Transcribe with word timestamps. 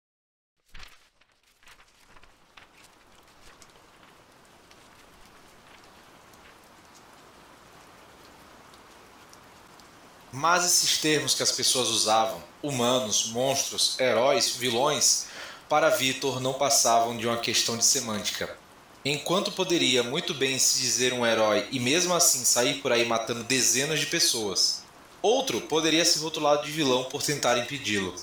Mas 10.31 10.63
esses 10.63 10.99
termos 10.99 11.33
que 11.33 11.41
as 11.41 11.51
pessoas 11.51 11.87
usavam, 11.87 12.39
humanos, 12.61 13.31
monstros, 13.31 13.99
heróis, 13.99 14.57
vilões, 14.57 15.25
para 15.67 15.89
Vitor 15.89 16.39
não 16.39 16.53
passavam 16.53 17.17
de 17.17 17.25
uma 17.25 17.39
questão 17.39 17.75
de 17.75 17.83
semântica. 17.83 18.60
Enquanto 19.03 19.51
poderia 19.51 20.03
muito 20.03 20.33
bem 20.33 20.59
se 20.59 20.79
dizer 20.79 21.11
um 21.11 21.25
herói 21.25 21.67
e 21.71 21.79
mesmo 21.79 22.13
assim 22.13 22.45
sair 22.45 22.75
por 22.81 22.91
aí 22.91 23.03
matando 23.03 23.43
dezenas 23.43 23.99
de 23.99 24.05
pessoas, 24.05 24.83
outro 25.23 25.59
poderia 25.61 26.05
ser 26.05 26.19
rotulado 26.19 26.63
de 26.63 26.71
vilão 26.71 27.05
por 27.05 27.23
tentar 27.23 27.57
impedi-lo. 27.57 28.13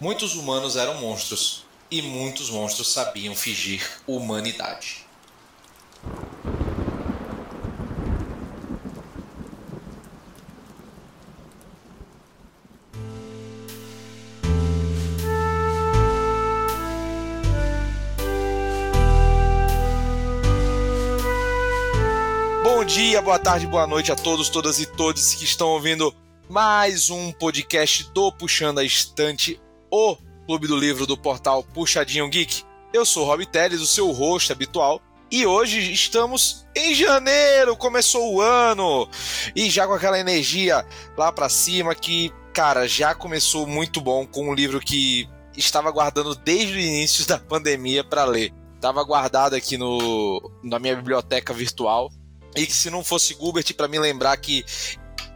Muitos 0.00 0.34
humanos 0.34 0.76
eram 0.76 0.94
monstros, 0.94 1.64
e 1.90 2.02
muitos 2.02 2.50
monstros 2.50 2.92
sabiam 2.92 3.34
fingir 3.34 3.82
humanidade. 4.06 5.07
Dia, 23.18 23.22
boa 23.22 23.38
tarde, 23.38 23.66
boa 23.66 23.84
noite 23.84 24.12
a 24.12 24.16
todos, 24.16 24.48
todas 24.48 24.78
e 24.78 24.86
todos 24.86 25.34
que 25.34 25.42
estão 25.42 25.70
ouvindo 25.70 26.14
mais 26.48 27.10
um 27.10 27.32
podcast 27.32 28.08
do 28.12 28.30
Puxando 28.30 28.78
a 28.78 28.84
Estante, 28.84 29.60
o 29.90 30.16
clube 30.46 30.68
do 30.68 30.76
livro 30.76 31.04
do 31.04 31.18
portal 31.18 31.64
Puxadinho 31.64 32.28
Geek. 32.28 32.62
Eu 32.92 33.04
sou 33.04 33.26
Rob 33.26 33.44
Teles, 33.46 33.80
o 33.80 33.86
seu 33.88 34.12
host 34.12 34.52
habitual, 34.52 35.02
e 35.32 35.44
hoje 35.44 35.92
estamos 35.92 36.64
em 36.76 36.94
janeiro, 36.94 37.76
começou 37.76 38.34
o 38.34 38.40
ano, 38.40 39.08
e 39.54 39.68
já 39.68 39.84
com 39.84 39.94
aquela 39.94 40.20
energia 40.20 40.86
lá 41.16 41.32
para 41.32 41.48
cima 41.48 41.96
que, 41.96 42.32
cara, 42.54 42.86
já 42.86 43.16
começou 43.16 43.66
muito 43.66 44.00
bom 44.00 44.24
com 44.24 44.48
um 44.48 44.54
livro 44.54 44.78
que 44.78 45.28
estava 45.56 45.90
guardando 45.90 46.36
desde 46.36 46.76
o 46.76 46.80
início 46.80 47.26
da 47.26 47.38
pandemia 47.38 48.04
para 48.04 48.24
ler. 48.24 48.52
Estava 48.76 49.02
guardado 49.02 49.54
aqui 49.54 49.76
no, 49.76 50.52
na 50.62 50.78
minha 50.78 50.94
biblioteca 50.94 51.52
virtual 51.52 52.12
e 52.58 52.66
que 52.66 52.74
se 52.74 52.90
não 52.90 53.04
fosse 53.04 53.34
Gilbert 53.34 53.74
para 53.74 53.88
me 53.88 53.98
lembrar 53.98 54.36
que 54.36 54.64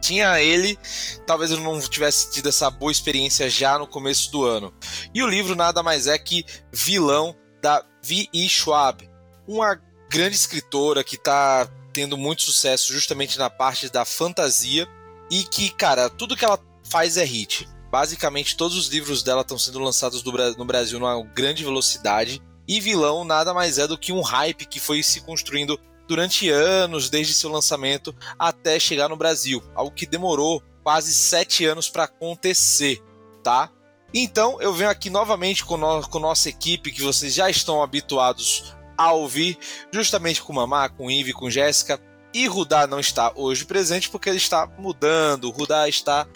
tinha 0.01 0.41
ele, 0.41 0.77
talvez 1.25 1.51
eu 1.51 1.59
não 1.59 1.79
tivesse 1.79 2.29
tido 2.31 2.49
essa 2.49 2.69
boa 2.69 2.91
experiência 2.91 3.49
já 3.49 3.79
no 3.79 3.87
começo 3.87 4.29
do 4.31 4.43
ano. 4.43 4.73
E 5.13 5.23
o 5.23 5.27
livro 5.27 5.55
nada 5.55 5.81
mais 5.81 6.07
é 6.07 6.17
que 6.17 6.45
Vilão 6.71 7.35
da 7.61 7.83
V.E. 8.03 8.49
Schwab, 8.49 9.09
uma 9.47 9.81
grande 10.09 10.35
escritora 10.35 11.03
que 11.03 11.15
está 11.15 11.65
tendo 11.93 12.17
muito 12.17 12.41
sucesso 12.41 12.91
justamente 12.91 13.39
na 13.39 13.49
parte 13.49 13.89
da 13.89 14.03
fantasia 14.03 14.85
e 15.31 15.43
que, 15.43 15.69
cara, 15.69 16.09
tudo 16.09 16.35
que 16.35 16.43
ela 16.43 16.59
faz 16.89 17.15
é 17.15 17.23
hit. 17.23 17.69
Basicamente, 17.89 18.57
todos 18.57 18.75
os 18.75 18.87
livros 18.87 19.23
dela 19.23 19.41
estão 19.41 19.57
sendo 19.57 19.79
lançados 19.79 20.23
no 20.23 20.65
Brasil 20.65 20.99
numa 20.99 21.23
grande 21.33 21.63
velocidade. 21.63 22.41
E 22.67 22.79
Vilão 22.81 23.23
nada 23.23 23.53
mais 23.53 23.77
é 23.77 23.87
do 23.87 23.97
que 23.97 24.11
um 24.11 24.21
hype 24.21 24.65
que 24.65 24.79
foi 24.79 25.01
se 25.03 25.21
construindo 25.21 25.79
durante 26.07 26.49
anos, 26.49 27.09
desde 27.09 27.33
seu 27.33 27.49
lançamento 27.49 28.15
até 28.37 28.79
chegar 28.79 29.09
no 29.09 29.15
Brasil, 29.15 29.63
algo 29.75 29.93
que 29.93 30.05
demorou 30.05 30.61
quase 30.83 31.13
sete 31.13 31.65
anos 31.65 31.89
para 31.89 32.03
acontecer, 32.03 33.01
tá? 33.41 33.71
Então 34.13 34.61
eu 34.61 34.73
venho 34.73 34.89
aqui 34.89 35.09
novamente 35.09 35.65
com, 35.65 35.77
no, 35.77 36.07
com 36.07 36.19
nossa 36.19 36.49
equipe 36.49 36.91
que 36.91 37.01
vocês 37.01 37.33
já 37.33 37.49
estão 37.49 37.81
habituados 37.81 38.75
a 38.97 39.11
ouvir, 39.11 39.57
justamente 39.91 40.41
com 40.41 40.53
Mamá, 40.53 40.87
com 40.89 41.09
Ive, 41.09 41.33
com 41.33 41.49
Jéssica. 41.49 41.99
E 42.33 42.47
Rudá 42.47 42.87
não 42.87 42.99
está 42.99 43.31
hoje 43.35 43.63
presente 43.63 44.09
porque 44.09 44.29
ele 44.29 44.37
está 44.37 44.67
mudando. 44.77 45.51
Rudá 45.51 45.87
está 45.87 46.27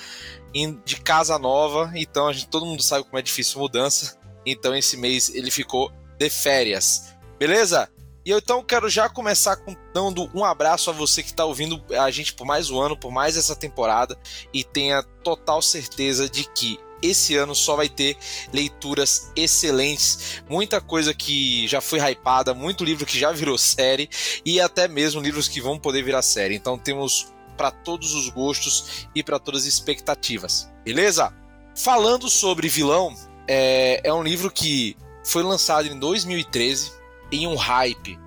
de 0.85 0.95
casa 1.01 1.37
nova, 1.37 1.91
então 1.95 2.27
a 2.27 2.33
gente, 2.33 2.47
todo 2.47 2.65
mundo 2.65 2.81
sabe 2.81 3.03
como 3.03 3.17
é 3.17 3.21
difícil 3.21 3.59
mudança. 3.59 4.17
Então 4.45 4.75
esse 4.75 4.97
mês 4.97 5.29
ele 5.29 5.51
ficou 5.51 5.91
de 6.17 6.29
férias. 6.29 7.15
Beleza? 7.37 7.89
E 8.27 8.29
eu 8.29 8.39
então 8.39 8.61
quero 8.61 8.89
já 8.89 9.07
começar 9.07 9.55
com, 9.55 9.73
dando 9.93 10.29
um 10.33 10.43
abraço 10.43 10.89
a 10.89 10.93
você 10.93 11.23
que 11.23 11.29
está 11.29 11.45
ouvindo 11.45 11.81
a 11.97 12.11
gente 12.11 12.33
por 12.33 12.45
mais 12.45 12.69
um 12.69 12.77
ano, 12.77 12.97
por 12.97 13.09
mais 13.09 13.37
essa 13.37 13.55
temporada, 13.55 14.19
e 14.53 14.65
tenha 14.65 15.01
total 15.23 15.61
certeza 15.61 16.29
de 16.29 16.43
que 16.43 16.77
esse 17.01 17.37
ano 17.37 17.55
só 17.55 17.77
vai 17.77 17.87
ter 17.87 18.17
leituras 18.51 19.31
excelentes, 19.33 20.43
muita 20.49 20.81
coisa 20.81 21.13
que 21.13 21.69
já 21.69 21.79
foi 21.79 21.99
hypada, 21.99 22.53
muito 22.53 22.83
livro 22.83 23.05
que 23.05 23.17
já 23.17 23.31
virou 23.31 23.57
série 23.57 24.09
e 24.45 24.59
até 24.59 24.89
mesmo 24.89 25.21
livros 25.21 25.47
que 25.47 25.61
vão 25.61 25.79
poder 25.79 26.03
virar 26.03 26.21
série. 26.21 26.53
Então 26.53 26.77
temos 26.77 27.31
para 27.55 27.71
todos 27.71 28.13
os 28.13 28.27
gostos 28.27 29.07
e 29.15 29.23
para 29.23 29.39
todas 29.39 29.61
as 29.61 29.67
expectativas, 29.67 30.69
beleza? 30.83 31.33
Falando 31.73 32.29
sobre 32.29 32.67
vilão, 32.67 33.15
é, 33.47 34.01
é 34.03 34.13
um 34.13 34.21
livro 34.21 34.51
que 34.51 34.97
foi 35.23 35.43
lançado 35.43 35.87
em 35.87 35.97
2013 35.97 36.96
em 37.31 37.47
um 37.47 37.55
hype 37.55 38.19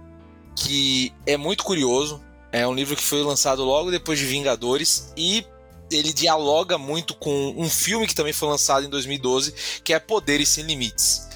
que 0.56 1.12
é 1.26 1.36
muito 1.36 1.64
curioso. 1.64 2.22
É 2.52 2.66
um 2.66 2.74
livro 2.74 2.96
que 2.96 3.02
foi 3.02 3.22
lançado 3.22 3.64
logo 3.64 3.90
depois 3.90 4.18
de 4.18 4.26
Vingadores 4.26 5.12
e 5.16 5.46
ele 5.90 6.12
dialoga 6.12 6.78
muito 6.78 7.14
com 7.14 7.54
um 7.56 7.68
filme 7.68 8.06
que 8.06 8.14
também 8.14 8.32
foi 8.32 8.48
lançado 8.48 8.84
em 8.84 8.88
2012, 8.88 9.54
que 9.82 9.92
é 9.92 9.98
Poderes 9.98 10.48
Sem 10.48 10.64
Limites. 10.64 11.28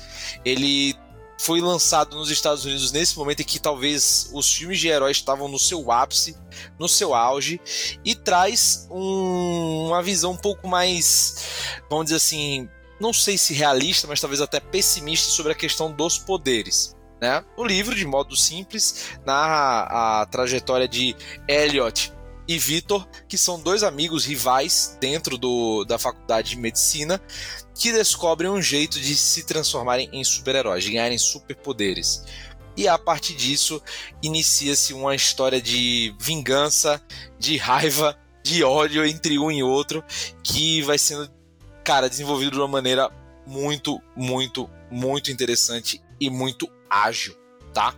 Ele 0.44 0.96
foi 1.38 1.60
lançado 1.60 2.16
nos 2.16 2.30
Estados 2.30 2.64
Unidos 2.64 2.92
nesse 2.92 3.16
momento 3.18 3.40
em 3.40 3.44
que 3.44 3.58
talvez 3.58 4.30
os 4.32 4.50
filmes 4.50 4.78
de 4.78 4.88
heróis 4.88 5.16
estavam 5.16 5.48
no 5.48 5.58
seu 5.58 5.90
ápice, 5.90 6.36
no 6.78 6.88
seu 6.88 7.14
auge, 7.14 7.60
e 8.04 8.14
traz 8.14 8.86
um, 8.90 9.88
uma 9.88 10.02
visão 10.02 10.32
um 10.32 10.36
pouco 10.36 10.68
mais, 10.68 11.36
vamos 11.90 12.06
dizer 12.06 12.16
assim, 12.16 12.68
não 13.00 13.12
sei 13.12 13.36
se 13.36 13.52
realista, 13.52 14.06
mas 14.06 14.20
talvez 14.20 14.40
até 14.40 14.60
pessimista 14.60 15.30
sobre 15.30 15.52
a 15.52 15.56
questão 15.56 15.92
dos 15.92 16.18
poderes. 16.18 16.96
Né? 17.24 17.42
O 17.56 17.64
livro, 17.64 17.94
de 17.94 18.04
modo 18.04 18.36
simples, 18.36 19.12
narra 19.24 20.20
a 20.20 20.26
trajetória 20.26 20.86
de 20.86 21.16
Elliot 21.48 22.12
e 22.46 22.58
Victor, 22.58 23.08
que 23.26 23.38
são 23.38 23.58
dois 23.58 23.82
amigos 23.82 24.26
rivais 24.26 24.98
dentro 25.00 25.38
do, 25.38 25.86
da 25.86 25.98
faculdade 25.98 26.50
de 26.50 26.58
medicina, 26.58 27.18
que 27.74 27.90
descobrem 27.92 28.50
um 28.50 28.60
jeito 28.60 29.00
de 29.00 29.16
se 29.16 29.46
transformarem 29.46 30.10
em 30.12 30.22
super-heróis, 30.22 30.84
de 30.84 30.90
ganharem 30.90 31.16
superpoderes. 31.16 32.24
E 32.76 32.86
a 32.86 32.98
partir 32.98 33.34
disso, 33.34 33.80
inicia-se 34.22 34.92
uma 34.92 35.14
história 35.14 35.62
de 35.62 36.14
vingança, 36.20 37.00
de 37.38 37.56
raiva, 37.56 38.18
de 38.42 38.62
ódio 38.62 39.02
entre 39.02 39.38
um 39.38 39.50
e 39.50 39.62
outro, 39.62 40.04
que 40.42 40.82
vai 40.82 40.98
sendo, 40.98 41.32
cara, 41.82 42.06
desenvolvido 42.06 42.50
de 42.50 42.58
uma 42.58 42.68
maneira 42.68 43.10
muito, 43.46 43.98
muito, 44.14 44.68
muito 44.90 45.30
interessante 45.30 46.02
e 46.20 46.28
muito 46.28 46.68
ágil, 47.02 47.34
tá? 47.72 47.94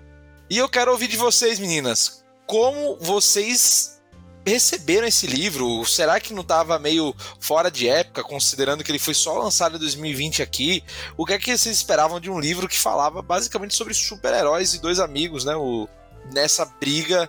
E 0.48 0.58
eu 0.58 0.68
quero 0.68 0.92
ouvir 0.92 1.08
de 1.08 1.16
vocês, 1.16 1.58
meninas, 1.58 2.24
como 2.46 2.96
vocês 3.00 4.00
receberam 4.46 5.06
esse 5.06 5.26
livro? 5.26 5.84
Será 5.84 6.20
que 6.20 6.32
não 6.32 6.42
estava 6.42 6.78
meio 6.78 7.12
fora 7.40 7.68
de 7.68 7.88
época, 7.88 8.22
considerando 8.22 8.84
que 8.84 8.90
ele 8.92 8.98
foi 8.98 9.12
só 9.12 9.36
lançado 9.36 9.76
em 9.76 9.80
2020 9.80 10.42
aqui? 10.42 10.84
O 11.16 11.26
que 11.26 11.34
é 11.34 11.38
que 11.38 11.46
vocês 11.46 11.76
esperavam 11.76 12.20
de 12.20 12.30
um 12.30 12.38
livro 12.38 12.68
que 12.68 12.78
falava 12.78 13.20
basicamente 13.20 13.74
sobre 13.74 13.92
super-heróis 13.92 14.72
e 14.72 14.80
dois 14.80 15.00
amigos, 15.00 15.44
né? 15.44 15.56
O, 15.56 15.88
nessa 16.32 16.64
briga 16.64 17.28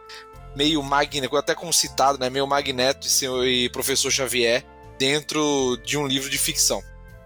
meio 0.55 0.81
magnético, 0.83 1.37
até 1.37 1.55
como 1.55 1.73
citado, 1.73 2.19
né? 2.19 2.29
Meio 2.29 2.47
Magneto 2.47 3.07
e, 3.07 3.65
e 3.65 3.69
Professor 3.69 4.11
Xavier 4.11 4.63
dentro 4.99 5.77
de 5.83 5.97
um 5.97 6.07
livro 6.07 6.29
de 6.29 6.37
ficção. 6.37 6.81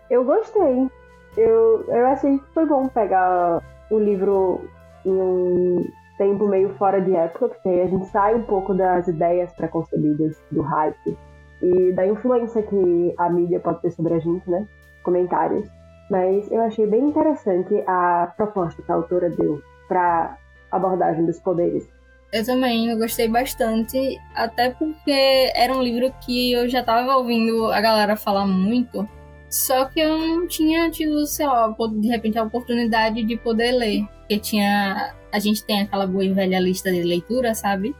Eu 0.09 0.23
gostei. 0.23 0.89
Eu, 1.37 1.85
eu 1.87 2.07
achei 2.07 2.37
que 2.37 2.45
foi 2.53 2.65
bom 2.65 2.87
pegar 2.89 3.61
o 3.91 3.99
livro 3.99 4.67
em 5.05 5.11
um 5.11 5.85
tempo 6.17 6.47
meio 6.47 6.69
fora 6.75 7.01
de 7.01 7.15
época, 7.15 7.49
porque 7.49 7.69
a 7.69 7.87
gente 7.87 8.05
sai 8.07 8.35
um 8.35 8.43
pouco 8.43 8.73
das 8.73 9.07
ideias 9.07 9.51
preconcebidas 9.53 10.37
do 10.51 10.61
hype 10.61 11.17
e 11.61 11.91
da 11.93 12.07
influência 12.07 12.63
que 12.63 13.13
a 13.17 13.29
mídia 13.29 13.59
pode 13.59 13.81
ter 13.81 13.91
sobre 13.91 14.15
a 14.15 14.19
gente, 14.19 14.49
né? 14.49 14.67
Comentários. 15.03 15.67
Mas 16.09 16.51
eu 16.51 16.61
achei 16.61 16.85
bem 16.87 17.05
interessante 17.09 17.83
a 17.87 18.33
proposta 18.35 18.81
que 18.81 18.91
a 18.91 18.95
autora 18.95 19.29
deu 19.29 19.61
para 19.87 20.37
abordagem 20.71 21.25
dos 21.25 21.39
poderes. 21.39 21.87
Eu 22.31 22.45
também, 22.45 22.89
eu 22.89 22.97
gostei 22.97 23.27
bastante, 23.27 24.17
até 24.35 24.71
porque 24.71 25.51
era 25.53 25.73
um 25.73 25.81
livro 25.81 26.13
que 26.25 26.53
eu 26.53 26.69
já 26.69 26.79
estava 26.79 27.15
ouvindo 27.17 27.67
a 27.71 27.81
galera 27.81 28.15
falar 28.15 28.45
muito 28.45 29.07
só 29.51 29.83
que 29.83 29.99
eu 29.99 30.17
não 30.17 30.47
tinha 30.47 30.89
tido, 30.89 31.27
sei 31.27 31.45
lá, 31.45 31.75
de 31.99 32.07
repente 32.07 32.39
a 32.39 32.43
oportunidade 32.43 33.21
de 33.21 33.35
poder 33.35 33.73
ler. 33.73 34.05
Porque 34.19 34.39
tinha. 34.39 35.13
A 35.29 35.39
gente 35.39 35.65
tem 35.65 35.81
aquela 35.81 36.07
boa 36.07 36.23
e 36.23 36.33
velha 36.33 36.57
lista 36.57 36.89
de 36.89 37.03
leitura, 37.03 37.53
sabe? 37.53 37.93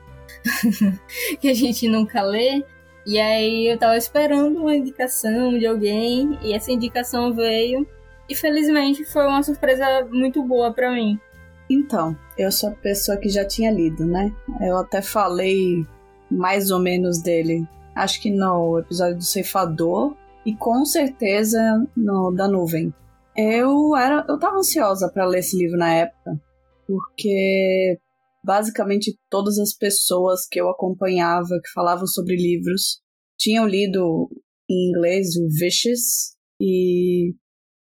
que 1.42 1.50
a 1.50 1.54
gente 1.54 1.90
nunca 1.90 2.22
lê. 2.22 2.64
E 3.06 3.20
aí 3.20 3.68
eu 3.68 3.78
tava 3.78 3.98
esperando 3.98 4.62
uma 4.62 4.76
indicação 4.76 5.60
de 5.60 5.68
alguém 5.68 6.40
e 6.42 6.54
essa 6.54 6.72
indicação 6.72 7.34
veio 7.34 7.86
e 8.30 8.36
felizmente 8.36 9.04
foi 9.04 9.28
uma 9.28 9.44
surpresa 9.44 10.08
muito 10.10 10.42
boa 10.44 10.72
para 10.72 10.92
mim. 10.92 11.20
Então, 11.70 12.18
eu 12.38 12.50
sou 12.50 12.70
a 12.70 12.74
pessoa 12.74 13.18
que 13.18 13.28
já 13.28 13.44
tinha 13.44 13.72
lido, 13.72 14.06
né? 14.06 14.32
Eu 14.62 14.78
até 14.78 15.02
falei 15.02 15.86
mais 16.30 16.72
ou 16.72 16.80
menos 16.80 17.22
dele, 17.22 17.68
acho 17.94 18.22
que 18.22 18.32
no 18.32 18.80
episódio 18.80 19.18
do 19.18 19.24
Ceifador 19.24 20.16
e 20.46 20.56
com 20.56 20.84
certeza 20.86 21.60
no 21.96 22.32
da 22.32 22.48
Nuvem. 22.48 22.94
Eu 23.36 23.96
era, 23.96 24.26
eu 24.28 24.38
tava 24.38 24.58
ansiosa 24.58 25.10
para 25.12 25.26
ler 25.26 25.40
esse 25.40 25.58
livro 25.58 25.78
na 25.78 25.94
época, 25.94 26.42
porque 26.86 27.98
basicamente 28.44 29.18
todas 29.30 29.58
as 29.60 29.74
pessoas 29.74 30.48
que 30.50 30.60
eu 30.60 30.70
acompanhava 30.70 31.60
que 31.64 31.72
falavam 31.74 32.08
sobre 32.08 32.36
livros 32.36 33.02
tinham 33.38 33.66
lido 33.66 34.30
em 34.70 34.90
inglês 34.90 35.36
o 35.38 35.48
Vicious 35.48 36.36
e, 36.60 37.34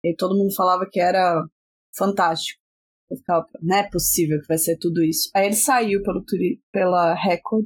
e 0.03 0.15
todo 0.15 0.38
mundo 0.38 0.53
falava 0.53 0.88
que 0.89 1.00
era 1.00 1.44
fantástico. 1.97 2.59
Eu 3.09 3.17
ficava, 3.17 3.45
não 3.61 3.77
é 3.77 3.89
possível 3.89 4.39
que 4.39 4.47
vai 4.47 4.57
ser 4.57 4.77
tudo 4.77 5.03
isso. 5.03 5.29
Aí 5.33 5.47
ele 5.47 5.56
saiu 5.56 6.03
pelo, 6.03 6.23
pela 6.71 7.15
Record 7.15 7.65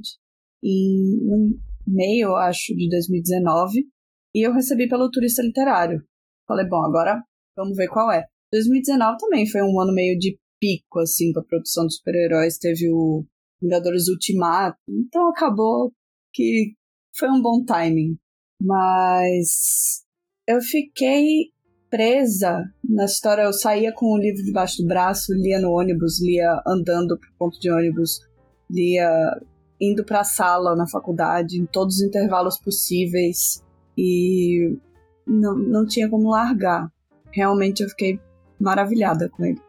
em 0.63 1.59
meio, 1.85 2.33
acho, 2.35 2.73
de 2.73 2.87
2019 2.89 3.92
e 4.33 4.45
eu 4.45 4.53
recebi 4.53 4.87
pelo 4.87 5.09
Turista 5.09 5.41
Literário. 5.41 6.03
Falei, 6.47 6.67
bom, 6.67 6.83
agora 6.83 7.21
vamos 7.55 7.75
ver 7.77 7.87
qual 7.87 8.11
é. 8.11 8.25
2019 8.51 9.17
também 9.17 9.47
foi 9.47 9.61
um 9.61 9.79
ano 9.79 9.93
meio 9.93 10.17
de 10.17 10.37
pico, 10.59 10.99
assim, 10.99 11.31
pra 11.31 11.43
produção 11.43 11.85
de 11.85 11.95
super-heróis. 11.95 12.57
Teve 12.57 12.89
o 12.91 13.25
Vingadores 13.61 14.07
Ultimato. 14.07 14.77
Então 14.89 15.29
acabou 15.29 15.91
que 16.33 16.73
foi 17.15 17.29
um 17.29 17.41
bom 17.41 17.63
timing. 17.63 18.17
Mas 18.61 20.03
eu 20.47 20.61
fiquei 20.61 21.51
presa 21.89 22.63
na 22.87 23.05
história. 23.05 23.43
Eu 23.43 23.53
saía 23.53 23.93
com 23.93 24.13
o 24.13 24.17
livro 24.17 24.43
debaixo 24.43 24.81
do 24.81 24.87
braço, 24.87 25.33
lia 25.33 25.59
no 25.59 25.71
ônibus, 25.71 26.21
lia 26.21 26.61
andando 26.65 27.19
pro 27.19 27.33
ponto 27.37 27.59
de 27.59 27.69
ônibus, 27.69 28.19
lia 28.69 29.09
indo 29.79 30.03
pra 30.05 30.23
sala 30.23 30.75
na 30.75 30.87
faculdade, 30.87 31.59
em 31.59 31.65
todos 31.65 31.97
os 31.97 32.01
intervalos 32.01 32.57
possíveis. 32.57 33.61
E 33.97 34.77
não, 35.25 35.55
não 35.55 35.85
tinha 35.85 36.09
como 36.09 36.31
largar. 36.31 36.91
Realmente 37.31 37.83
eu 37.83 37.89
fiquei 37.89 38.19
maravilhada 38.59 39.29
com 39.29 39.45
ele. 39.45 39.61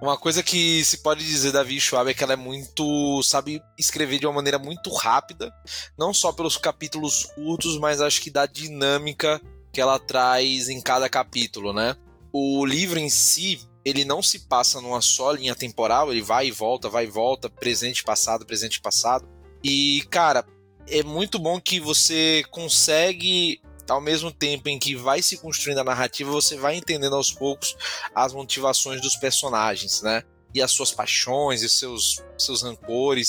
Uma 0.00 0.16
coisa 0.16 0.42
que 0.42 0.82
se 0.82 1.02
pode 1.02 1.24
dizer 1.26 1.52
da 1.52 1.62
Vi 1.62 1.78
Schwab 1.78 2.10
é 2.10 2.14
que 2.14 2.24
ela 2.24 2.32
é 2.32 2.36
muito. 2.36 3.22
sabe 3.22 3.62
escrever 3.78 4.18
de 4.18 4.26
uma 4.26 4.32
maneira 4.32 4.58
muito 4.58 4.90
rápida, 4.90 5.52
não 5.98 6.14
só 6.14 6.32
pelos 6.32 6.56
capítulos 6.56 7.24
curtos, 7.34 7.78
mas 7.78 8.00
acho 8.00 8.22
que 8.22 8.30
da 8.30 8.46
dinâmica 8.46 9.40
que 9.70 9.80
ela 9.80 9.98
traz 9.98 10.70
em 10.70 10.80
cada 10.80 11.08
capítulo, 11.08 11.74
né? 11.74 11.96
O 12.32 12.64
livro 12.64 12.98
em 12.98 13.10
si, 13.10 13.60
ele 13.84 14.04
não 14.04 14.22
se 14.22 14.40
passa 14.40 14.80
numa 14.80 15.02
só 15.02 15.32
linha 15.32 15.54
temporal, 15.54 16.10
ele 16.10 16.22
vai 16.22 16.46
e 16.48 16.50
volta, 16.50 16.88
vai 16.88 17.04
e 17.04 17.10
volta, 17.10 17.50
presente, 17.50 18.02
passado, 18.02 18.46
presente, 18.46 18.80
passado. 18.80 19.28
E, 19.62 20.02
cara, 20.10 20.46
é 20.88 21.02
muito 21.02 21.38
bom 21.38 21.60
que 21.60 21.78
você 21.78 22.42
consegue 22.50 23.60
ao 23.90 24.00
mesmo 24.00 24.30
tempo 24.30 24.68
em 24.68 24.78
que 24.78 24.94
vai 24.94 25.20
se 25.20 25.36
construindo 25.36 25.78
a 25.78 25.84
narrativa, 25.84 26.30
você 26.30 26.56
vai 26.56 26.76
entendendo 26.76 27.16
aos 27.16 27.32
poucos 27.32 27.76
as 28.14 28.32
motivações 28.32 29.00
dos 29.00 29.16
personagens, 29.16 30.00
né? 30.02 30.22
E 30.54 30.62
as 30.62 30.70
suas 30.70 30.92
paixões 30.92 31.62
e 31.62 31.68
seus, 31.68 32.22
seus 32.38 32.62
rancores. 32.62 33.28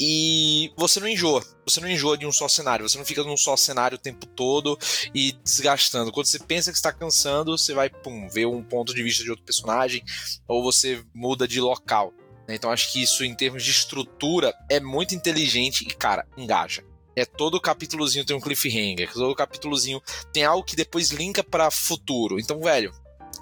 E 0.00 0.72
você 0.76 1.00
não 1.00 1.08
enjoa. 1.08 1.44
Você 1.66 1.80
não 1.80 1.88
enjoa 1.88 2.16
de 2.16 2.26
um 2.26 2.32
só 2.32 2.48
cenário. 2.48 2.88
Você 2.88 2.96
não 2.98 3.04
fica 3.04 3.22
num 3.22 3.36
só 3.36 3.56
cenário 3.56 3.96
o 3.96 4.00
tempo 4.00 4.26
todo 4.26 4.78
e 5.14 5.32
desgastando. 5.44 6.12
Quando 6.12 6.26
você 6.26 6.38
pensa 6.38 6.70
que 6.70 6.76
está 6.76 6.92
cansando, 6.92 7.56
você 7.56 7.74
vai, 7.74 7.90
pum, 7.90 8.28
ver 8.28 8.46
um 8.46 8.62
ponto 8.62 8.94
de 8.94 9.02
vista 9.02 9.24
de 9.24 9.30
outro 9.30 9.44
personagem, 9.44 10.04
ou 10.46 10.62
você 10.62 11.02
muda 11.14 11.48
de 11.48 11.60
local. 11.60 12.12
Né? 12.46 12.54
Então 12.54 12.70
acho 12.70 12.92
que 12.92 13.02
isso, 13.02 13.24
em 13.24 13.34
termos 13.34 13.64
de 13.64 13.70
estrutura, 13.70 14.54
é 14.70 14.78
muito 14.78 15.14
inteligente 15.14 15.82
e, 15.82 15.94
cara, 15.94 16.26
engaja 16.36 16.87
é 17.18 17.24
todo 17.24 17.60
capítulozinho 17.60 18.24
tem 18.24 18.36
um 18.36 18.40
cliffhanger, 18.40 19.12
todo 19.12 19.34
capítulozinho 19.34 20.02
tem 20.32 20.44
algo 20.44 20.64
que 20.64 20.76
depois 20.76 21.10
linka 21.10 21.42
para 21.42 21.70
futuro. 21.70 22.38
Então, 22.38 22.60
velho, 22.60 22.92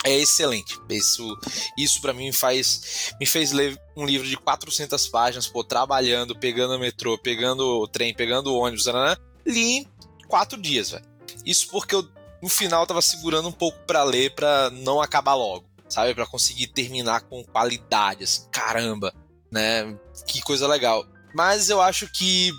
é 0.04 0.16
excelente. 0.16 0.78
Isso, 0.88 1.38
isso 1.76 2.00
para 2.00 2.12
mim 2.12 2.32
faz, 2.32 3.12
me 3.18 3.26
fez 3.26 3.52
ler 3.52 3.80
um 3.96 4.04
livro 4.04 4.26
de 4.26 4.36
400 4.36 5.08
páginas, 5.08 5.46
pô, 5.46 5.64
trabalhando, 5.64 6.38
pegando 6.38 6.74
o 6.74 6.78
metrô, 6.78 7.18
pegando 7.18 7.80
o 7.80 7.88
trem, 7.88 8.14
pegando 8.14 8.52
o 8.52 8.58
ônibus, 8.58 8.86
né? 8.86 9.16
li 9.46 9.78
em 9.78 9.88
quatro 10.28 10.60
dias, 10.60 10.90
velho. 10.90 11.04
Isso 11.44 11.68
porque 11.70 11.94
eu 11.94 12.06
no 12.42 12.48
final 12.48 12.86
tava 12.86 13.00
segurando 13.00 13.48
um 13.48 13.52
pouco 13.52 13.78
para 13.86 14.02
ler, 14.04 14.34
para 14.34 14.70
não 14.70 15.00
acabar 15.00 15.34
logo, 15.34 15.64
sabe? 15.88 16.14
Para 16.14 16.26
conseguir 16.26 16.66
terminar 16.68 17.22
com 17.22 17.42
qualidade, 17.44 18.24
assim, 18.24 18.46
caramba, 18.50 19.14
né? 19.50 19.96
Que 20.26 20.42
coisa 20.42 20.66
legal. 20.66 21.06
Mas 21.34 21.70
eu 21.70 21.80
acho 21.80 22.08
que 22.12 22.50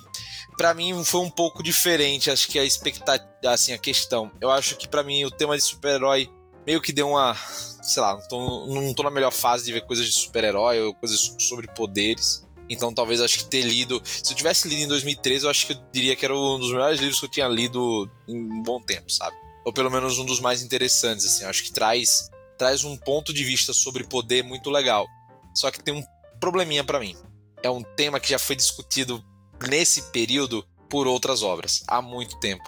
para 0.57 0.73
mim 0.73 1.03
foi 1.05 1.21
um 1.21 1.29
pouco 1.29 1.61
diferente, 1.61 2.31
acho 2.31 2.47
que 2.47 2.57
a 2.57 2.65
expectativa, 2.65 3.27
assim, 3.45 3.73
a 3.73 3.77
questão. 3.77 4.31
Eu 4.41 4.49
acho 4.49 4.75
que 4.75 4.87
para 4.87 5.03
mim 5.03 5.23
o 5.23 5.31
tema 5.31 5.55
de 5.55 5.63
super-herói 5.63 6.29
meio 6.65 6.81
que 6.81 6.91
deu 6.91 7.09
uma, 7.09 7.35
sei 7.81 8.01
lá, 8.01 8.15
não 8.17 8.27
tô, 8.27 8.67
não 8.67 8.93
tô 8.93 9.03
na 9.03 9.11
melhor 9.11 9.31
fase 9.31 9.65
de 9.65 9.71
ver 9.71 9.85
coisas 9.85 10.05
de 10.05 10.13
super-herói 10.13 10.81
ou 10.81 10.93
coisas 10.95 11.35
sobre 11.39 11.67
poderes. 11.67 12.45
Então 12.69 12.93
talvez 12.93 13.21
acho 13.21 13.37
que 13.37 13.45
ter 13.45 13.61
lido, 13.61 14.01
se 14.03 14.33
eu 14.33 14.35
tivesse 14.35 14.67
lido 14.67 14.81
em 14.81 14.87
2013, 14.87 15.45
eu 15.45 15.49
acho 15.49 15.67
que 15.67 15.73
eu 15.73 15.77
diria 15.93 16.15
que 16.15 16.25
era 16.25 16.35
um 16.35 16.59
dos 16.59 16.71
melhores 16.71 16.99
livros 16.99 17.19
que 17.19 17.25
eu 17.25 17.31
tinha 17.31 17.47
lido 17.47 18.09
em 18.27 18.35
um 18.35 18.63
bom 18.63 18.81
tempo, 18.81 19.09
sabe? 19.09 19.35
Ou 19.63 19.71
pelo 19.71 19.89
menos 19.89 20.17
um 20.17 20.25
dos 20.25 20.41
mais 20.41 20.61
interessantes, 20.61 21.25
assim. 21.25 21.43
Eu 21.43 21.49
acho 21.49 21.63
que 21.63 21.71
traz 21.71 22.29
traz 22.57 22.83
um 22.83 22.97
ponto 22.97 23.31
de 23.31 23.43
vista 23.43 23.71
sobre 23.71 24.03
poder 24.03 24.43
muito 24.43 24.69
legal. 24.69 25.05
Só 25.53 25.69
que 25.71 25.81
tem 25.81 25.93
um 25.93 26.03
probleminha 26.39 26.83
para 26.83 26.99
mim. 26.99 27.15
É 27.63 27.69
um 27.69 27.83
tema 27.95 28.19
que 28.19 28.29
já 28.29 28.39
foi 28.39 28.55
discutido 28.55 29.23
nesse 29.67 30.11
período 30.11 30.65
por 30.89 31.07
outras 31.07 31.43
obras 31.43 31.83
há 31.87 32.01
muito 32.01 32.39
tempo. 32.39 32.63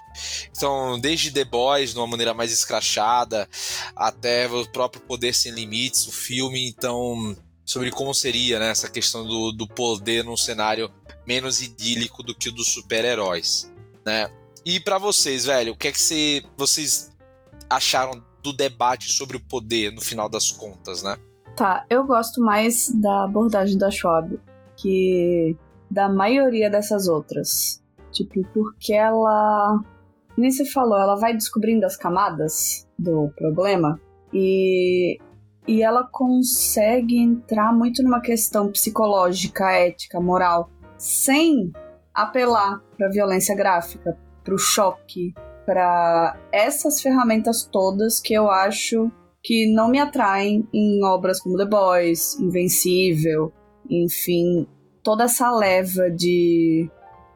Então, 0.51 0.99
desde 0.99 1.31
The 1.31 1.45
Boys, 1.45 1.91
de 1.91 1.97
uma 1.97 2.07
maneira 2.07 2.33
mais 2.33 2.51
escrachada, 2.51 3.47
até 3.95 4.47
o 4.47 4.67
próprio 4.69 5.01
Poder 5.01 5.33
Sem 5.33 5.51
Limites, 5.51 6.07
o 6.07 6.11
filme, 6.11 6.67
então, 6.67 7.35
sobre 7.65 7.91
como 7.91 8.13
seria 8.13 8.59
né, 8.59 8.71
essa 8.71 8.89
questão 8.89 9.25
do, 9.25 9.51
do 9.51 9.67
poder 9.67 10.23
num 10.23 10.37
cenário 10.37 10.91
menos 11.25 11.61
idílico 11.61 12.23
do 12.23 12.35
que 12.35 12.49
o 12.49 12.51
dos 12.51 12.73
super-heróis. 12.73 13.71
Né? 14.05 14.29
E 14.65 14.79
para 14.79 14.97
vocês, 14.97 15.45
velho, 15.45 15.73
o 15.73 15.77
que 15.77 15.87
é 15.87 15.91
que 15.91 16.01
cê, 16.01 16.43
vocês 16.57 17.11
acharam 17.69 18.23
do 18.41 18.51
debate 18.51 19.11
sobre 19.11 19.37
o 19.37 19.39
poder 19.39 19.91
no 19.91 20.01
final 20.01 20.27
das 20.27 20.49
contas, 20.49 21.03
né? 21.03 21.17
Tá, 21.55 21.85
eu 21.89 22.05
gosto 22.05 22.41
mais 22.41 22.89
da 22.95 23.25
abordagem 23.25 23.77
da 23.77 23.91
Schwab, 23.91 24.39
que 24.77 25.57
da 25.89 26.09
maioria 26.09 26.69
dessas 26.69 27.07
outras. 27.07 27.81
Tipo, 28.11 28.41
porque 28.53 28.93
ela. 28.93 29.81
Nem 30.37 30.51
se 30.51 30.65
falou, 30.71 30.97
ela 30.97 31.15
vai 31.15 31.33
descobrindo 31.33 31.85
as 31.85 31.97
camadas 31.97 32.87
do 32.97 33.29
problema 33.35 33.99
e. 34.33 35.17
E 35.67 35.83
ela 35.83 36.07
consegue 36.11 37.19
entrar 37.19 37.71
muito 37.71 38.01
numa 38.01 38.21
questão 38.21 38.71
psicológica, 38.71 39.71
ética, 39.71 40.19
moral, 40.19 40.71
sem 40.97 41.71
apelar 42.11 42.81
para 42.97 43.09
violência 43.09 43.55
gráfica, 43.55 44.17
para 44.43 44.55
o 44.55 44.57
choque, 44.57 45.31
para 45.67 46.35
essas 46.51 46.99
ferramentas 46.99 47.69
todas 47.71 48.19
que 48.19 48.33
eu 48.33 48.49
acho 48.49 49.11
que 49.43 49.71
não 49.71 49.89
me 49.89 49.99
atraem 49.99 50.67
em 50.73 51.03
obras 51.03 51.39
como 51.39 51.57
The 51.57 51.65
Boys, 51.65 52.39
Invencível, 52.39 53.53
enfim, 53.89 54.67
toda 55.03 55.25
essa 55.25 55.51
leva 55.51 56.09
de 56.09 56.89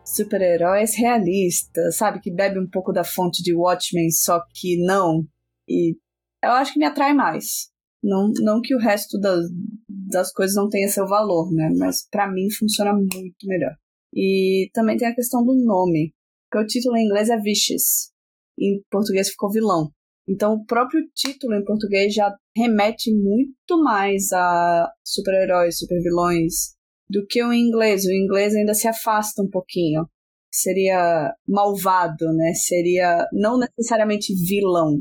super-heróis 0.05 0.95
realistas, 0.97 1.97
sabe? 1.97 2.19
Que 2.19 2.31
bebe 2.31 2.59
um 2.59 2.69
pouco 2.69 2.91
da 2.91 3.03
fonte 3.03 3.41
de 3.41 3.55
Watchmen, 3.55 4.11
só 4.11 4.41
que 4.53 4.77
não. 4.85 5.25
E 5.67 5.95
eu 6.43 6.51
acho 6.51 6.73
que 6.73 6.79
me 6.79 6.85
atrai 6.85 7.13
mais. 7.13 7.71
Não, 8.03 8.29
não 8.41 8.61
que 8.61 8.75
o 8.75 8.79
resto 8.79 9.17
das, 9.17 9.45
das 9.87 10.31
coisas 10.33 10.55
não 10.55 10.67
tenha 10.67 10.89
seu 10.89 11.07
valor, 11.07 11.51
né? 11.53 11.69
Mas 11.77 12.05
para 12.09 12.29
mim 12.29 12.51
funciona 12.51 12.93
muito 12.93 13.45
melhor. 13.45 13.73
E 14.13 14.69
também 14.73 14.97
tem 14.97 15.07
a 15.07 15.15
questão 15.15 15.43
do 15.43 15.55
nome, 15.55 16.13
porque 16.51 16.65
o 16.65 16.67
título 16.67 16.97
em 16.97 17.05
inglês 17.05 17.29
é 17.29 17.37
Vicious. 17.37 18.11
Em 18.59 18.83
português 18.91 19.29
ficou 19.29 19.49
vilão. 19.49 19.89
Então 20.27 20.53
o 20.53 20.65
próprio 20.65 21.01
título 21.15 21.55
em 21.55 21.63
português 21.63 22.13
já 22.13 22.33
remete 22.55 23.11
muito 23.13 23.81
mais 23.83 24.31
a 24.31 24.89
super-heróis, 25.03 25.79
super-vilões, 25.79 26.75
do 27.13 27.25
que 27.27 27.43
o 27.43 27.53
inglês. 27.53 28.05
O 28.05 28.11
inglês 28.11 28.55
ainda 28.55 28.73
se 28.73 28.87
afasta 28.87 29.41
um 29.41 29.49
pouquinho. 29.49 30.07
Seria 30.51 31.31
malvado, 31.47 32.25
né? 32.33 32.53
Seria 32.55 33.27
não 33.31 33.59
necessariamente 33.59 34.33
vilão. 34.33 34.97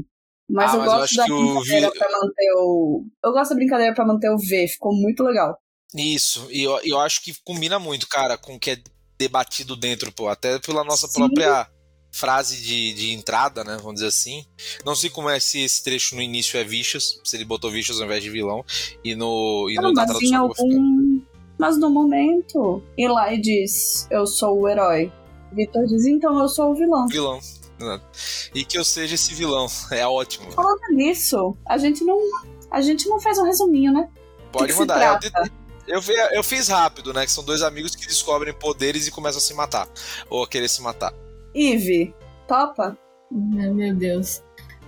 Mas, 0.48 0.72
ah, 0.72 0.74
eu, 0.74 0.80
mas 0.80 0.92
gosto 0.92 1.12
eu 1.12 1.16
da 1.16 1.24
brincadeira 1.26 1.90
vi... 1.90 1.98
pra 1.98 2.10
manter 2.10 2.52
o. 2.56 3.06
Eu 3.24 3.32
gosto 3.32 3.50
da 3.50 3.56
brincadeira 3.56 3.94
para 3.94 4.06
manter 4.06 4.30
o 4.30 4.36
V, 4.36 4.68
ficou 4.68 4.94
muito 4.94 5.22
legal. 5.22 5.56
Isso, 5.94 6.46
e 6.50 6.62
eu, 6.62 6.78
eu 6.84 6.98
acho 6.98 7.22
que 7.22 7.34
combina 7.44 7.78
muito, 7.78 8.08
cara, 8.08 8.38
com 8.38 8.54
o 8.54 8.58
que 8.58 8.70
é 8.70 8.78
debatido 9.18 9.76
dentro, 9.76 10.10
pô, 10.10 10.28
até 10.28 10.58
pela 10.58 10.84
nossa 10.84 11.06
Sim. 11.06 11.14
própria 11.14 11.68
frase 12.10 12.62
de, 12.62 12.92
de 12.94 13.12
entrada, 13.12 13.62
né? 13.64 13.76
Vamos 13.76 13.94
dizer 13.94 14.08
assim. 14.08 14.44
Não 14.84 14.94
sei 14.94 15.08
como 15.10 15.28
é 15.28 15.38
se 15.40 15.60
esse 15.60 15.82
trecho 15.82 16.14
no 16.14 16.22
início 16.22 16.58
é 16.58 16.64
Vicious, 16.64 17.20
se 17.24 17.36
ele 17.36 17.44
botou 17.44 17.70
Vicious 17.70 18.00
ao 18.00 18.06
invés 18.06 18.22
de 18.22 18.30
vilão. 18.30 18.64
E 19.04 19.14
no, 19.14 19.68
e 19.70 19.74
Não, 19.76 19.84
no 19.84 19.92
na 19.92 20.06
mas 20.06 20.22
em 20.22 20.34
algum. 20.34 21.22
Mas 21.62 21.78
no 21.78 21.88
momento, 21.90 22.82
Eli 22.98 23.40
diz: 23.40 24.08
Eu 24.10 24.26
sou 24.26 24.60
o 24.60 24.68
herói. 24.68 25.12
Vitor 25.52 25.86
diz: 25.86 26.04
Então 26.06 26.36
eu 26.40 26.48
sou 26.48 26.72
o 26.72 26.74
vilão. 26.74 27.06
vilão. 27.06 27.38
Exato. 27.80 28.04
E 28.54 28.64
que 28.64 28.76
eu 28.76 28.84
seja 28.84 29.14
esse 29.14 29.32
vilão. 29.32 29.66
É 29.92 30.04
ótimo. 30.06 30.50
Falando 30.50 30.80
nisso, 30.92 31.56
a 31.68 31.78
gente 31.78 32.02
não. 32.04 32.18
A 32.70 32.80
gente 32.80 33.08
não 33.08 33.20
fez 33.20 33.38
um 33.38 33.44
resuminho, 33.44 33.92
né? 33.92 34.08
Pode 34.50 34.66
que 34.66 34.72
se 34.72 34.78
mandar. 34.80 35.20
Eu, 35.86 35.94
eu, 35.96 36.00
vi- 36.00 36.36
eu 36.36 36.42
fiz 36.42 36.66
rápido, 36.68 37.12
né? 37.12 37.24
Que 37.26 37.30
são 37.30 37.44
dois 37.44 37.62
amigos 37.62 37.94
que 37.94 38.06
descobrem 38.08 38.52
poderes 38.52 39.06
e 39.06 39.10
começam 39.12 39.38
a 39.38 39.42
se 39.42 39.54
matar. 39.54 39.88
Ou 40.28 40.42
a 40.42 40.48
querer 40.48 40.68
se 40.68 40.82
matar. 40.82 41.12
Eve, 41.54 42.12
topa? 42.48 42.98
Meu 43.30 43.72
meu 43.72 43.94
Deus. 43.94 44.42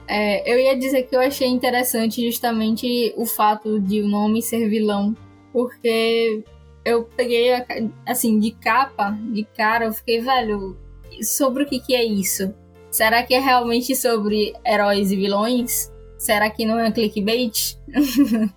É, 0.08 0.50
eu 0.52 0.58
ia 0.58 0.76
dizer 0.78 1.04
que 1.04 1.14
eu 1.14 1.20
achei 1.20 1.46
interessante 1.48 2.24
justamente 2.26 3.14
o 3.16 3.24
fato 3.26 3.78
de 3.80 4.02
o 4.02 4.08
nome 4.08 4.42
ser 4.42 4.68
vilão, 4.68 5.14
porque 5.52 6.44
eu 6.84 7.04
peguei, 7.04 7.52
a 7.54 7.64
assim, 8.06 8.38
de 8.38 8.50
capa, 8.50 9.16
de 9.32 9.44
cara, 9.56 9.86
eu 9.86 9.92
fiquei, 9.92 10.20
velho, 10.20 10.76
sobre 11.22 11.64
o 11.64 11.66
que 11.66 11.80
que 11.80 11.94
é 11.94 12.04
isso? 12.04 12.54
Será 12.90 13.22
que 13.22 13.34
é 13.34 13.40
realmente 13.40 13.96
sobre 13.96 14.52
heróis 14.64 15.10
e 15.10 15.16
vilões? 15.16 15.92
Será 16.18 16.48
que 16.50 16.64
não 16.64 16.78
é 16.78 16.90
clickbait? 16.92 17.76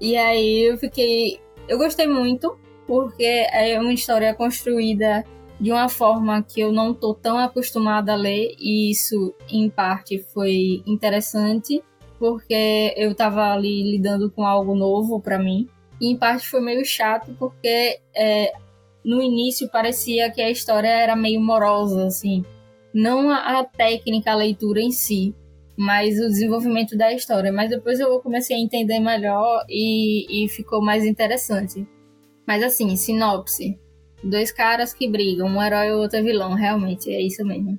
e 0.00 0.16
aí 0.16 0.70
eu 0.70 0.76
fiquei. 0.76 1.40
Eu 1.68 1.78
gostei 1.78 2.06
muito, 2.06 2.58
porque 2.86 3.22
é 3.22 3.78
uma 3.78 3.92
história 3.92 4.34
construída 4.34 5.24
de 5.60 5.70
uma 5.70 5.88
forma 5.88 6.42
que 6.42 6.60
eu 6.60 6.72
não 6.72 6.94
tô 6.94 7.14
tão 7.14 7.38
acostumada 7.38 8.14
a 8.14 8.16
ler, 8.16 8.56
e 8.58 8.90
isso, 8.90 9.34
em 9.48 9.68
parte, 9.68 10.18
foi 10.32 10.82
interessante, 10.86 11.82
porque 12.18 12.94
eu 12.96 13.14
tava 13.14 13.52
ali 13.52 13.82
lidando 13.82 14.30
com 14.30 14.44
algo 14.44 14.74
novo 14.74 15.20
pra 15.20 15.38
mim. 15.38 15.68
E 16.00 16.10
em 16.10 16.16
parte 16.16 16.48
foi 16.48 16.60
meio 16.60 16.84
chato, 16.84 17.34
porque 17.38 18.00
é, 18.14 18.52
no 19.04 19.22
início 19.22 19.68
parecia 19.70 20.30
que 20.30 20.40
a 20.40 20.50
história 20.50 20.88
era 20.88 21.14
meio 21.14 21.40
morosa, 21.40 22.06
assim. 22.06 22.44
Não 22.92 23.30
a, 23.30 23.60
a 23.60 23.64
técnica, 23.64 24.32
a 24.32 24.36
leitura 24.36 24.80
em 24.80 24.90
si, 24.90 25.34
mas 25.76 26.18
o 26.18 26.28
desenvolvimento 26.28 26.96
da 26.96 27.12
história. 27.12 27.52
Mas 27.52 27.70
depois 27.70 28.00
eu 28.00 28.18
comecei 28.20 28.56
a 28.56 28.60
entender 28.60 29.00
melhor 29.00 29.64
e, 29.68 30.44
e 30.44 30.48
ficou 30.48 30.82
mais 30.82 31.04
interessante. 31.04 31.86
Mas 32.46 32.62
assim, 32.62 32.96
sinopse. 32.96 33.78
Dois 34.22 34.52
caras 34.52 34.92
que 34.92 35.08
brigam, 35.08 35.48
um 35.48 35.62
herói 35.62 35.88
e 35.88 35.92
o 35.92 35.98
outro 35.98 36.18
é 36.18 36.22
vilão, 36.22 36.54
realmente, 36.54 37.10
é 37.10 37.22
isso 37.22 37.44
mesmo. 37.44 37.78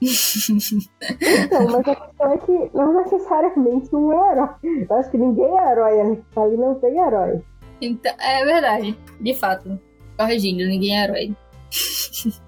Então, 0.00 1.66
mas 1.66 1.88
a 1.88 1.94
questão 1.94 2.32
é 2.32 2.38
que 2.38 2.70
não 2.74 3.02
necessariamente 3.02 3.94
um 3.94 4.12
é 4.12 4.32
herói. 4.32 4.86
Eu 4.88 4.96
acho 4.96 5.10
que 5.10 5.18
ninguém 5.18 5.44
é 5.44 5.72
herói 5.72 6.00
ali. 6.00 6.24
Ali 6.36 6.56
não 6.56 6.74
tem 6.76 6.98
herói. 6.98 7.42
Então, 7.80 8.12
é 8.18 8.44
verdade, 8.44 8.98
de 9.20 9.34
fato. 9.34 9.78
Corrigindo, 10.18 10.66
ninguém 10.66 10.98
é 10.98 11.04
herói. 11.04 11.36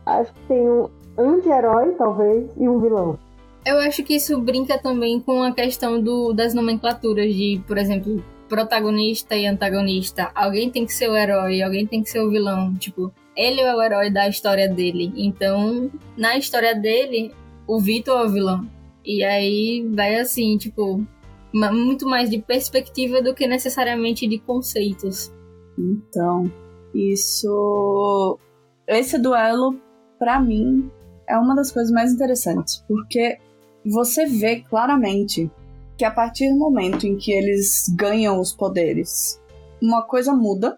Acho 0.06 0.32
que 0.34 0.40
tem 0.48 0.68
um 0.68 0.88
anti-herói, 1.16 1.92
talvez, 1.92 2.50
e 2.56 2.68
um 2.68 2.78
vilão. 2.80 3.18
Eu 3.64 3.78
acho 3.78 4.02
que 4.02 4.14
isso 4.14 4.40
brinca 4.40 4.76
também 4.78 5.20
com 5.20 5.42
a 5.42 5.52
questão 5.52 6.00
do, 6.00 6.32
das 6.32 6.52
nomenclaturas 6.52 7.32
de, 7.32 7.62
por 7.66 7.78
exemplo, 7.78 8.22
protagonista 8.48 9.36
e 9.36 9.46
antagonista. 9.46 10.30
Alguém 10.34 10.68
tem 10.68 10.84
que 10.84 10.92
ser 10.92 11.08
o 11.08 11.16
herói, 11.16 11.62
alguém 11.62 11.86
tem 11.86 12.02
que 12.02 12.10
ser 12.10 12.20
o 12.20 12.28
vilão. 12.28 12.74
Tipo, 12.74 13.12
ele 13.36 13.60
é 13.60 13.74
o 13.74 13.80
herói 13.80 14.10
da 14.10 14.28
história 14.28 14.68
dele. 14.68 15.12
Então, 15.16 15.90
na 16.16 16.36
história 16.36 16.74
dele, 16.74 17.32
o 17.66 17.80
Vitor 17.80 18.20
é 18.20 18.24
o 18.24 18.28
vilão. 18.28 18.68
E 19.04 19.24
aí 19.24 19.88
vai 19.94 20.16
assim, 20.16 20.58
tipo, 20.58 21.06
muito 21.52 22.06
mais 22.06 22.30
de 22.30 22.40
perspectiva 22.40 23.20
do 23.22 23.34
que 23.34 23.46
necessariamente 23.46 24.26
de 24.26 24.38
conceitos. 24.38 25.32
Então, 25.78 26.50
isso. 26.94 28.38
Esse 28.86 29.18
duelo, 29.18 29.78
pra 30.18 30.40
mim, 30.40 30.90
é 31.28 31.36
uma 31.36 31.54
das 31.54 31.70
coisas 31.70 31.92
mais 31.92 32.12
interessantes, 32.12 32.84
porque 32.88 33.38
você 33.84 34.26
vê 34.26 34.60
claramente 34.60 35.50
que 35.96 36.04
a 36.04 36.10
partir 36.10 36.48
do 36.50 36.58
momento 36.58 37.06
em 37.06 37.16
que 37.16 37.32
eles 37.32 37.86
ganham 37.96 38.40
os 38.40 38.52
poderes, 38.52 39.40
uma 39.80 40.02
coisa 40.02 40.32
muda 40.32 40.76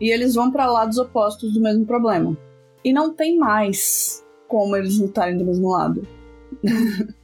e 0.00 0.10
eles 0.10 0.34
vão 0.34 0.50
pra 0.50 0.70
lados 0.70 0.98
opostos 0.98 1.52
do 1.52 1.60
mesmo 1.60 1.86
problema. 1.86 2.36
E 2.84 2.92
não 2.92 3.14
tem 3.14 3.38
mais 3.38 4.24
como 4.48 4.76
eles 4.76 4.98
lutarem 4.98 5.38
do 5.38 5.44
mesmo 5.44 5.70
lado. 5.70 6.06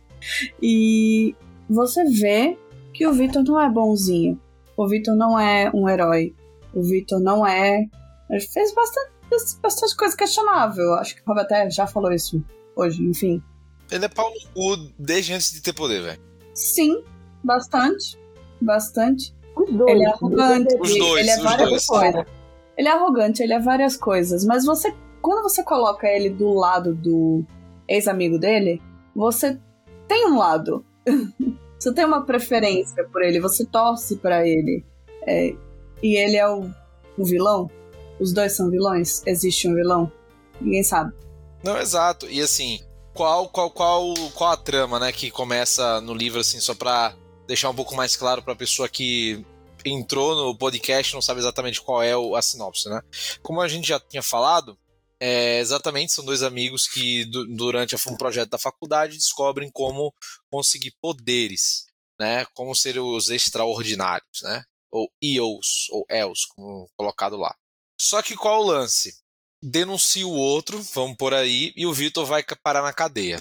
e 0.63 1.35
você 1.69 2.05
vê 2.05 2.59
que 3.01 3.07
o 3.07 3.15
Victor 3.15 3.43
não 3.43 3.59
é 3.59 3.67
bonzinho. 3.67 4.39
O 4.77 4.87
Victor 4.87 5.17
não 5.17 5.41
é 5.41 5.71
um 5.73 5.89
herói. 5.89 6.35
O 6.75 6.83
Victor 6.83 7.19
não 7.19 7.47
é. 7.47 7.87
Ele 8.29 8.41
fez 8.41 8.75
bastante, 8.75 9.11
bastante 9.63 9.97
coisa 9.97 10.15
questionável. 10.15 10.93
Acho 10.97 11.17
que 11.17 11.23
o 11.23 11.25
Rob 11.27 11.41
até 11.41 11.71
já 11.71 11.87
falou 11.87 12.13
isso 12.13 12.45
hoje, 12.77 13.03
enfim. 13.03 13.43
Ele 13.91 14.05
é 14.05 14.09
pau 14.11 14.31
no 14.31 14.51
cu 14.53 14.93
desde 14.99 15.33
antes 15.33 15.51
de 15.51 15.63
ter 15.63 15.73
poder, 15.73 16.03
velho. 16.03 16.21
Sim, 16.53 17.03
bastante. 17.43 18.19
Bastante. 18.61 19.35
Os 19.57 19.73
dois. 19.73 19.93
Ele 19.93 20.05
é 20.05 20.11
arrogante. 20.11 20.77
Os 20.79 20.99
dois, 20.99 21.21
ele 21.23 21.31
é 21.31 21.37
os 21.39 21.43
várias 21.43 21.69
dois. 21.71 21.87
coisas. 21.87 22.27
Ele 22.77 22.89
é 22.89 22.93
arrogante, 22.93 23.43
ele 23.43 23.55
é 23.55 23.61
várias 23.61 23.97
coisas. 23.97 24.45
Mas 24.45 24.67
você. 24.67 24.95
Quando 25.23 25.43
você 25.43 25.65
coloca 25.65 26.07
ele 26.07 26.29
do 26.29 26.53
lado 26.53 26.95
do 26.95 27.47
ex-amigo 27.89 28.39
dele, 28.39 28.83
você 29.17 29.59
tem 30.07 30.27
um 30.27 30.37
lado. 30.37 30.85
você 31.81 31.95
tem 31.95 32.05
uma 32.05 32.27
preferência 32.27 33.03
por 33.05 33.23
ele, 33.23 33.41
você 33.41 33.65
torce 33.65 34.17
pra 34.17 34.47
ele. 34.47 34.85
É, 35.27 35.55
e 36.03 36.17
ele 36.17 36.37
é 36.37 36.47
o, 36.47 36.69
o 37.17 37.25
vilão? 37.25 37.71
Os 38.21 38.35
dois 38.35 38.53
são 38.53 38.71
vilões? 38.71 39.23
Existe 39.27 39.67
um 39.67 39.75
vilão? 39.75 40.13
Ninguém 40.61 40.83
sabe. 40.83 41.15
Não, 41.65 41.79
exato. 41.79 42.27
E 42.29 42.43
assim, 42.43 42.81
qual, 43.15 43.49
qual, 43.49 43.71
qual, 43.71 44.15
qual 44.35 44.51
a 44.51 44.57
trama, 44.59 45.01
né, 45.01 45.11
que 45.11 45.31
começa 45.31 46.03
no 46.03 46.13
livro, 46.13 46.41
assim, 46.41 46.61
só 46.61 46.75
pra 46.75 47.15
deixar 47.47 47.71
um 47.71 47.75
pouco 47.75 47.95
mais 47.95 48.15
claro 48.15 48.43
pra 48.43 48.55
pessoa 48.55 48.87
que 48.87 49.45
entrou 49.83 50.37
no 50.37 50.55
podcast 50.55 51.15
não 51.15 51.23
sabe 51.23 51.41
exatamente 51.41 51.81
qual 51.81 52.03
é 52.03 52.13
a 52.13 52.43
sinopse, 52.43 52.91
né? 52.91 53.01
Como 53.43 53.63
a 53.63 53.69
gente 53.69 53.89
já 53.89 53.99
tinha 53.99 54.23
falado, 54.23 54.77
é, 55.21 55.59
exatamente, 55.59 56.13
são 56.13 56.25
dois 56.25 56.43
amigos 56.43 56.87
que 56.87 57.25
du- 57.27 57.47
durante 57.57 57.95
um 58.09 58.17
projeto 58.17 58.51
da 58.51 58.59
faculdade 58.59 59.17
descobrem 59.17 59.71
como 59.71 60.15
conseguir 60.51 60.95
poderes, 61.01 61.87
né? 62.19 62.47
Como 62.55 62.75
ser 62.75 62.99
os 62.99 63.29
extraordinários, 63.31 64.43
né? 64.43 64.65
Ou 64.91 65.11
EOs, 65.23 65.89
ou 65.91 66.05
ELs, 66.11 66.47
como 66.47 66.89
colocado 66.97 67.37
lá. 67.37 67.55
Só 68.01 68.23
que 68.23 68.35
qual 68.37 68.63
o 68.63 68.67
lance? 68.67 69.21
denuncia 69.63 70.27
o 70.27 70.33
outro, 70.33 70.81
vamos 70.95 71.17
por 71.17 71.35
aí, 71.35 71.73
e 71.77 71.87
o 71.87 71.93
Vitor 71.93 72.25
vai 72.25 72.43
parar 72.63 72.83
na 72.83 72.93
cadeia. 72.93 73.41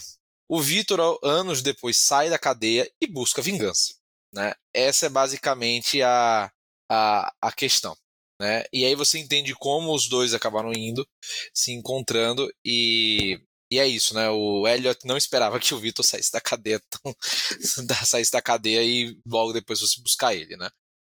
O 0.50 0.60
Vitor, 0.62 1.20
anos 1.24 1.62
depois, 1.62 1.98
sai 1.98 2.30
da 2.30 2.38
cadeia 2.38 2.92
e 3.00 3.08
busca 3.08 3.42
vingança. 3.42 3.94
Né? 4.34 4.54
Essa 4.74 5.06
é 5.06 5.10
basicamente 5.10 6.02
a, 6.02 6.52
a, 6.90 7.34
a 7.42 7.52
questão. 7.52 7.96
Né? 8.40 8.64
E 8.72 8.86
aí 8.86 8.96
você 8.96 9.20
entende 9.20 9.54
como 9.54 9.94
os 9.94 10.08
dois 10.08 10.34
acabaram 10.34 10.72
indo, 10.74 11.06
se 11.54 11.74
encontrando, 11.74 12.50
e, 12.64 13.40
e 13.70 13.80
é 13.80 13.86
isso, 13.86 14.14
né? 14.14 14.30
O 14.30 14.66
Elliot 14.68 15.06
não 15.06 15.18
esperava 15.18 15.60
que 15.60 15.74
o 15.74 15.78
Vitor 15.80 16.06
saísse 16.06 16.32
da 16.32 16.40
cadeia, 16.40 16.82
tão, 16.90 17.14
saísse 18.06 18.32
da 18.32 18.42
cadeia 18.42 18.82
e 18.84 19.18
logo 19.26 19.52
depois 19.52 19.80
fosse 19.80 20.02
buscar 20.02 20.34
ele, 20.34 20.56
né? 20.56 20.70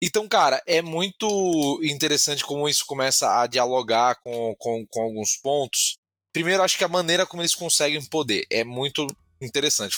Então, 0.04 0.28
cara, 0.28 0.62
é 0.66 0.82
muito 0.82 1.80
interessante 1.84 2.44
como 2.44 2.68
isso 2.68 2.86
começa 2.88 3.40
a 3.40 3.46
dialogar 3.46 4.16
com, 4.24 4.56
com, 4.58 4.84
com 4.88 5.02
alguns 5.04 5.38
pontos. 5.38 5.98
Primeiro, 6.34 6.64
acho 6.64 6.76
que 6.76 6.84
a 6.84 6.88
maneira 6.88 7.26
como 7.26 7.44
eles 7.44 7.54
conseguem 7.54 8.04
poder 8.06 8.48
é 8.50 8.64
muito 8.64 9.06
interessante. 9.40 9.98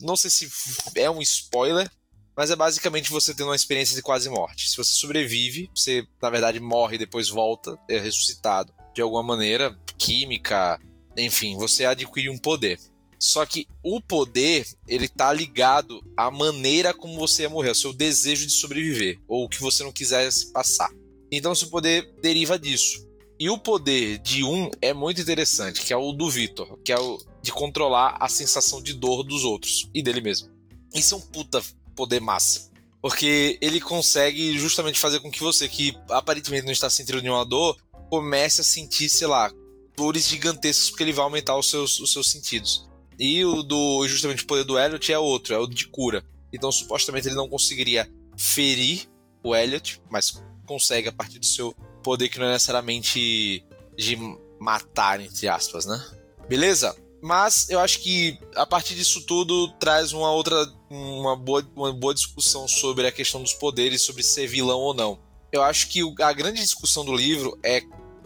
Não 0.00 0.16
sei 0.16 0.30
se 0.30 0.48
é 0.94 1.10
um 1.10 1.20
spoiler, 1.20 1.90
mas 2.40 2.50
é 2.50 2.56
basicamente 2.56 3.10
você 3.10 3.34
tendo 3.34 3.50
uma 3.50 3.54
experiência 3.54 3.94
de 3.94 4.00
quase 4.00 4.30
morte. 4.30 4.70
Se 4.70 4.74
você 4.74 4.94
sobrevive, 4.94 5.70
você, 5.74 6.06
na 6.22 6.30
verdade, 6.30 6.58
morre 6.58 6.94
e 6.94 6.98
depois 6.98 7.28
volta, 7.28 7.78
é 7.86 7.98
ressuscitado 7.98 8.72
de 8.94 9.02
alguma 9.02 9.22
maneira, 9.22 9.78
química, 9.98 10.80
enfim, 11.18 11.58
você 11.58 11.84
adquire 11.84 12.30
um 12.30 12.38
poder. 12.38 12.80
Só 13.18 13.44
que 13.44 13.68
o 13.82 14.00
poder, 14.00 14.66
ele 14.88 15.06
tá 15.06 15.30
ligado 15.34 16.02
à 16.16 16.30
maneira 16.30 16.94
como 16.94 17.18
você 17.18 17.42
ia 17.42 17.50
morrer, 17.50 17.68
ao 17.68 17.74
seu 17.74 17.92
desejo 17.92 18.46
de 18.46 18.52
sobreviver, 18.52 19.20
ou 19.28 19.44
o 19.44 19.48
que 19.50 19.60
você 19.60 19.84
não 19.84 19.92
quisesse 19.92 20.50
passar. 20.50 20.88
Então, 21.30 21.54
seu 21.54 21.68
poder 21.68 22.10
deriva 22.22 22.58
disso. 22.58 23.06
E 23.38 23.50
o 23.50 23.58
poder 23.58 24.16
de 24.16 24.42
um 24.42 24.70
é 24.80 24.94
muito 24.94 25.20
interessante, 25.20 25.82
que 25.82 25.92
é 25.92 25.96
o 25.98 26.10
do 26.10 26.30
Victor, 26.30 26.78
que 26.82 26.90
é 26.90 26.98
o 26.98 27.18
de 27.42 27.52
controlar 27.52 28.16
a 28.18 28.30
sensação 28.30 28.82
de 28.82 28.94
dor 28.94 29.24
dos 29.24 29.44
outros 29.44 29.90
e 29.94 30.02
dele 30.02 30.22
mesmo. 30.22 30.48
Isso 30.94 31.14
é 31.14 31.18
um 31.18 31.20
puta 31.20 31.62
poder 32.00 32.20
massa. 32.20 32.70
Porque 33.02 33.58
ele 33.60 33.80
consegue 33.80 34.58
justamente 34.58 34.98
fazer 34.98 35.20
com 35.20 35.30
que 35.30 35.40
você, 35.40 35.68
que 35.68 35.96
aparentemente 36.10 36.64
não 36.64 36.72
está 36.72 36.88
sentindo 36.88 37.20
nenhuma 37.20 37.44
dor, 37.44 37.76
comece 38.08 38.60
a 38.60 38.64
sentir, 38.64 39.08
sei 39.08 39.26
lá, 39.26 39.52
dores 39.96 40.26
gigantescas, 40.26 40.88
porque 40.90 41.02
ele 41.02 41.12
vai 41.12 41.24
aumentar 41.24 41.56
os 41.56 41.68
seus, 41.68 42.00
os 42.00 42.12
seus 42.12 42.30
sentidos. 42.30 42.88
E 43.18 43.44
o 43.44 43.62
do 43.62 44.06
justamente 44.08 44.44
o 44.44 44.46
poder 44.46 44.64
do 44.64 44.78
Elliot 44.78 45.12
é 45.12 45.18
outro, 45.18 45.54
é 45.54 45.58
o 45.58 45.66
de 45.66 45.86
cura. 45.88 46.24
Então 46.52 46.72
supostamente 46.72 47.28
ele 47.28 47.36
não 47.36 47.48
conseguiria 47.48 48.10
ferir 48.36 49.06
o 49.42 49.54
Elliot, 49.54 50.00
mas 50.10 50.42
consegue 50.66 51.08
a 51.08 51.12
partir 51.12 51.38
do 51.38 51.46
seu 51.46 51.74
poder 52.02 52.28
que 52.28 52.38
não 52.38 52.46
é 52.46 52.52
necessariamente 52.52 53.64
de 53.96 54.16
matar, 54.58 55.20
entre 55.20 55.48
aspas, 55.48 55.84
né? 55.84 56.02
Beleza? 56.48 56.96
Mas 57.22 57.68
eu 57.68 57.78
acho 57.78 58.00
que 58.00 58.38
a 58.56 58.64
partir 58.64 58.94
disso 58.94 59.20
tudo 59.22 59.68
traz 59.78 60.12
uma 60.12 60.32
outra, 60.32 60.66
uma 60.88 61.36
boa, 61.36 61.66
uma 61.76 61.92
boa 61.92 62.14
discussão 62.14 62.66
sobre 62.66 63.06
a 63.06 63.12
questão 63.12 63.42
dos 63.42 63.52
poderes, 63.52 64.02
sobre 64.02 64.22
ser 64.22 64.46
vilão 64.46 64.78
ou 64.78 64.94
não. 64.94 65.18
Eu 65.52 65.62
acho 65.62 65.88
que 65.88 66.00
a 66.20 66.32
grande 66.32 66.60
discussão 66.60 67.04
do 67.04 67.14
livro 67.14 67.58
é 67.62 67.82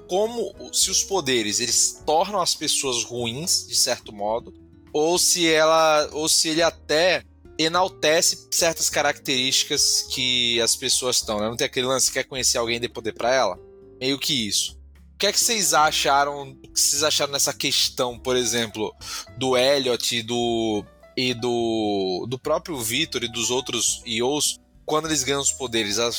como 0.08 0.54
se 0.72 0.90
os 0.90 1.02
poderes 1.02 1.60
eles 1.60 2.02
tornam 2.04 2.40
as 2.40 2.54
pessoas 2.54 3.02
ruins 3.02 3.66
de 3.66 3.74
certo 3.74 4.12
modo 4.12 4.52
ou 4.92 5.18
se 5.18 5.50
ela 5.50 6.08
ou 6.12 6.28
se 6.28 6.50
ele 6.50 6.62
até 6.62 7.24
enaltece 7.58 8.48
certas 8.50 8.90
características 8.90 10.06
que 10.10 10.60
as 10.60 10.76
pessoas 10.76 11.16
estão. 11.16 11.38
Né? 11.38 11.48
Não 11.48 11.56
tem 11.56 11.66
aquele 11.66 11.86
lance 11.86 12.08
que 12.08 12.14
quer 12.14 12.24
conhecer 12.24 12.58
alguém 12.58 12.76
e 12.76 12.80
dar 12.80 12.88
poder 12.90 13.12
para 13.12 13.32
ela? 13.32 13.58
Meio 14.00 14.18
que 14.18 14.46
isso. 14.46 14.78
Que 15.24 15.28
é 15.28 15.32
que 15.32 15.40
vocês 15.40 15.72
acharam? 15.72 16.50
O 16.50 16.54
que 16.54 16.78
vocês 16.78 17.02
acharam 17.02 17.32
nessa 17.32 17.54
questão, 17.54 18.18
por 18.18 18.36
exemplo, 18.36 18.94
do 19.38 19.56
Elliot 19.56 20.18
e 20.18 20.22
do 20.22 20.84
e 21.16 21.32
do 21.32 22.26
do 22.28 22.38
próprio 22.38 22.76
Victor 22.76 23.24
e 23.24 23.28
dos 23.32 23.50
outros 23.50 24.02
EOs 24.04 24.60
quando 24.84 25.06
eles 25.06 25.24
ganham 25.24 25.40
os 25.40 25.50
poderes, 25.50 25.98
a 25.98 26.10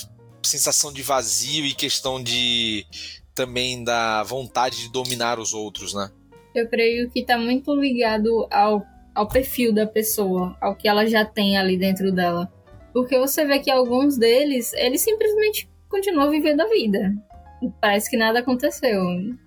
sensação 0.42 0.92
de 0.92 1.04
vazio 1.04 1.68
e 1.68 1.76
questão 1.76 2.20
de 2.20 2.84
também 3.36 3.84
da 3.84 4.24
vontade 4.24 4.78
de 4.78 4.92
dominar 4.92 5.38
os 5.38 5.54
outros, 5.54 5.94
né? 5.94 6.10
Eu 6.56 6.68
creio 6.68 7.08
que 7.12 7.24
tá 7.24 7.38
muito 7.38 7.76
ligado 7.76 8.48
ao 8.50 8.84
ao 9.14 9.28
perfil 9.28 9.72
da 9.72 9.86
pessoa, 9.86 10.58
ao 10.60 10.76
que 10.76 10.88
ela 10.88 11.06
já 11.06 11.24
tem 11.24 11.60
ali 11.60 11.78
dentro 11.78 12.12
dela. 12.12 12.52
Porque 12.92 13.20
você 13.20 13.46
vê 13.46 13.60
que 13.60 13.70
alguns 13.70 14.18
deles, 14.18 14.74
eles 14.74 15.02
simplesmente 15.02 15.70
continuam 15.88 16.32
vivendo 16.32 16.62
a 16.62 16.68
vida. 16.68 17.14
Parece 17.82 18.10
que 18.10 18.18
nada 18.18 18.40
aconteceu. 18.40 19.02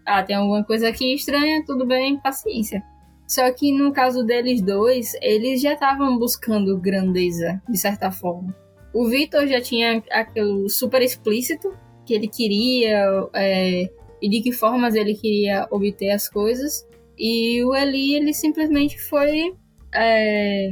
Ah, 0.06 0.22
tem 0.22 0.37
alguma 0.37 0.64
coisa 0.64 0.88
aqui 0.88 1.14
estranha, 1.14 1.64
tudo 1.66 1.87
bem, 1.87 2.18
paciência. 2.18 2.82
Só 3.26 3.50
que 3.52 3.70
no 3.72 3.92
caso 3.92 4.25
deles 4.25 4.62
dois, 4.62 5.14
eles 5.20 5.60
já 5.60 5.75
estavam 5.75 6.18
buscando 6.18 6.78
grandeza, 6.78 7.60
de 7.68 7.76
certa 7.76 8.10
forma. 8.10 8.56
O 8.94 9.06
Victor 9.06 9.46
já 9.46 9.60
tinha 9.60 10.02
aquele 10.10 10.68
super 10.70 11.02
explícito 11.02 11.70
que 12.06 12.14
ele 12.14 12.26
queria 12.26 13.28
é, 13.34 13.90
e 14.22 14.28
de 14.30 14.40
que 14.40 14.50
formas 14.50 14.94
ele 14.94 15.14
queria 15.14 15.68
obter 15.70 16.10
as 16.10 16.26
coisas. 16.26 16.88
E 17.18 17.62
o 17.64 17.75
Eli, 17.75 18.14
ele 18.14 18.32
simplesmente 18.32 18.98
foi. 18.98 19.52
É, 19.94 20.70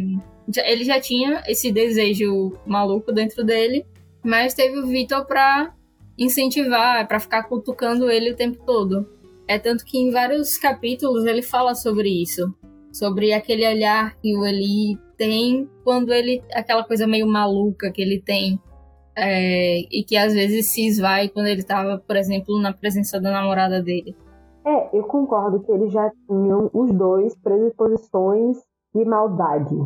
ele 0.65 0.85
já 0.85 0.99
tinha 0.99 1.43
esse 1.47 1.71
desejo 1.71 2.53
maluco 2.65 3.13
dentro 3.13 3.45
dele, 3.45 3.85
mas 4.25 4.55
teve 4.55 4.79
o 4.79 4.87
Vitor 4.87 5.27
pra 5.27 5.76
incentivar, 6.19 7.07
para 7.07 7.21
ficar 7.21 7.45
cutucando 7.45 8.11
ele 8.11 8.33
o 8.33 8.37
tempo 8.37 8.65
todo. 8.65 9.07
É 9.49 9.59
tanto 9.59 9.85
que 9.85 9.99
em 9.99 10.11
vários 10.11 10.57
capítulos 10.57 11.25
ele 11.25 11.43
fala 11.43 11.75
sobre 11.75 12.09
isso. 12.09 12.53
Sobre 12.93 13.33
aquele 13.33 13.67
olhar 13.67 14.17
que 14.17 14.37
o 14.37 14.45
Eli 14.45 14.99
tem 15.17 15.69
quando 15.85 16.13
ele. 16.13 16.43
aquela 16.53 16.85
coisa 16.85 17.07
meio 17.07 17.27
maluca 17.27 17.91
que 17.91 18.03
ele 18.03 18.21
tem. 18.21 18.61
É, 19.19 19.79
e 19.91 20.05
que 20.05 20.17
às 20.17 20.35
vezes 20.35 20.67
se 20.73 20.87
esvai 20.87 21.29
quando 21.29 21.47
ele 21.47 21.63
tava, 21.63 21.99
por 21.99 22.17
exemplo, 22.17 22.61
na 22.61 22.73
presença 22.73 23.21
da 23.21 23.31
namorada 23.31 23.83
dele. 23.83 24.15
É, 24.67 24.99
eu 24.99 25.05
concordo 25.05 25.61
que 25.61 25.71
eles 25.71 25.93
já 25.93 26.11
tinham 26.27 26.69
os 26.75 26.93
dois 26.93 27.35
predisposições 27.37 28.59
de 28.95 29.05
maldade, 29.05 29.77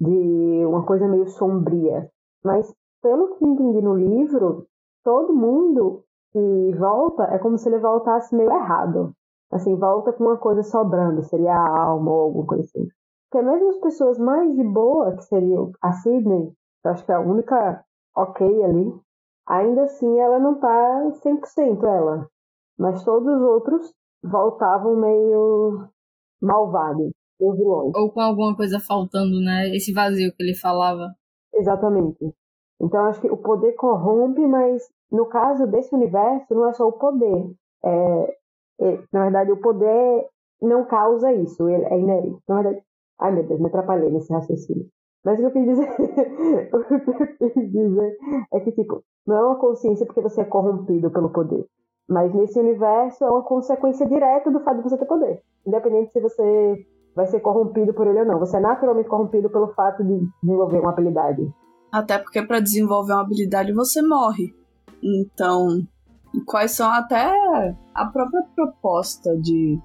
de 0.00 0.64
uma 0.64 0.82
coisa 0.84 1.06
meio 1.06 1.28
sombria. 1.28 2.08
Mas, 2.42 2.72
pelo 3.02 3.36
que 3.36 3.44
entendi 3.44 3.82
no 3.82 3.94
livro, 3.94 4.66
todo 5.04 5.34
mundo 5.34 6.04
que 6.32 6.74
volta 6.78 7.24
é 7.24 7.38
como 7.38 7.58
se 7.58 7.68
ele 7.68 7.78
voltasse 7.78 8.34
meio 8.34 8.50
errado. 8.50 9.14
Assim, 9.52 9.76
volta 9.76 10.12
com 10.12 10.24
uma 10.24 10.36
coisa 10.36 10.62
sobrando, 10.62 11.22
seria 11.22 11.52
a 11.52 11.82
alma 11.82 12.10
ou 12.12 12.20
alguma 12.20 12.46
coisa 12.46 12.62
assim. 12.64 12.86
Porque 13.28 13.44
mesmo 13.44 13.68
as 13.68 13.78
pessoas 13.78 14.18
mais 14.18 14.54
de 14.54 14.64
boa, 14.64 15.16
que 15.16 15.24
seriam 15.24 15.72
a 15.82 15.92
Sidney, 15.92 16.52
eu 16.84 16.90
acho 16.90 17.04
que 17.04 17.12
é 17.12 17.14
a 17.14 17.20
única 17.20 17.84
ok 18.16 18.64
ali, 18.64 18.92
ainda 19.48 19.82
assim 19.82 20.18
ela 20.18 20.38
não 20.38 20.58
tá 20.58 21.10
100% 21.22 21.84
ela. 21.84 22.28
Mas 22.78 23.04
todos 23.04 23.26
os 23.26 23.42
outros 23.42 23.92
voltavam 24.22 24.96
meio 24.96 25.88
malvados, 26.40 27.10
meio 27.40 27.54
vilões. 27.54 27.92
Ou 27.94 28.12
com 28.12 28.20
alguma 28.20 28.56
coisa 28.56 28.78
faltando, 28.80 29.40
né? 29.40 29.68
Esse 29.74 29.92
vazio 29.92 30.32
que 30.34 30.42
ele 30.42 30.54
falava. 30.54 31.14
Exatamente. 31.54 32.34
Então 32.80 33.04
acho 33.04 33.20
que 33.20 33.30
o 33.30 33.36
poder 33.36 33.72
corrompe, 33.72 34.40
mas 34.46 34.88
no 35.10 35.26
caso 35.26 35.66
desse 35.66 35.94
universo 35.94 36.54
não 36.54 36.68
é 36.68 36.72
só 36.72 36.88
o 36.88 36.92
poder. 36.92 37.52
É, 37.84 38.36
é, 38.80 38.98
na 39.12 39.24
verdade, 39.24 39.52
o 39.52 39.60
poder 39.60 40.26
não 40.62 40.84
causa 40.84 41.32
isso, 41.32 41.68
ele 41.68 41.84
é 41.84 41.98
inerente. 41.98 42.42
Na 42.48 42.62
verdade, 42.62 42.82
ai 43.20 43.32
meu 43.32 43.44
Deus, 43.44 43.60
me 43.60 43.66
atrapalhei 43.66 44.10
nesse 44.10 44.32
raciocínio. 44.32 44.86
Mas 45.24 45.38
o 45.38 45.42
que 45.42 45.46
eu 45.46 45.52
quis 45.52 45.64
dizer, 45.64 45.88
o 46.72 46.84
que 46.84 47.44
eu 47.44 47.50
quis 47.50 47.72
dizer 47.72 48.16
é 48.52 48.60
que, 48.60 48.72
tipo, 48.72 49.02
não 49.26 49.36
é 49.36 49.44
uma 49.44 49.56
consciência 49.56 50.06
porque 50.06 50.20
você 50.20 50.40
é 50.40 50.44
corrompido 50.44 51.10
pelo 51.10 51.30
poder. 51.30 51.66
Mas 52.08 52.34
nesse 52.34 52.58
universo 52.58 53.24
é 53.24 53.30
uma 53.30 53.42
consequência 53.42 54.06
direta 54.06 54.50
do 54.50 54.60
fato 54.60 54.78
de 54.78 54.82
você 54.82 54.96
ter 54.96 55.04
poder. 55.04 55.42
Independente 55.66 56.12
se 56.12 56.20
você 56.20 56.86
vai 57.14 57.26
ser 57.26 57.40
corrompido 57.40 57.92
por 57.92 58.06
ele 58.06 58.20
ou 58.20 58.24
não. 58.24 58.38
Você 58.38 58.56
é 58.56 58.60
naturalmente 58.60 59.08
corrompido 59.08 59.50
pelo 59.50 59.68
fato 59.74 60.02
de 60.02 60.26
desenvolver 60.42 60.80
uma 60.80 60.90
habilidade. 60.90 61.48
Até 61.92 62.18
porque 62.18 62.42
para 62.42 62.60
desenvolver 62.60 63.12
uma 63.12 63.22
habilidade 63.22 63.72
você 63.72 64.00
morre. 64.02 64.54
Então, 65.02 65.86
quais 66.46 66.72
são 66.72 66.90
até 66.90 67.32
a 67.94 68.06
própria 68.06 68.42
proposta 68.54 69.36
de 69.36 69.78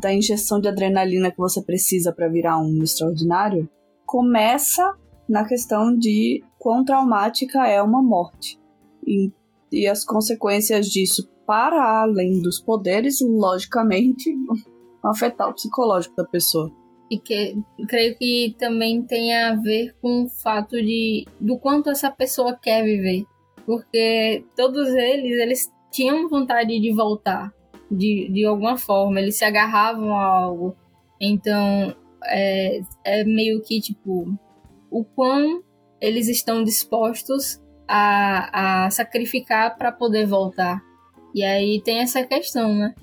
da 0.00 0.12
injeção 0.12 0.60
de 0.60 0.66
adrenalina 0.66 1.30
que 1.30 1.38
você 1.38 1.62
precisa 1.62 2.12
para 2.12 2.28
virar 2.28 2.58
um 2.58 2.82
extraordinário 2.82 3.68
começa 4.04 4.92
na 5.28 5.46
questão 5.46 5.96
de 5.96 6.42
quão 6.58 6.84
traumática 6.84 7.66
é 7.66 7.80
uma 7.80 8.02
morte. 8.02 8.60
E, 9.06 9.30
e 9.70 9.86
as 9.86 10.04
consequências 10.04 10.86
disso 10.86 11.28
para 11.46 12.02
além 12.02 12.40
dos 12.40 12.60
poderes, 12.60 13.18
logicamente, 13.20 14.34
afetar 15.04 15.48
o 15.48 15.54
psicológico 15.54 16.16
da 16.16 16.24
pessoa. 16.24 16.72
E 17.10 17.18
que 17.18 17.56
creio 17.88 18.16
que 18.16 18.56
também 18.58 19.02
tem 19.02 19.34
a 19.34 19.54
ver 19.54 19.94
com 20.00 20.24
o 20.24 20.28
fato 20.28 20.76
de 20.76 21.26
do 21.40 21.58
quanto 21.58 21.90
essa 21.90 22.10
pessoa 22.10 22.58
quer 22.60 22.82
viver. 22.82 23.24
Porque 23.66 24.44
todos 24.56 24.88
eles, 24.88 25.38
eles 25.38 25.72
tinham 25.90 26.28
vontade 26.28 26.78
de 26.80 26.92
voltar 26.92 27.52
de, 27.90 28.28
de 28.32 28.44
alguma 28.44 28.76
forma, 28.76 29.20
eles 29.20 29.36
se 29.36 29.44
agarravam 29.44 30.14
a 30.14 30.24
algo. 30.24 30.76
Então, 31.20 31.94
é, 32.24 32.80
é 33.04 33.24
meio 33.24 33.62
que 33.62 33.80
tipo 33.80 34.36
o 34.90 35.04
quão 35.04 35.62
eles 36.00 36.28
estão 36.28 36.62
dispostos 36.62 37.60
a, 37.88 38.84
a 38.86 38.90
sacrificar 38.90 39.76
para 39.76 39.92
poder 39.92 40.26
voltar. 40.26 40.82
E 41.34 41.42
aí 41.42 41.80
tem 41.82 41.98
essa 41.98 42.22
questão, 42.24 42.74
né? 42.74 42.94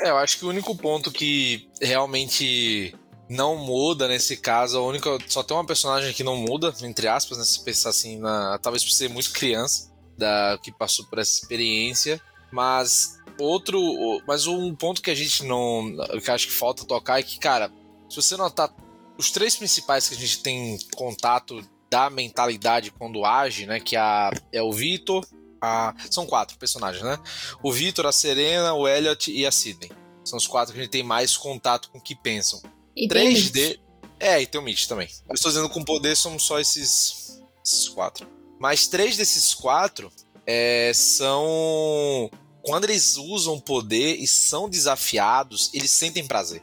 É, 0.00 0.10
eu 0.10 0.16
acho 0.16 0.38
que 0.38 0.44
o 0.44 0.48
único 0.48 0.76
ponto 0.76 1.10
que 1.10 1.68
realmente 1.80 2.94
não 3.30 3.54
muda 3.54 4.08
nesse 4.08 4.36
caso, 4.36 4.76
a 4.76 4.82
única, 4.82 5.16
só 5.28 5.44
tem 5.44 5.56
uma 5.56 5.64
personagem 5.64 6.12
que 6.12 6.24
não 6.24 6.36
muda, 6.36 6.74
entre 6.82 7.06
aspas, 7.06 7.38
né, 7.38 7.44
se 7.44 7.62
pensar 7.62 7.90
assim, 7.90 8.18
na, 8.18 8.58
talvez 8.58 8.82
por 8.82 8.90
ser 8.90 9.08
muito 9.08 9.30
criança, 9.30 9.88
da 10.18 10.58
que 10.60 10.72
passou 10.72 11.06
por 11.06 11.20
essa 11.20 11.36
experiência, 11.36 12.20
mas 12.50 13.20
outro, 13.38 13.80
mas 14.26 14.48
um 14.48 14.74
ponto 14.74 15.00
que 15.00 15.12
a 15.12 15.14
gente 15.14 15.44
não, 15.44 15.96
que 16.22 16.28
acho 16.28 16.48
que 16.48 16.52
falta 16.52 16.84
tocar 16.84 17.20
é 17.20 17.22
que, 17.22 17.38
cara, 17.38 17.70
se 18.08 18.16
você 18.16 18.36
notar 18.36 18.74
os 19.16 19.30
três 19.30 19.54
principais 19.54 20.08
que 20.08 20.16
a 20.16 20.18
gente 20.18 20.42
tem 20.42 20.76
contato 20.96 21.64
da 21.88 22.10
mentalidade 22.10 22.90
quando 22.90 23.24
age, 23.24 23.64
né, 23.64 23.78
que 23.78 23.94
é, 23.94 24.00
a, 24.00 24.32
é 24.52 24.60
o 24.60 24.72
Vitor, 24.72 25.24
a, 25.60 25.94
são 26.10 26.26
quatro 26.26 26.58
personagens, 26.58 27.04
né? 27.04 27.16
O 27.62 27.70
Victor, 27.70 28.06
a 28.06 28.12
Serena, 28.12 28.74
o 28.74 28.88
Elliot 28.88 29.30
e 29.30 29.46
a 29.46 29.52
Sidney. 29.52 29.92
São 30.24 30.36
os 30.36 30.46
quatro 30.46 30.72
que 30.72 30.80
a 30.80 30.82
gente 30.82 30.90
tem 30.90 31.02
mais 31.02 31.36
contato 31.36 31.90
com 31.90 31.98
o 31.98 32.00
que 32.00 32.14
pensam. 32.14 32.60
E 32.96 33.08
Três 33.08 33.50
de. 33.50 33.80
É, 34.18 34.40
e 34.40 34.46
tem 34.46 34.60
o 34.60 34.64
Mitch 34.64 34.86
também. 34.86 35.08
Eu 35.28 35.34
estou 35.34 35.50
dizendo 35.50 35.68
com 35.68 35.82
poder 35.82 36.16
são 36.16 36.38
só 36.38 36.60
esses, 36.60 37.42
esses 37.64 37.88
quatro. 37.88 38.28
Mas 38.58 38.86
três 38.86 39.16
desses 39.16 39.54
quatro 39.54 40.12
é, 40.46 40.92
são. 40.94 42.30
Quando 42.62 42.84
eles 42.84 43.16
usam 43.16 43.58
poder 43.58 44.16
e 44.16 44.26
são 44.26 44.68
desafiados, 44.68 45.70
eles 45.72 45.90
sentem 45.90 46.26
prazer. 46.26 46.62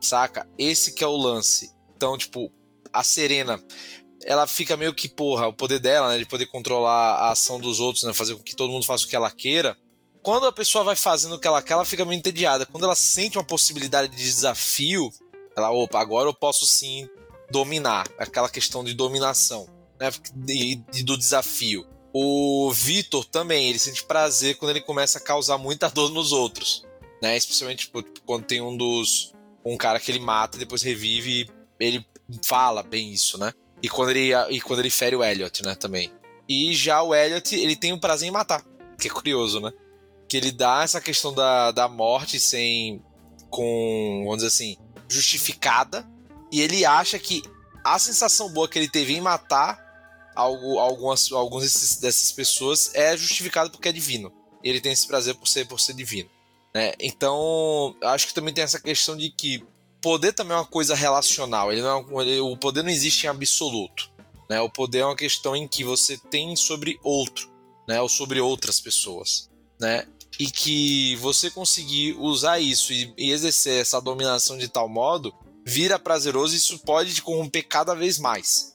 Saca? 0.00 0.46
Esse 0.58 0.92
que 0.92 1.02
é 1.02 1.06
o 1.06 1.16
lance. 1.16 1.72
Então, 1.96 2.18
tipo, 2.18 2.52
a 2.92 3.02
Serena 3.02 3.62
ela 4.24 4.46
fica 4.46 4.76
meio 4.76 4.94
que, 4.94 5.08
porra, 5.08 5.48
o 5.48 5.52
poder 5.52 5.78
dela, 5.78 6.10
né, 6.10 6.18
de 6.18 6.26
poder 6.26 6.46
controlar 6.46 7.14
a 7.14 7.30
ação 7.32 7.58
dos 7.58 7.80
outros, 7.80 8.04
né, 8.04 8.12
fazer 8.12 8.34
com 8.34 8.42
que 8.42 8.54
todo 8.54 8.70
mundo 8.70 8.84
faça 8.84 9.04
o 9.04 9.08
que 9.08 9.16
ela 9.16 9.30
queira. 9.30 9.76
Quando 10.22 10.46
a 10.46 10.52
pessoa 10.52 10.84
vai 10.84 10.96
fazendo 10.96 11.36
o 11.36 11.38
que 11.38 11.46
ela 11.46 11.62
quer, 11.62 11.72
ela 11.72 11.84
fica 11.84 12.04
meio 12.04 12.18
entediada. 12.18 12.66
Quando 12.66 12.84
ela 12.84 12.94
sente 12.94 13.38
uma 13.38 13.44
possibilidade 13.44 14.14
de 14.14 14.22
desafio, 14.22 15.10
Ela, 15.60 15.70
opa, 15.70 16.00
agora 16.00 16.28
eu 16.28 16.34
posso 16.34 16.66
sim 16.66 17.08
dominar, 17.50 18.08
aquela 18.18 18.48
questão 18.48 18.84
de 18.84 18.94
dominação, 18.94 19.68
né? 19.98 20.10
E, 20.48 20.76
do 21.02 21.16
desafio. 21.16 21.86
O 22.12 22.70
Vitor 22.72 23.24
também, 23.24 23.68
ele 23.68 23.78
sente 23.78 24.04
prazer 24.04 24.56
quando 24.56 24.70
ele 24.70 24.80
começa 24.80 25.18
a 25.18 25.22
causar 25.22 25.58
muita 25.58 25.88
dor 25.88 26.10
nos 26.10 26.32
outros, 26.32 26.84
né? 27.22 27.36
Especialmente 27.36 27.86
tipo, 27.86 28.02
quando 28.24 28.44
tem 28.44 28.60
um 28.60 28.76
dos 28.76 29.32
um 29.64 29.76
cara 29.76 30.00
que 30.00 30.10
ele 30.10 30.18
mata 30.18 30.56
e 30.56 30.60
depois 30.60 30.82
revive, 30.82 31.50
ele 31.78 32.04
fala 32.44 32.82
bem 32.82 33.12
isso, 33.12 33.38
né? 33.38 33.52
E 33.82 33.88
quando 33.88 34.10
ele 34.10 34.32
e 34.50 34.60
quando 34.60 34.80
ele 34.80 34.90
fere 34.90 35.16
o 35.16 35.24
Elliot, 35.24 35.62
né, 35.62 35.74
também. 35.74 36.10
E 36.48 36.74
já 36.74 37.02
o 37.02 37.14
Elliot, 37.14 37.54
ele 37.54 37.76
tem 37.76 37.92
um 37.92 37.98
prazer 37.98 38.28
em 38.28 38.32
matar, 38.32 38.64
que 38.98 39.08
é 39.08 39.10
curioso, 39.10 39.60
né? 39.60 39.72
Que 40.28 40.36
ele 40.36 40.50
dá 40.50 40.82
essa 40.82 41.00
questão 41.00 41.32
da, 41.32 41.70
da 41.70 41.88
morte 41.88 42.40
sem 42.40 43.02
com, 43.48 44.22
vamos 44.24 44.36
dizer 44.36 44.48
assim, 44.48 44.76
justificada, 45.10 46.08
e 46.52 46.60
ele 46.60 46.84
acha 46.84 47.18
que 47.18 47.42
a 47.84 47.98
sensação 47.98 48.50
boa 48.52 48.68
que 48.68 48.78
ele 48.78 48.88
teve 48.88 49.14
em 49.14 49.20
matar 49.20 49.78
algo, 50.34 50.78
algumas, 50.78 51.30
alguns 51.32 51.64
desses, 51.64 51.96
dessas 51.96 52.32
pessoas 52.32 52.94
é 52.94 53.16
justificado 53.16 53.70
porque 53.70 53.88
é 53.88 53.92
divino. 53.92 54.32
Ele 54.62 54.80
tem 54.80 54.92
esse 54.92 55.06
prazer 55.06 55.34
por 55.34 55.48
ser, 55.48 55.66
por 55.66 55.80
ser 55.80 55.94
divino. 55.94 56.30
Né? 56.74 56.92
Então, 57.00 57.96
acho 58.02 58.26
que 58.26 58.34
também 58.34 58.54
tem 58.54 58.64
essa 58.64 58.80
questão 58.80 59.16
de 59.16 59.30
que 59.30 59.64
poder 60.00 60.32
também 60.32 60.54
é 60.54 60.60
uma 60.60 60.66
coisa 60.66 60.94
relacional. 60.94 61.72
Ele 61.72 61.82
não 61.82 62.20
é, 62.20 62.22
ele, 62.22 62.40
o 62.40 62.56
poder 62.56 62.82
não 62.82 62.90
existe 62.90 63.26
em 63.26 63.28
absoluto. 63.28 64.10
Né? 64.48 64.60
O 64.60 64.70
poder 64.70 65.00
é 65.00 65.06
uma 65.06 65.16
questão 65.16 65.56
em 65.56 65.66
que 65.66 65.82
você 65.82 66.16
tem 66.16 66.54
sobre 66.56 66.98
outro, 67.02 67.50
né? 67.88 68.00
ou 68.00 68.08
sobre 68.08 68.40
outras 68.40 68.80
pessoas. 68.80 69.50
Né? 69.80 70.06
E 70.40 70.50
que 70.50 71.16
você 71.16 71.50
conseguir 71.50 72.16
usar 72.18 72.58
isso 72.58 72.92
e, 72.92 73.12
e 73.16 73.30
exercer 73.30 73.80
essa 73.80 74.00
dominação 74.00 74.56
de 74.56 74.66
tal 74.66 74.88
modo 74.88 75.34
vira 75.64 75.98
prazeroso 75.98 76.54
e 76.54 76.56
isso 76.56 76.78
pode 76.78 77.14
te 77.14 77.22
corromper 77.22 77.68
cada 77.68 77.94
vez 77.94 78.18
mais 78.18 78.70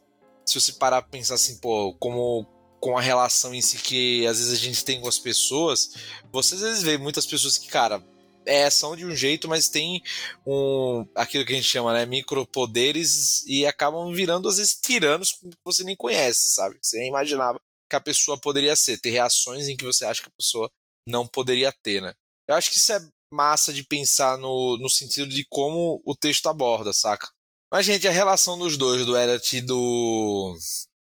se 0.45 0.62
você 0.62 0.73
parar 0.73 1.01
pra 1.01 1.12
pensar 1.12 1.36
assim, 1.36 1.58
pô, 1.58 1.93
como 1.95 2.45
com 2.80 2.97
a 2.97 3.01
relação 3.01 3.54
em 3.54 3.62
si 3.62 3.78
que 3.78 4.25
às 4.28 4.38
vezes 4.38 4.54
a 4.54 4.63
gente 4.63 4.86
tem 4.86 5.01
com 5.01 5.08
as 5.08 5.17
pessoas, 5.17 5.95
você 6.32 6.56
às 6.56 6.62
vezes 6.62 6.84
vê 6.84 6.97
muitas 6.97 7.25
pessoas 7.25 7.58
que, 7.58 7.67
cara, 7.67 8.04
é, 8.45 8.69
são 8.69 8.95
de 8.95 9.04
um 9.04 9.15
jeito, 9.15 9.47
mas 9.47 9.69
tem 9.69 10.04
um 10.45 11.04
aquilo 11.15 11.43
que 11.43 11.54
a 11.54 11.56
gente 11.56 11.67
chama, 11.67 11.93
né, 11.93 12.06
micropoderes 12.06 13.43
e 13.47 13.65
acabam 13.65 14.13
virando 14.13 14.47
às 14.47 14.58
vezes 14.58 14.80
tiranos 14.80 15.32
que 15.32 15.49
você 15.63 15.84
nem 15.84 15.95
conhece, 15.95 16.54
sabe? 16.54 16.78
Você 16.80 16.99
nem 16.99 17.10
imaginava 17.10 17.60
que 17.89 17.95
a 17.95 18.01
pessoa 18.01 18.38
poderia 18.38 18.75
ser, 18.75 18.99
ter 18.99 19.10
reações 19.10 19.67
em 19.67 19.75
que 19.75 19.86
você 19.86 20.06
acha 20.06 20.21
que 20.21 20.30
a 20.30 20.38
pessoa 20.38 20.69
não 21.08 21.28
poderia 21.28 21.72
ter, 21.72 22.02
né? 22.02 22.13
Eu 22.48 22.56
acho 22.56 22.70
que 22.70 22.78
isso 22.78 22.91
é 22.91 23.00
massa 23.32 23.74
de 23.74 23.84
pensar 23.84 24.38
no, 24.38 24.78
no 24.78 24.89
sentido 24.89 25.30
de 25.30 25.46
como 25.50 26.02
o 26.06 26.15
texto 26.15 26.48
aborda, 26.48 26.94
saca? 26.94 27.28
Mas, 27.72 27.86
gente, 27.86 28.08
a 28.08 28.12
relação 28.12 28.58
dos 28.58 28.78
dois, 28.78 29.06
do 29.06 29.18
Elliot 29.18 29.58
e 29.58 29.62
do, 29.62 30.58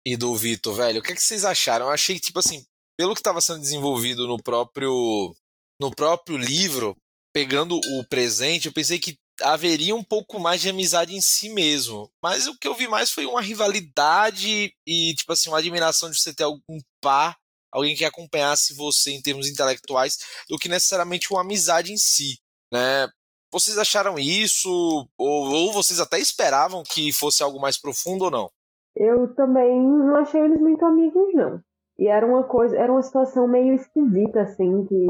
e 0.06 0.16
do 0.16 0.34
Vitor, 0.36 0.74
velho, 0.74 1.00
o 1.00 1.02
que, 1.02 1.12
é 1.12 1.14
que 1.14 1.22
vocês 1.22 1.44
acharam? 1.44 1.86
Eu 1.86 1.92
achei 1.92 2.16
que, 2.16 2.26
tipo 2.26 2.38
assim, 2.38 2.64
pelo 2.98 3.14
que 3.14 3.20
estava 3.20 3.40
sendo 3.40 3.60
desenvolvido 3.60 4.26
no 4.26 4.42
próprio, 4.42 5.34
no 5.80 5.90
próprio 5.94 6.36
livro, 6.36 6.96
pegando 7.32 7.76
o 7.76 8.04
presente, 8.08 8.66
eu 8.66 8.72
pensei 8.72 8.98
que 8.98 9.16
haveria 9.40 9.94
um 9.94 10.02
pouco 10.02 10.38
mais 10.40 10.60
de 10.60 10.68
amizade 10.68 11.14
em 11.14 11.20
si 11.20 11.48
mesmo. 11.48 12.10
Mas 12.22 12.46
o 12.46 12.58
que 12.58 12.66
eu 12.66 12.74
vi 12.74 12.88
mais 12.88 13.10
foi 13.10 13.24
uma 13.24 13.40
rivalidade 13.40 14.74
e, 14.86 15.14
tipo 15.14 15.32
assim, 15.32 15.48
uma 15.48 15.58
admiração 15.58 16.10
de 16.10 16.20
você 16.20 16.34
ter 16.34 16.44
algum 16.44 16.80
par, 17.00 17.38
alguém 17.72 17.94
que 17.94 18.04
acompanhasse 18.04 18.74
você 18.74 19.10
em 19.10 19.22
termos 19.22 19.48
intelectuais, 19.48 20.18
do 20.48 20.58
que 20.58 20.68
necessariamente 20.68 21.32
uma 21.32 21.42
amizade 21.42 21.92
em 21.92 21.96
si. 21.96 22.38
Né? 22.72 23.08
Vocês 23.50 23.78
acharam 23.78 24.18
isso? 24.18 24.68
Ou, 25.16 25.48
ou 25.48 25.72
vocês 25.72 26.00
até 26.00 26.18
esperavam 26.18 26.82
que 26.82 27.12
fosse 27.12 27.42
algo 27.42 27.60
mais 27.60 27.80
profundo 27.80 28.24
ou 28.24 28.30
não? 28.30 28.50
Eu 28.94 29.34
também 29.34 29.80
não 29.80 30.16
achei 30.16 30.40
eles 30.40 30.60
muito 30.60 30.84
amigos, 30.84 31.32
não. 31.34 31.60
E 31.98 32.06
era 32.08 32.26
uma 32.26 32.44
coisa, 32.44 32.76
era 32.76 32.92
uma 32.92 33.02
situação 33.02 33.46
meio 33.48 33.74
esquisita, 33.74 34.42
assim, 34.42 34.84
que 34.86 35.06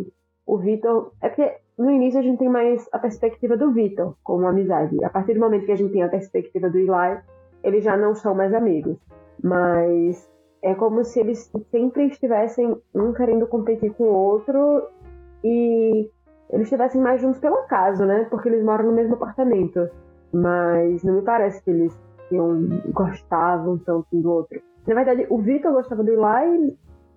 o 0.46 0.58
Vitor. 0.58 1.12
É 1.22 1.28
porque 1.28 1.58
no 1.78 1.90
início 1.90 2.18
a 2.18 2.22
gente 2.22 2.38
tem 2.38 2.48
mais 2.48 2.88
a 2.92 2.98
perspectiva 2.98 3.56
do 3.56 3.72
Vitor 3.72 4.16
como 4.22 4.46
amizade. 4.46 5.02
A 5.04 5.10
partir 5.10 5.34
do 5.34 5.40
momento 5.40 5.66
que 5.66 5.72
a 5.72 5.76
gente 5.76 5.92
tem 5.92 6.02
a 6.02 6.08
perspectiva 6.08 6.70
do 6.70 6.78
Eli, 6.78 7.22
eles 7.62 7.84
já 7.84 7.96
não 7.96 8.14
são 8.14 8.34
mais 8.34 8.54
amigos. 8.54 8.96
Mas 9.42 10.27
é 10.62 10.74
como 10.74 11.04
se 11.04 11.20
eles 11.20 11.50
sempre 11.70 12.06
estivessem 12.06 12.76
um 12.94 13.12
querendo 13.12 13.46
competir 13.46 13.92
com 13.94 14.04
o 14.04 14.14
outro 14.14 14.88
e 15.44 16.10
eles 16.50 16.66
estivessem 16.66 17.00
mais 17.00 17.20
juntos 17.20 17.38
pelo 17.38 17.56
acaso, 17.56 18.04
né? 18.04 18.26
Porque 18.30 18.48
eles 18.48 18.64
moram 18.64 18.86
no 18.86 18.92
mesmo 18.92 19.14
apartamento. 19.14 19.88
Mas 20.32 21.02
não 21.04 21.14
me 21.14 21.22
parece 21.22 21.62
que 21.62 21.70
eles 21.70 21.98
tinham, 22.28 22.68
gostavam 22.92 23.78
tanto 23.78 24.06
um 24.12 24.20
do 24.20 24.32
outro. 24.32 24.60
Na 24.86 24.94
verdade, 24.94 25.26
o 25.30 25.38
Victor 25.38 25.72
gostava 25.72 26.02
do 26.02 26.10
Eli, 26.10 26.76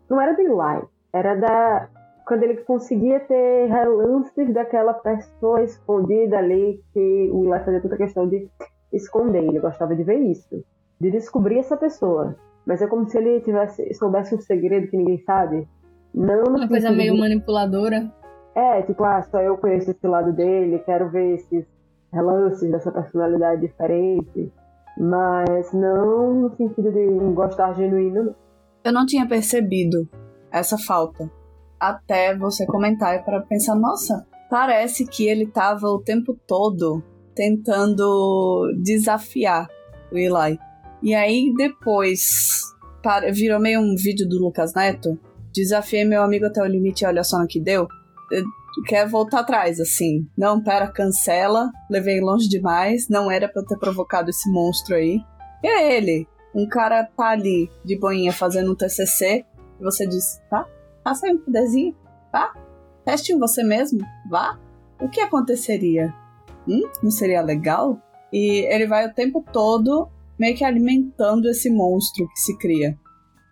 não 0.09 0.19
era 0.19 0.33
do 0.33 0.41
Eli, 0.41 0.87
era 1.13 1.35
da. 1.35 1.89
Quando 2.27 2.43
ele 2.43 2.57
conseguia 2.57 3.19
ter 3.21 3.67
relances 3.67 4.53
daquela 4.53 4.93
pessoa 4.93 5.63
escondida 5.63 6.37
ali, 6.37 6.81
que 6.93 7.29
o 7.33 7.43
Eli 7.45 7.63
fazia 7.63 7.81
toda 7.81 7.97
questão 7.97 8.27
de 8.27 8.47
esconder. 8.93 9.43
Ele 9.43 9.59
gostava 9.59 9.95
de 9.95 10.03
ver 10.03 10.19
isso, 10.19 10.63
de 10.99 11.11
descobrir 11.11 11.59
essa 11.59 11.75
pessoa. 11.75 12.35
Mas 12.71 12.81
é 12.81 12.87
como 12.87 13.05
se 13.05 13.17
ele 13.17 13.41
tivesse 13.41 13.93
soubesse 13.95 14.33
um 14.33 14.39
segredo 14.39 14.87
que 14.87 14.95
ninguém 14.95 15.21
sabe. 15.25 15.67
Não 16.15 16.43
Uma 16.43 16.69
coisa 16.69 16.89
meio 16.89 17.13
de... 17.13 17.19
manipuladora. 17.19 18.09
É, 18.55 18.81
tipo, 18.83 19.03
ah, 19.03 19.21
só 19.23 19.41
eu 19.41 19.57
conheço 19.57 19.91
esse 19.91 20.07
lado 20.07 20.31
dele, 20.31 20.79
quero 20.79 21.09
ver 21.09 21.35
esses 21.35 21.65
relances 22.13 22.71
dessa 22.71 22.89
personalidade 22.89 23.59
diferente. 23.59 24.53
Mas 24.97 25.73
não 25.73 26.33
no 26.33 26.55
sentido 26.55 26.93
de 26.93 26.99
um 27.09 27.33
gostar 27.33 27.73
genuíno, 27.73 28.23
não. 28.23 28.35
Eu 28.85 28.93
não 28.93 29.05
tinha 29.05 29.27
percebido 29.27 30.07
essa 30.49 30.77
falta. 30.77 31.29
Até 31.77 32.37
você 32.37 32.65
comentar 32.65 33.21
para 33.25 33.41
pensar, 33.41 33.75
nossa, 33.75 34.25
parece 34.49 35.05
que 35.05 35.27
ele 35.27 35.45
tava 35.45 35.87
o 35.87 36.01
tempo 36.01 36.39
todo 36.47 37.03
tentando 37.35 38.71
desafiar 38.81 39.67
o 40.09 40.17
Eli. 40.17 40.57
E 41.01 41.13
aí 41.13 41.53
depois 41.55 42.61
virou 43.33 43.59
meio 43.59 43.79
um 43.79 43.95
vídeo 43.95 44.27
do 44.27 44.39
Lucas 44.39 44.73
Neto. 44.73 45.19
Desafiei 45.53 46.05
meu 46.05 46.21
amigo 46.21 46.45
até 46.45 46.61
o 46.61 46.67
limite, 46.67 47.05
olha 47.05 47.23
só 47.23 47.39
no 47.39 47.47
que 47.47 47.59
deu 47.59 47.87
quer 48.85 49.07
voltar 49.07 49.41
atrás, 49.41 49.79
assim. 49.79 50.27
Não, 50.37 50.63
pera, 50.63 50.87
cancela, 50.87 51.71
levei 51.89 52.21
longe 52.21 52.47
demais, 52.47 53.09
não 53.09 53.29
era 53.29 53.47
pra 53.47 53.61
eu 53.61 53.65
ter 53.65 53.77
provocado 53.77 54.29
esse 54.29 54.49
monstro 54.49 54.95
aí. 54.95 55.19
E 55.63 55.67
é 55.67 55.97
ele, 55.97 56.27
um 56.55 56.67
cara 56.67 57.03
tá 57.03 57.29
ali 57.29 57.69
de 57.83 57.99
boinha 57.99 58.31
fazendo 58.31 58.71
um 58.71 58.75
TCC, 58.75 59.45
e 59.79 59.83
você 59.83 60.07
diz, 60.07 60.41
tá, 60.49 60.65
passa 61.03 61.27
aí 61.27 61.33
um 61.33 61.39
poderzinho, 61.39 61.95
vá, 62.31 62.53
teste 63.05 63.33
em 63.33 63.39
você 63.39 63.63
mesmo, 63.63 63.99
vá. 64.29 64.57
O 64.99 65.09
que 65.09 65.19
aconteceria? 65.19 66.13
Hum, 66.67 66.83
não 67.01 67.11
seria 67.11 67.41
legal? 67.41 67.99
E 68.31 68.65
ele 68.71 68.87
vai 68.87 69.07
o 69.07 69.13
tempo 69.13 69.43
todo 69.51 70.07
meio 70.41 70.57
que 70.57 70.65
alimentando 70.65 71.47
esse 71.47 71.69
monstro 71.69 72.27
que 72.27 72.39
se 72.39 72.57
cria. 72.57 72.97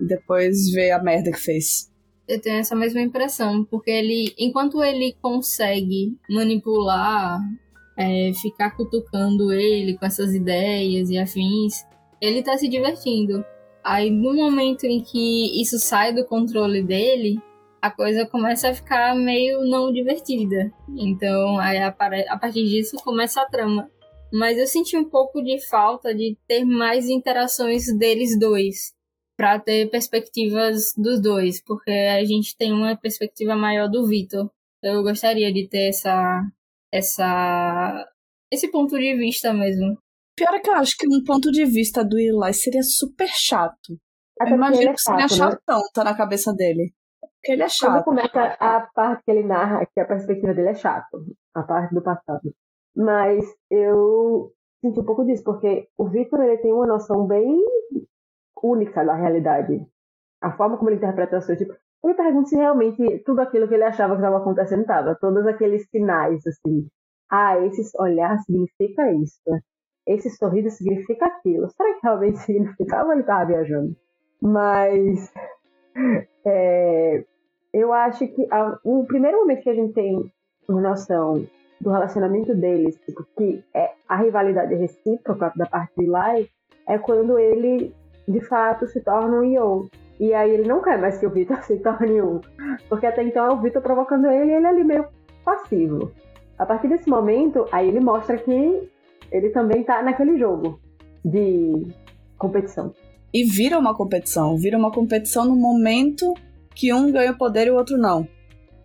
E 0.01 0.07
depois 0.07 0.71
vê 0.71 0.91
a 0.91 1.01
merda 1.01 1.31
que 1.31 1.39
fez 1.39 1.89
eu 2.29 2.39
tenho 2.39 2.59
essa 2.59 2.75
mesma 2.75 3.01
impressão, 3.01 3.65
porque 3.65 3.89
ele, 3.89 4.35
enquanto 4.37 4.83
ele 4.83 5.17
consegue 5.19 6.15
manipular, 6.29 7.39
é, 7.97 8.31
ficar 8.39 8.69
cutucando 8.77 9.51
ele 9.51 9.97
com 9.97 10.05
essas 10.05 10.35
ideias 10.35 11.09
e 11.09 11.17
afins, 11.17 11.83
ele 12.21 12.43
tá 12.43 12.55
se 12.55 12.69
divertindo. 12.69 13.43
Aí 13.83 14.11
no 14.11 14.35
momento 14.35 14.83
em 14.83 15.01
que 15.01 15.59
isso 15.59 15.79
sai 15.79 16.13
do 16.13 16.23
controle 16.23 16.83
dele, 16.83 17.41
a 17.81 17.89
coisa 17.89 18.27
começa 18.27 18.69
a 18.69 18.75
ficar 18.75 19.15
meio 19.15 19.61
não 19.65 19.91
divertida. 19.91 20.71
Então, 20.95 21.57
aí 21.57 21.79
a 21.79 21.91
partir 22.37 22.65
disso 22.65 22.95
começa 22.97 23.41
a 23.41 23.45
trama. 23.45 23.89
Mas 24.31 24.57
eu 24.57 24.67
senti 24.67 24.95
um 24.95 25.09
pouco 25.09 25.41
de 25.41 25.59
falta 25.67 26.13
de 26.13 26.37
ter 26.47 26.63
mais 26.63 27.09
interações 27.09 27.85
deles 27.97 28.37
dois 28.37 28.93
para 29.37 29.59
ter 29.59 29.89
perspectivas 29.89 30.93
dos 30.97 31.21
dois, 31.21 31.63
porque 31.63 31.91
a 31.91 32.23
gente 32.25 32.57
tem 32.57 32.73
uma 32.73 32.95
perspectiva 32.97 33.55
maior 33.55 33.87
do 33.87 34.05
Vitor. 34.05 34.49
Eu 34.83 35.01
gostaria 35.01 35.51
de 35.51 35.67
ter 35.67 35.89
essa 35.89 36.43
essa 36.91 38.07
esse 38.51 38.69
ponto 38.71 38.97
de 38.97 39.15
vista 39.15 39.53
mesmo. 39.53 39.97
Pior 40.35 40.53
é 40.53 40.59
que 40.59 40.69
eu 40.69 40.75
acho 40.75 40.97
que 40.97 41.07
um 41.07 41.23
ponto 41.23 41.51
de 41.51 41.65
vista 41.65 42.03
do 42.03 42.17
Eli 42.17 42.53
seria 42.53 42.83
super 42.83 43.27
chato. 43.27 43.97
Até 44.39 44.51
eu 44.51 44.55
imagino 44.55 44.89
é 44.89 44.93
que 44.93 45.01
seria 45.01 45.27
chato, 45.27 45.51
chatão, 45.51 45.79
né? 45.79 45.89
tá 45.93 46.03
na 46.03 46.15
cabeça 46.15 46.53
dele. 46.53 46.93
Porque 47.19 47.51
ele 47.51 47.63
é 47.63 47.69
chato. 47.69 48.03
Quando 48.03 48.17
começa 48.17 48.57
a 48.59 48.81
parte 48.93 49.23
que 49.23 49.31
ele 49.31 49.43
narra, 49.43 49.85
que 49.85 49.99
a 49.99 50.05
perspectiva 50.05 50.53
dele 50.53 50.69
é 50.69 50.75
chato, 50.75 51.25
a 51.55 51.63
parte 51.63 51.93
do 51.93 52.01
passado. 52.01 52.53
Mas 52.95 53.45
eu 53.69 54.51
senti 54.81 54.99
um 54.99 55.05
pouco 55.05 55.25
disso, 55.25 55.43
porque 55.43 55.87
o 55.97 56.07
Victor 56.07 56.41
ele 56.41 56.57
tem 56.57 56.73
uma 56.73 56.87
noção 56.87 57.25
bem 57.27 57.63
única 58.63 59.03
da 59.03 59.15
realidade. 59.15 59.85
A 60.41 60.51
forma 60.51 60.77
como 60.77 60.89
ele 60.89 60.97
interpreta 60.97 61.37
as 61.37 61.45
coisas. 61.45 61.65
Tipo, 61.65 61.77
eu 62.03 62.09
me 62.09 62.15
pergunto 62.15 62.49
se 62.49 62.55
realmente 62.55 63.19
tudo 63.25 63.41
aquilo 63.41 63.67
que 63.67 63.73
ele 63.73 63.83
achava 63.83 64.13
que 64.13 64.21
estava 64.21 64.37
acontecendo 64.37 64.81
estava. 64.81 65.15
Todos 65.15 65.45
aqueles 65.45 65.87
sinais, 65.89 66.45
assim. 66.47 66.87
Ah, 67.29 67.59
esse 67.65 67.91
olhar 67.99 68.37
significa 68.39 69.11
isso. 69.11 69.41
esse 70.07 70.29
sorriso 70.31 70.69
significa 70.71 71.25
aquilo. 71.27 71.69
Será 71.69 71.93
que 71.93 71.99
realmente 72.03 72.39
significava 72.45 73.07
ou 73.07 73.11
ele 73.13 73.21
estava 73.21 73.45
viajando? 73.45 73.95
Mas 74.41 75.31
é, 76.45 77.25
eu 77.73 77.93
acho 77.93 78.27
que 78.27 78.47
a, 78.51 78.79
o 78.83 79.05
primeiro 79.05 79.39
momento 79.39 79.61
que 79.61 79.69
a 79.69 79.75
gente 79.75 79.93
tem 79.93 80.31
noção 80.67 81.45
do 81.79 81.89
relacionamento 81.89 82.53
deles, 82.55 82.99
tipo, 83.05 83.25
que 83.37 83.63
é 83.73 83.91
a 84.07 84.17
rivalidade 84.17 84.75
recíproca 84.75 85.53
da 85.55 85.65
parte 85.65 85.93
de 85.97 86.07
Lai, 86.07 86.47
é 86.87 86.97
quando 86.97 87.37
ele 87.37 87.93
de 88.27 88.41
fato 88.41 88.87
se 88.87 89.01
torna 89.01 89.39
um 89.39 89.43
Yo. 89.43 89.89
E 90.19 90.33
aí 90.33 90.51
ele 90.51 90.67
não 90.67 90.81
quer 90.81 90.99
mais 90.99 91.17
que 91.17 91.25
o 91.25 91.29
Vitor 91.29 91.61
se 91.63 91.77
torne 91.77 92.21
um. 92.21 92.41
Porque 92.87 93.05
até 93.05 93.23
então 93.23 93.45
é 93.45 93.51
o 93.51 93.61
Vitor 93.61 93.81
provocando 93.81 94.27
ele 94.27 94.51
e 94.51 94.55
ele 94.55 94.65
é 94.65 94.69
ali 94.69 94.83
meio 94.83 95.07
passivo. 95.43 96.11
A 96.57 96.65
partir 96.65 96.89
desse 96.89 97.09
momento, 97.09 97.65
aí 97.71 97.87
ele 97.87 98.01
mostra 98.01 98.37
que 98.37 98.89
ele 99.31 99.49
também 99.49 99.83
tá 99.83 100.03
naquele 100.03 100.37
jogo 100.37 100.79
de 101.23 101.87
competição. 102.37 102.93
E 103.33 103.43
vira 103.43 103.79
uma 103.79 103.95
competição. 103.95 104.57
Vira 104.57 104.77
uma 104.77 104.91
competição 104.91 105.45
no 105.45 105.55
momento 105.55 106.33
que 106.75 106.93
um 106.93 107.11
ganha 107.11 107.33
poder 107.33 107.67
e 107.67 107.71
o 107.71 107.75
outro 107.75 107.97
não. 107.97 108.27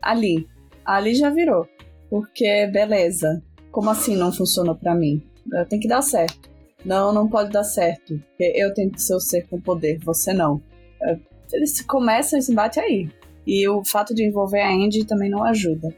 Ali. 0.00 0.46
Ali 0.84 1.14
já 1.14 1.30
virou. 1.30 1.66
Porque, 2.14 2.68
beleza. 2.68 3.42
Como 3.72 3.90
assim 3.90 4.14
não 4.14 4.30
funcionou 4.30 4.76
para 4.76 4.94
mim? 4.94 5.20
Tem 5.68 5.80
que 5.80 5.88
dar 5.88 6.00
certo. 6.00 6.48
Não, 6.84 7.12
não 7.12 7.28
pode 7.28 7.50
dar 7.50 7.64
certo. 7.64 8.16
Porque 8.28 8.52
eu 8.54 8.72
tenho 8.72 8.92
que 8.92 9.02
ser 9.02 9.16
o 9.16 9.20
ser 9.20 9.48
com 9.48 9.60
poder, 9.60 9.98
você 9.98 10.32
não. 10.32 10.62
Eles 11.52 11.80
começam 11.80 12.38
esse 12.38 12.52
embate 12.52 12.78
aí. 12.78 13.10
E 13.44 13.68
o 13.68 13.84
fato 13.84 14.14
de 14.14 14.24
envolver 14.24 14.60
a 14.60 14.70
Andy 14.70 15.04
também 15.04 15.28
não 15.28 15.42
ajuda. 15.42 15.88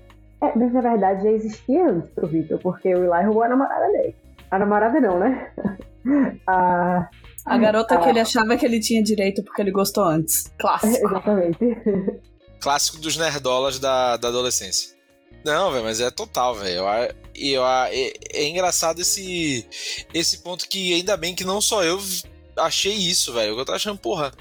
É, 0.41 0.57
mas 0.57 0.73
na 0.73 0.81
verdade 0.81 1.23
já 1.23 1.31
existia 1.31 1.87
antes 1.87 2.09
pro 2.09 2.27
Victor, 2.27 2.59
porque 2.61 2.95
o 2.95 3.05
Eli 3.05 3.25
roubou 3.27 3.43
a 3.43 3.49
namorada 3.51 3.93
dele. 3.93 4.17
A 4.51 4.59
namorada 4.59 4.99
não, 4.99 5.19
né? 5.19 5.53
a, 6.49 7.11
a 7.45 7.59
garota 7.59 7.97
a... 7.97 7.99
que 7.99 8.09
ele 8.09 8.21
achava 8.21 8.57
que 8.57 8.65
ele 8.65 8.81
tinha 8.81 9.03
direito 9.03 9.45
porque 9.45 9.61
ele 9.61 9.71
gostou 9.71 10.05
antes. 10.05 10.51
Clássico. 10.59 11.09
Exatamente. 11.09 11.59
Clássico 12.59 12.97
dos 13.03 13.19
nerdolas 13.19 13.79
da, 13.79 14.17
da 14.17 14.29
adolescência. 14.29 14.96
Não, 15.45 15.71
velho, 15.71 15.85
mas 15.85 16.01
é 16.01 16.11
total, 16.11 16.57
velho. 16.57 16.85
E 17.35 17.53
eu, 17.53 17.65
é, 17.65 18.13
é, 18.33 18.49
engraçado 18.49 19.01
esse, 19.01 19.65
esse 20.13 20.39
ponto 20.39 20.69
que 20.69 20.93
ainda 20.93 21.17
bem 21.17 21.35
que 21.35 21.45
não 21.45 21.61
só 21.61 21.85
eu 21.85 22.03
achei 22.57 22.93
isso, 22.93 23.33
velho. 23.33 23.57
Eu 23.57 23.65
tô 23.65 23.73
achando, 23.73 23.99
porra, 23.99 24.33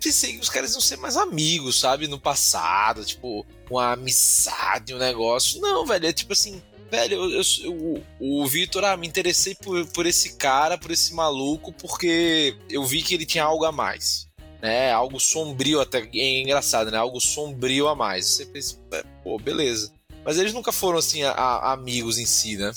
pensei 0.00 0.34
que 0.34 0.40
os 0.40 0.48
caras 0.48 0.72
iam 0.72 0.80
ser 0.80 0.96
mais 0.98 1.16
amigos, 1.16 1.80
sabe? 1.80 2.06
No 2.06 2.18
passado, 2.18 3.04
tipo, 3.04 3.44
uma 3.70 3.92
amizade, 3.92 4.94
um 4.94 4.98
negócio. 4.98 5.60
Não, 5.60 5.84
velho, 5.84 6.06
é 6.06 6.12
tipo 6.12 6.32
assim, 6.32 6.62
velho, 6.90 7.32
eu, 7.32 7.42
eu, 7.64 8.02
o, 8.20 8.42
o 8.42 8.46
Vitor, 8.46 8.84
ah, 8.84 8.96
me 8.96 9.06
interessei 9.06 9.54
por, 9.54 9.86
por 9.88 10.06
esse 10.06 10.36
cara, 10.36 10.78
por 10.78 10.90
esse 10.90 11.14
maluco, 11.14 11.72
porque 11.72 12.56
eu 12.70 12.84
vi 12.84 13.02
que 13.02 13.14
ele 13.14 13.26
tinha 13.26 13.44
algo 13.44 13.64
a 13.64 13.72
mais. 13.72 14.26
Né, 14.62 14.90
algo 14.90 15.20
sombrio 15.20 15.80
até, 15.80 16.08
é 16.14 16.40
engraçado, 16.40 16.90
né? 16.90 16.96
Algo 16.96 17.20
sombrio 17.20 17.88
a 17.88 17.94
mais. 17.94 18.26
Você 18.26 18.46
pensa, 18.46 18.78
pô, 19.22 19.38
beleza. 19.38 19.92
Mas 20.26 20.38
eles 20.38 20.52
nunca 20.52 20.72
foram 20.72 20.98
assim 20.98 21.22
a, 21.22 21.30
a 21.30 21.72
amigos 21.72 22.18
em 22.18 22.26
si, 22.26 22.56
né? 22.56 22.72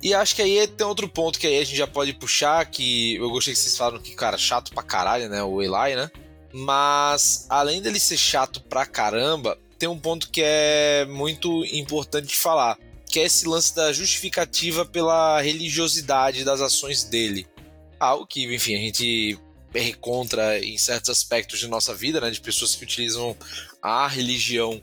E 0.00 0.14
acho 0.14 0.36
que 0.36 0.42
aí 0.42 0.66
tem 0.68 0.86
outro 0.86 1.08
ponto 1.08 1.38
que 1.38 1.46
aí 1.48 1.58
a 1.58 1.64
gente 1.64 1.76
já 1.76 1.86
pode 1.86 2.12
puxar, 2.12 2.64
que 2.66 3.16
eu 3.16 3.28
gostei 3.28 3.52
que 3.52 3.58
vocês 3.58 3.76
falaram 3.76 3.98
que, 4.00 4.14
cara, 4.14 4.38
chato 4.38 4.72
pra 4.72 4.84
caralho, 4.84 5.28
né? 5.28 5.42
O 5.42 5.60
Eli, 5.60 5.96
né? 5.96 6.08
Mas 6.52 7.46
além 7.48 7.82
dele 7.82 7.98
ser 7.98 8.16
chato 8.16 8.60
pra 8.60 8.86
caramba, 8.86 9.58
tem 9.78 9.88
um 9.88 9.98
ponto 9.98 10.30
que 10.30 10.42
é 10.44 11.04
muito 11.06 11.64
importante 11.66 12.28
de 12.28 12.36
falar, 12.36 12.78
que 13.10 13.18
é 13.18 13.24
esse 13.24 13.48
lance 13.48 13.74
da 13.74 13.92
justificativa 13.92 14.84
pela 14.84 15.40
religiosidade 15.40 16.44
das 16.44 16.60
ações 16.60 17.02
dele. 17.02 17.46
Algo 17.98 18.26
que, 18.26 18.44
enfim, 18.54 18.76
a 18.76 18.78
gente 18.78 19.38
é 19.74 20.60
em 20.64 20.76
certos 20.76 21.10
aspectos 21.10 21.58
de 21.58 21.66
nossa 21.66 21.94
vida, 21.94 22.20
né, 22.20 22.30
de 22.30 22.40
pessoas 22.40 22.74
que 22.76 22.84
utilizam 22.84 23.36
a 23.80 24.06
religião 24.06 24.82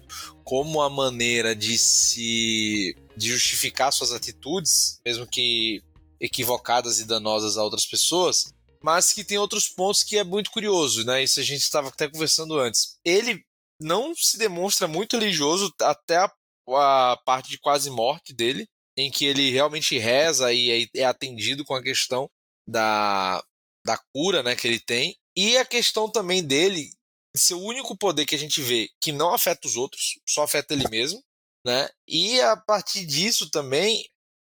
como 0.50 0.82
a 0.82 0.90
maneira 0.90 1.56
de 1.56 1.78
se 1.78 2.96
de 3.16 3.30
justificar 3.30 3.94
suas 3.94 4.12
atitudes, 4.12 5.00
mesmo 5.06 5.28
que 5.28 5.84
equivocadas 6.20 7.00
e 7.00 7.06
danosas 7.06 7.58
a 7.58 7.64
outras 7.64 7.86
pessoas 7.86 8.52
mas 8.82 9.12
que 9.12 9.24
tem 9.24 9.38
outros 9.38 9.68
pontos 9.68 10.04
que 10.04 10.18
é 10.18 10.24
muito 10.24 10.52
curioso, 10.52 11.06
né? 11.06 11.22
Isso 11.22 11.40
a 11.40 11.44
gente 11.44 11.62
estava 11.62 11.90
até 11.90 12.10
conversando 12.10 12.58
antes. 12.58 12.98
Ele 13.04 13.44
não 13.82 14.16
se 14.16 14.38
demonstra 14.38 14.88
muito 14.88 15.18
religioso 15.18 15.74
até 15.82 16.18
a, 16.18 16.32
a 16.70 17.18
parte 17.26 17.50
de 17.50 17.60
quase 17.60 17.90
morte 17.90 18.34
dele, 18.34 18.68
em 18.98 19.12
que 19.12 19.26
ele 19.26 19.52
realmente 19.52 19.98
reza 19.98 20.54
e 20.54 20.88
é, 20.96 21.02
é 21.02 21.06
atendido 21.06 21.66
com 21.66 21.76
a 21.76 21.84
questão 21.84 22.30
da, 22.68 23.44
da 23.86 23.98
cura 24.14 24.44
né, 24.44 24.56
que 24.56 24.68
ele 24.68 24.80
tem. 24.80 25.16
E 25.36 25.58
a 25.58 25.66
questão 25.66 26.10
também 26.10 26.44
dele 26.44 26.90
ser 27.36 27.54
o 27.54 27.62
único 27.62 27.96
poder 27.98 28.26
que 28.26 28.36
a 28.36 28.39
gente 28.39 28.62
vê 28.62 28.89
que 29.00 29.12
não 29.12 29.34
afeta 29.34 29.68
os 29.68 29.76
outros, 29.76 30.20
só 30.28 30.44
afeta 30.44 30.74
ele 30.74 30.88
mesmo. 30.89 31.24
Né? 31.65 31.89
E 32.08 32.39
a 32.42 32.56
partir 32.56 33.06
disso 33.06 33.50
também, 33.50 34.06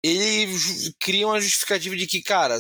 ele 0.05 0.47
cria 0.99 1.27
uma 1.27 1.41
justificativa 1.41 1.97
de 1.97 2.07
que, 2.07 2.23
cara, 2.23 2.59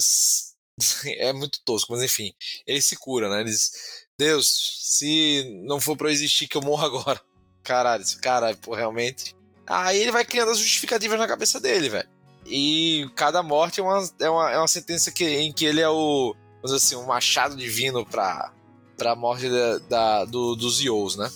é 1.18 1.32
muito 1.32 1.60
tosco, 1.64 1.92
mas 1.92 2.02
enfim, 2.02 2.32
ele 2.66 2.80
se 2.80 2.96
cura, 2.96 3.28
né? 3.28 3.40
Ele 3.40 3.50
diz, 3.50 3.72
Deus, 4.18 4.80
se 4.82 5.44
não 5.64 5.80
for 5.80 5.96
pra 5.96 6.08
eu 6.08 6.12
existir, 6.12 6.48
que 6.48 6.56
eu 6.56 6.62
morro 6.62 6.84
agora. 6.86 7.20
Caralho, 7.62 8.02
esse 8.02 8.18
caralho, 8.18 8.56
pô, 8.58 8.74
realmente. 8.74 9.34
Aí 9.66 10.00
ele 10.00 10.12
vai 10.12 10.24
criando 10.24 10.52
as 10.52 10.58
justificativas 10.58 11.18
na 11.18 11.26
cabeça 11.26 11.58
dele, 11.60 11.88
velho. 11.88 12.08
E 12.46 13.10
cada 13.16 13.42
morte 13.42 13.80
é 13.80 13.82
uma, 13.82 14.10
é 14.20 14.30
uma, 14.30 14.52
é 14.52 14.58
uma 14.58 14.68
sentença 14.68 15.10
que, 15.10 15.24
em 15.24 15.52
que 15.52 15.64
ele 15.64 15.80
é 15.80 15.88
o, 15.88 16.32
vamos 16.62 16.72
dizer 16.72 16.76
assim, 16.76 16.94
um 16.96 17.06
machado 17.06 17.56
divino 17.56 18.06
pra, 18.06 18.52
pra 18.96 19.14
morte 19.14 19.48
da, 19.48 19.78
da 19.78 20.24
do, 20.24 20.54
dos 20.54 20.80
Ios, 20.80 21.16
né? 21.16 21.30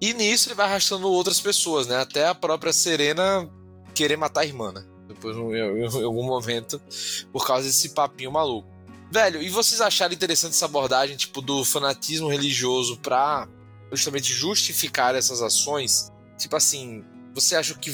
E 0.00 0.12
nisso 0.12 0.48
ele 0.48 0.54
vai 0.54 0.66
arrastando 0.66 1.08
outras 1.08 1.40
pessoas, 1.40 1.86
né? 1.86 2.00
Até 2.00 2.26
a 2.26 2.34
própria 2.34 2.72
Serena 2.72 3.50
querer 3.94 4.16
matar 4.16 4.42
a 4.42 4.46
irmã, 4.46 4.72
né? 4.72 4.84
Depois, 5.08 5.36
em 5.36 6.04
algum 6.04 6.24
momento, 6.24 6.80
por 7.32 7.46
causa 7.46 7.66
desse 7.66 7.90
papinho 7.90 8.30
maluco. 8.30 8.68
Velho, 9.10 9.40
e 9.40 9.48
vocês 9.48 9.80
acharam 9.80 10.12
interessante 10.12 10.52
essa 10.52 10.66
abordagem, 10.66 11.16
tipo, 11.16 11.40
do 11.40 11.64
fanatismo 11.64 12.28
religioso 12.28 12.98
pra 12.98 13.48
justamente 13.92 14.32
justificar 14.32 15.14
essas 15.14 15.40
ações? 15.40 16.12
Tipo 16.36 16.56
assim, 16.56 17.04
você 17.32 17.56
acha 17.56 17.74
que 17.74 17.90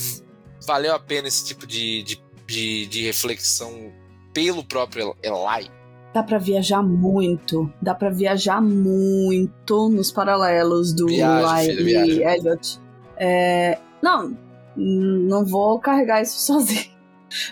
valeu 0.67 0.95
a 0.95 0.99
pena 0.99 1.29
esse 1.29 1.45
tipo 1.45 1.67
de, 1.67 2.03
de, 2.03 2.23
de, 2.47 2.87
de 2.87 3.03
reflexão 3.03 3.93
pelo 4.33 4.65
próprio 4.65 5.15
Eli? 5.23 5.71
Dá 6.13 6.23
para 6.23 6.39
viajar 6.39 6.83
muito, 6.83 7.73
dá 7.81 7.95
para 7.95 8.11
viajar 8.11 8.61
muito 8.61 9.89
nos 9.89 10.13
paralelos 10.13 10.93
do 10.93 11.09
Eli 11.09 12.19
e 12.19 12.23
Elliot. 12.23 12.81
É, 13.17 13.79
não, 14.03 14.37
não 14.77 15.45
vou 15.45 15.79
carregar 15.79 16.21
isso 16.21 16.39
sozinho. 16.45 16.93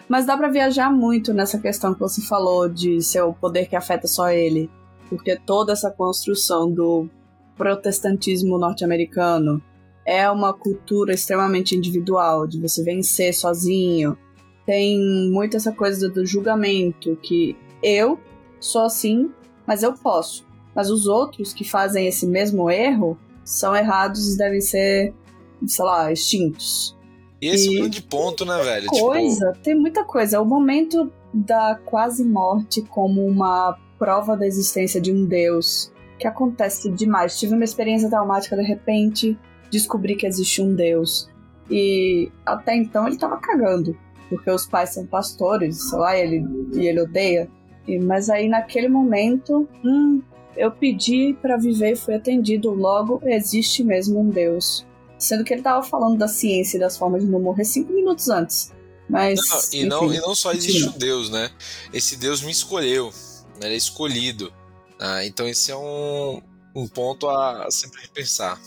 Mas 0.07 0.27
dá 0.27 0.37
para 0.37 0.51
viajar 0.51 0.93
muito 0.93 1.33
nessa 1.33 1.59
questão 1.59 1.95
que 1.95 2.01
você 2.01 2.21
falou 2.21 2.69
de 2.69 3.01
ser 3.01 3.23
o 3.23 3.33
poder 3.33 3.67
que 3.67 3.77
afeta 3.77 4.07
só 4.07 4.29
ele. 4.29 4.71
Porque 5.09 5.37
toda 5.37 5.73
essa 5.73 5.91
construção 5.91 6.71
do 6.71 7.09
protestantismo 7.57 8.59
norte-americano 8.59 9.63
é 10.05 10.31
uma 10.31 10.53
cultura 10.53 11.15
extremamente 11.15 11.77
individual, 11.77 12.47
de 12.47 12.61
você 12.61 12.83
vencer 12.83 13.35
sozinho. 13.35 14.17
Tem 14.67 14.99
muito 15.31 15.57
essa 15.57 15.73
coisa 15.73 16.09
do 16.09 16.25
julgamento, 16.27 17.17
que 17.23 17.57
eu 17.83 18.19
sou 18.61 18.83
assim, 18.83 19.31
mas 19.67 19.83
eu 19.83 19.95
posso. 19.95 20.47
Mas 20.75 20.91
os 20.91 21.07
outros 21.07 21.53
que 21.53 21.65
fazem 21.65 22.07
esse 22.07 22.27
mesmo 22.27 22.71
erro 22.71 23.19
são 23.45 23.75
errados 23.75 24.35
e 24.35 24.39
devem 24.39 24.61
ser, 24.61 25.13
sei 25.67 25.85
lá, 25.85 26.13
extintos. 26.13 26.97
E 27.41 27.49
esse 27.49 27.69
e... 27.69 27.75
é 27.75 27.79
o 27.79 27.81
grande 27.83 28.03
ponto, 28.03 28.45
né, 28.45 28.63
velho? 28.63 28.89
Tipo, 28.89 29.01
coisa, 29.01 29.53
tipo... 29.53 29.65
tem 29.65 29.75
muita 29.75 30.05
coisa. 30.05 30.41
O 30.41 30.45
momento 30.45 31.11
da 31.33 31.81
quase 31.85 32.25
morte 32.25 32.83
como 32.83 33.27
uma 33.27 33.77
prova 33.99 34.37
da 34.37 34.47
existência 34.47 35.01
de 35.01 35.13
um 35.13 35.27
deus, 35.27 35.93
que 36.19 36.27
acontece 36.27 36.91
demais. 36.91 37.39
Tive 37.39 37.55
uma 37.55 37.65
experiência 37.65 38.09
traumática 38.09 38.57
de 38.57 38.63
repente, 38.63 39.39
descobri 39.71 40.15
que 40.15 40.27
existe 40.27 40.63
um 40.63 40.75
deus. 40.75 41.29
E 41.71 42.31
até 42.45 42.75
então 42.77 43.07
ele 43.07 43.17
tava 43.17 43.39
cagando, 43.39 43.97
porque 44.29 44.51
os 44.51 44.67
pais 44.67 44.91
são 44.91 45.07
pastores, 45.07 45.89
sei 45.89 45.99
lá, 45.99 46.17
e 46.17 46.21
ele, 46.21 46.45
e 46.75 46.87
ele 46.87 47.01
odeia. 47.01 47.51
Mas 48.03 48.31
aí 48.31 48.49
naquele 48.49 48.89
momento, 48.89 49.69
hum, 49.85 50.23
eu 50.57 50.71
pedi 50.71 51.37
para 51.41 51.57
viver 51.57 51.93
e 51.93 51.97
fui 51.97 52.15
atendido. 52.15 52.71
Logo, 52.71 53.21
existe 53.25 53.83
mesmo 53.83 54.21
um 54.21 54.29
deus. 54.29 54.87
Sendo 55.19 55.45
que 55.45 55.53
ele 55.53 55.63
tava 55.63 55.83
falando 55.83 56.19
da 56.19 56.29
ciência 56.29 56.77
e 56.77 56.81
das 56.81 56.97
formas 56.97 57.23
de 57.23 57.29
não 57.29 57.41
morrer 57.41 57.65
cinco 57.65 57.93
minutos 57.93 58.29
antes. 58.29 58.73
Mas. 59.09 59.39
Não, 59.39 59.81
e, 59.81 59.85
não, 59.85 60.15
e 60.15 60.21
não 60.21 60.35
só 60.35 60.53
existe 60.53 60.89
um 60.89 60.99
Deus, 60.99 61.31
né? 61.31 61.51
Esse 61.93 62.17
Deus 62.17 62.43
me 62.43 62.51
escolheu. 62.51 63.07
Né? 63.61 63.67
Ele 63.67 63.75
é 63.75 63.77
escolhido. 63.77 64.53
Ah, 64.99 65.25
então 65.25 65.49
esse 65.49 65.71
é 65.71 65.77
um, 65.77 66.41
um 66.75 66.87
ponto 66.87 67.29
a 67.29 67.71
sempre 67.71 68.07
pensar. 68.15 68.61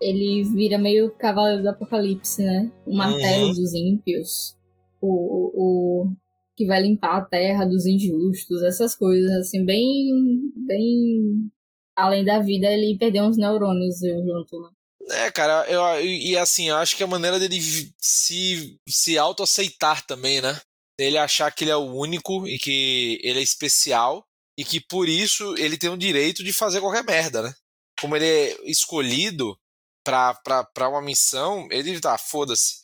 Ele 0.00 0.42
vira 0.42 0.76
meio 0.78 1.10
cavaleiro 1.12 1.62
do 1.62 1.68
apocalipse, 1.68 2.42
né? 2.42 2.70
O 2.84 2.94
martelo 2.94 3.46
uhum. 3.46 3.54
dos 3.54 3.72
ímpios. 3.74 4.56
O, 5.00 5.52
o, 5.54 6.12
que 6.56 6.66
vai 6.66 6.82
limpar 6.82 7.16
a 7.16 7.24
terra 7.24 7.64
dos 7.64 7.86
injustos, 7.86 8.62
essas 8.62 8.94
coisas, 8.94 9.30
assim, 9.32 9.64
bem. 9.64 10.52
bem. 10.56 11.50
Além 11.96 12.24
da 12.24 12.40
vida, 12.40 12.66
ele 12.66 12.98
perdeu 12.98 13.24
uns 13.24 13.36
neurônios 13.36 14.00
junto, 14.00 14.60
né? 14.60 14.70
É, 15.10 15.30
cara, 15.30 15.66
eu, 15.68 16.04
e 16.04 16.36
assim, 16.36 16.68
eu 16.68 16.76
acho 16.76 16.96
que 16.96 17.02
a 17.02 17.06
maneira 17.06 17.38
dele 17.38 17.60
se, 17.98 18.78
se 18.88 19.18
auto-aceitar 19.18 20.04
também, 20.06 20.40
né? 20.40 20.58
Ele 20.98 21.18
achar 21.18 21.50
que 21.52 21.64
ele 21.64 21.70
é 21.70 21.76
o 21.76 21.92
único 21.92 22.46
e 22.48 22.58
que 22.58 23.20
ele 23.22 23.40
é 23.40 23.42
especial 23.42 24.24
e 24.58 24.64
que 24.64 24.80
por 24.80 25.08
isso 25.08 25.54
ele 25.58 25.76
tem 25.76 25.90
o 25.90 25.98
direito 25.98 26.42
de 26.42 26.52
fazer 26.52 26.80
qualquer 26.80 27.04
merda, 27.04 27.42
né? 27.42 27.54
Como 28.00 28.16
ele 28.16 28.24
é 28.24 28.70
escolhido 28.70 29.58
pra, 30.04 30.34
pra, 30.34 30.64
pra 30.64 30.88
uma 30.88 31.02
missão, 31.02 31.68
ele 31.70 32.00
tá, 32.00 32.16
foda-se. 32.16 32.76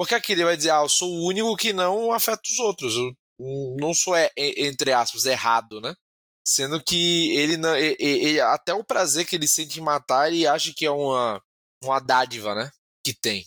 Porque 0.00 0.14
aqui 0.14 0.32
ele 0.32 0.44
vai 0.44 0.56
dizer, 0.56 0.70
ah, 0.70 0.80
eu 0.80 0.88
sou 0.88 1.12
o 1.12 1.26
único 1.26 1.54
que 1.58 1.74
não 1.74 2.10
afeta 2.10 2.40
os 2.50 2.58
outros. 2.58 2.94
Eu 2.94 3.14
não 3.78 3.92
sou, 3.92 4.16
é, 4.16 4.30
entre 4.34 4.94
aspas, 4.94 5.26
errado, 5.26 5.78
né? 5.78 5.94
Sendo 6.42 6.82
que 6.82 7.36
ele, 7.36 7.58
não, 7.58 7.76
ele, 7.76 7.96
ele, 8.00 8.40
até 8.40 8.72
o 8.72 8.82
prazer 8.82 9.26
que 9.26 9.36
ele 9.36 9.46
sente 9.46 9.78
em 9.78 9.82
matar, 9.82 10.32
ele 10.32 10.46
acha 10.46 10.72
que 10.74 10.86
é 10.86 10.90
uma, 10.90 11.38
uma 11.84 12.00
dádiva, 12.00 12.54
né? 12.54 12.70
Que 13.04 13.12
tem. 13.12 13.44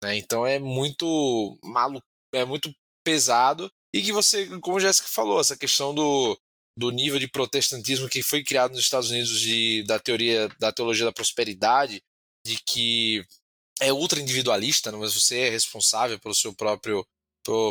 Né? 0.00 0.16
Então 0.16 0.46
é 0.46 0.60
muito 0.60 1.58
maluco, 1.64 2.06
é 2.32 2.44
muito 2.44 2.72
pesado. 3.04 3.68
E 3.92 4.00
que 4.00 4.12
você, 4.12 4.46
como 4.60 4.78
Jéssica 4.78 5.08
falou, 5.08 5.40
essa 5.40 5.56
questão 5.56 5.92
do, 5.92 6.38
do 6.78 6.92
nível 6.92 7.18
de 7.18 7.26
protestantismo 7.26 8.08
que 8.08 8.22
foi 8.22 8.44
criado 8.44 8.70
nos 8.70 8.82
Estados 8.82 9.10
Unidos 9.10 9.40
de, 9.40 9.82
da 9.82 9.98
teoria 9.98 10.48
da 10.60 10.70
teologia 10.70 11.04
da 11.04 11.12
prosperidade, 11.12 12.00
de 12.46 12.62
que 12.64 13.26
é 13.80 13.92
ultra 13.92 14.20
individualista, 14.20 14.90
né? 14.90 14.98
mas 14.98 15.14
você 15.14 15.40
é 15.40 15.50
responsável 15.50 16.18
pelo 16.18 16.34
seu 16.34 16.52
próprio 16.52 17.06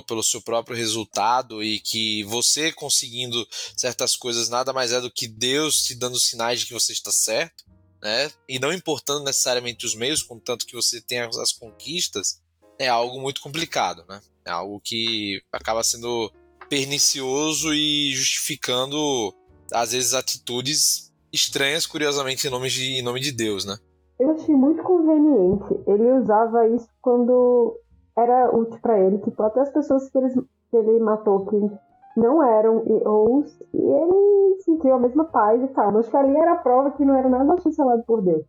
pelo 0.07 0.23
seu 0.23 0.41
próprio 0.41 0.77
resultado 0.77 1.61
e 1.61 1.81
que 1.81 2.23
você 2.23 2.71
conseguindo 2.71 3.45
certas 3.75 4.15
coisas 4.15 4.47
nada 4.47 4.71
mais 4.71 4.93
é 4.93 5.01
do 5.01 5.11
que 5.11 5.27
Deus 5.27 5.83
te 5.83 5.93
dando 5.93 6.17
sinais 6.17 6.61
de 6.61 6.67
que 6.67 6.73
você 6.73 6.93
está 6.93 7.11
certo, 7.11 7.65
né? 8.01 8.31
E 8.47 8.57
não 8.57 8.71
importando 8.71 9.25
necessariamente 9.25 9.85
os 9.85 9.93
meios, 9.93 10.23
contanto 10.23 10.65
que 10.65 10.77
você 10.77 11.01
tenha 11.01 11.27
as 11.27 11.51
conquistas, 11.51 12.41
é 12.79 12.87
algo 12.87 13.19
muito 13.19 13.41
complicado, 13.41 14.05
né? 14.07 14.21
É 14.45 14.51
algo 14.51 14.79
que 14.79 15.41
acaba 15.51 15.83
sendo 15.83 16.31
pernicioso 16.69 17.73
e 17.73 18.15
justificando 18.15 19.35
às 19.73 19.91
vezes 19.91 20.13
atitudes 20.13 21.11
estranhas, 21.33 21.85
curiosamente 21.85 22.47
em 22.47 22.49
nome 22.49 22.69
de, 22.69 22.83
em 22.93 23.01
nome 23.01 23.19
de 23.19 23.31
Deus, 23.31 23.65
né? 23.65 23.77
Eu 24.19 24.31
achei 24.31 24.55
muito 24.55 24.81
conveniente. 24.83 25.79
Ele 25.87 26.11
usava 26.13 26.67
isso 26.67 26.89
quando 27.01 27.77
era 28.17 28.55
útil 28.55 28.79
para 28.81 28.99
ele, 28.99 29.17
tipo, 29.19 29.41
até 29.43 29.61
as 29.61 29.71
pessoas 29.71 30.09
que 30.09 30.17
ele, 30.17 30.29
que 30.71 30.77
ele 30.77 30.99
matou 30.99 31.45
que 31.45 31.71
não 32.15 32.41
eram 32.41 32.81
ou 33.05 33.43
e 33.73 33.77
ele 33.77 34.55
sentiu 34.61 34.93
a 34.95 34.99
mesma 34.99 35.25
paz 35.25 35.61
e 35.61 35.67
tal. 35.67 35.91
Mas 35.91 36.07
que 36.07 36.15
ali 36.15 36.35
era 36.35 36.53
a 36.53 36.57
prova 36.57 36.91
que 36.91 37.03
não 37.03 37.15
era 37.15 37.27
nada 37.27 37.57
chancelado 37.57 38.03
por 38.03 38.21
Deus. 38.21 38.45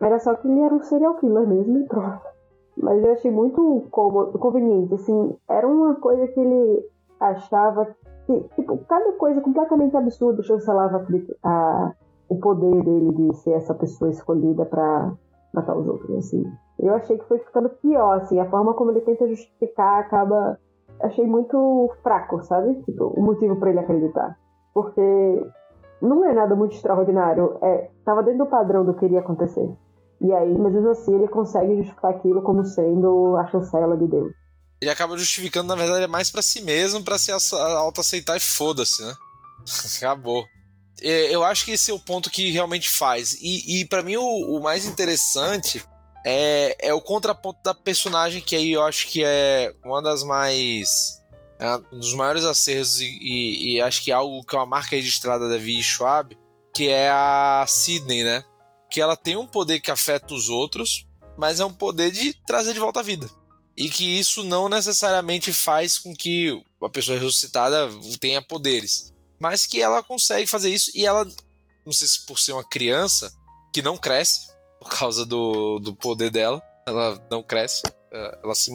Era 0.00 0.18
só 0.20 0.34
que 0.34 0.46
ele 0.46 0.60
era 0.60 0.74
um 0.74 0.82
serial 0.82 1.14
killer 1.16 1.46
mesmo 1.46 1.78
e 1.78 1.84
pronto. 1.84 2.22
Mas 2.80 3.04
eu 3.04 3.12
achei 3.12 3.30
muito 3.30 3.88
conveniente, 3.90 4.94
assim, 4.94 5.36
era 5.48 5.66
uma 5.66 5.96
coisa 5.96 6.28
que 6.28 6.38
ele 6.38 6.86
achava 7.18 7.88
que, 8.24 8.40
tipo, 8.54 8.78
cada 8.86 9.12
coisa 9.14 9.40
completamente 9.40 9.96
absurda 9.96 10.44
chancelava 10.44 11.04
a 11.42 11.92
o 12.28 12.38
poder 12.38 12.82
dele 12.82 13.12
de 13.12 13.36
ser 13.38 13.52
essa 13.52 13.74
pessoa 13.74 14.10
escolhida 14.10 14.64
para 14.64 15.12
matar 15.54 15.76
os 15.76 15.86
outros, 15.86 16.16
assim. 16.18 16.44
Eu 16.78 16.94
achei 16.94 17.18
que 17.18 17.24
foi 17.26 17.38
ficando 17.38 17.68
pior, 17.68 18.18
assim, 18.18 18.38
a 18.38 18.48
forma 18.48 18.74
como 18.74 18.90
ele 18.90 19.00
tenta 19.00 19.26
justificar 19.28 20.00
acaba 20.00 20.58
achei 21.00 21.26
muito 21.26 21.90
fraco, 22.02 22.42
sabe? 22.42 22.74
Tipo, 22.84 23.06
o 23.06 23.22
motivo 23.22 23.56
para 23.56 23.70
ele 23.70 23.78
acreditar. 23.78 24.36
Porque 24.74 25.00
não 26.02 26.24
é 26.24 26.32
nada 26.32 26.54
muito 26.54 26.74
extraordinário, 26.74 27.58
é 27.62 27.90
tava 28.04 28.22
dentro 28.22 28.44
do 28.44 28.50
padrão 28.50 28.84
do 28.84 28.94
que 28.94 29.04
iria 29.04 29.20
acontecer. 29.20 29.68
E 30.20 30.32
aí, 30.32 30.58
mas 30.58 30.72
mesmo 30.72 30.90
assim, 30.90 31.14
ele 31.14 31.28
consegue 31.28 31.76
justificar 31.76 32.10
aquilo 32.10 32.42
como 32.42 32.64
sendo 32.64 33.36
a 33.36 33.46
chancela 33.46 33.96
de 33.96 34.06
Deus. 34.06 34.32
Ele 34.80 34.90
acaba 34.90 35.16
justificando, 35.16 35.68
na 35.68 35.76
verdade, 35.76 36.06
mais 36.06 36.30
para 36.30 36.42
si 36.42 36.62
mesmo, 36.62 37.02
para 37.02 37.18
se 37.18 37.32
auto-aceitar 37.32 38.36
e 38.36 38.40
foda-se, 38.40 39.04
né? 39.04 39.12
Acabou. 39.98 40.44
É, 41.02 41.34
eu 41.34 41.44
acho 41.44 41.64
que 41.64 41.72
esse 41.72 41.90
é 41.90 41.94
o 41.94 41.98
ponto 41.98 42.30
que 42.30 42.50
realmente 42.50 42.88
faz. 42.88 43.38
E, 43.40 43.80
e 43.80 43.84
para 43.84 44.02
mim 44.02 44.16
o, 44.16 44.56
o, 44.56 44.62
mais 44.62 44.84
interessante 44.84 45.82
é, 46.24 46.76
é 46.88 46.94
o 46.94 47.00
contraponto 47.00 47.60
da 47.62 47.74
personagem, 47.74 48.40
que 48.40 48.56
aí 48.56 48.72
eu 48.72 48.82
acho 48.82 49.06
que 49.08 49.22
é 49.24 49.72
uma 49.84 50.02
das 50.02 50.22
mais. 50.22 51.18
É 51.58 51.76
um 51.92 51.98
dos 51.98 52.14
maiores 52.14 52.44
acertos, 52.44 53.00
e, 53.00 53.18
e, 53.20 53.74
e, 53.74 53.80
acho 53.80 54.02
que 54.02 54.12
é 54.12 54.14
algo 54.14 54.44
que 54.44 54.54
é 54.54 54.58
uma 54.58 54.66
marca 54.66 54.94
registrada 54.94 55.48
da 55.48 55.58
Vi 55.58 55.82
Schwab, 55.82 56.36
que 56.72 56.88
é 56.88 57.10
a 57.10 57.64
Sidney, 57.66 58.22
né? 58.22 58.44
Que 58.88 59.00
ela 59.00 59.16
tem 59.16 59.36
um 59.36 59.46
poder 59.46 59.80
que 59.80 59.90
afeta 59.90 60.34
os 60.34 60.48
outros, 60.48 61.04
mas 61.36 61.58
é 61.58 61.64
um 61.64 61.72
poder 61.72 62.12
de 62.12 62.32
trazer 62.46 62.74
de 62.74 62.78
volta 62.78 63.00
a 63.00 63.02
vida. 63.02 63.28
E 63.76 63.88
que 63.88 64.18
isso 64.18 64.44
não 64.44 64.68
necessariamente 64.68 65.52
faz 65.52 65.98
com 65.98 66.14
que 66.14 66.62
a 66.82 66.88
pessoa 66.88 67.18
ressuscitada 67.18 67.88
tenha 68.20 68.40
poderes 68.40 69.12
mas 69.38 69.66
que 69.66 69.80
ela 69.80 70.02
consegue 70.02 70.46
fazer 70.46 70.70
isso 70.70 70.90
e 70.94 71.06
ela, 71.06 71.24
não 71.84 71.92
sei 71.92 72.08
se 72.08 72.26
por 72.26 72.38
ser 72.38 72.52
uma 72.52 72.64
criança 72.64 73.32
que 73.72 73.82
não 73.82 73.96
cresce 73.96 74.48
por 74.80 74.90
causa 74.90 75.24
do, 75.26 75.78
do 75.78 75.94
poder 75.94 76.30
dela, 76.30 76.62
ela 76.86 77.26
não 77.30 77.42
cresce, 77.42 77.82
ela 78.42 78.54
se, 78.54 78.70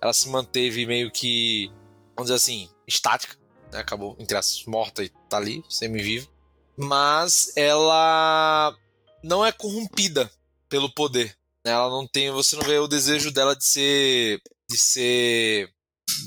ela 0.00 0.12
se 0.12 0.28
manteve 0.28 0.86
meio 0.86 1.10
que, 1.10 1.70
vamos 2.14 2.30
dizer 2.30 2.34
assim, 2.34 2.68
estática, 2.86 3.36
né? 3.72 3.80
acabou, 3.80 4.16
entre 4.18 4.36
as 4.36 4.64
morta 4.66 5.02
e 5.02 5.08
tá 5.28 5.38
ali, 5.38 5.64
semi-viva, 5.68 6.28
mas 6.76 7.52
ela 7.56 8.76
não 9.22 9.44
é 9.44 9.50
corrompida 9.50 10.30
pelo 10.68 10.92
poder. 10.92 11.36
Né? 11.64 11.72
Ela 11.72 11.88
não 11.88 12.06
tem, 12.06 12.30
você 12.30 12.56
não 12.56 12.62
vê 12.62 12.78
o 12.78 12.88
desejo 12.88 13.30
dela 13.30 13.56
de 13.56 13.64
ser, 13.64 14.40
de 14.68 14.78
ser, 14.78 15.70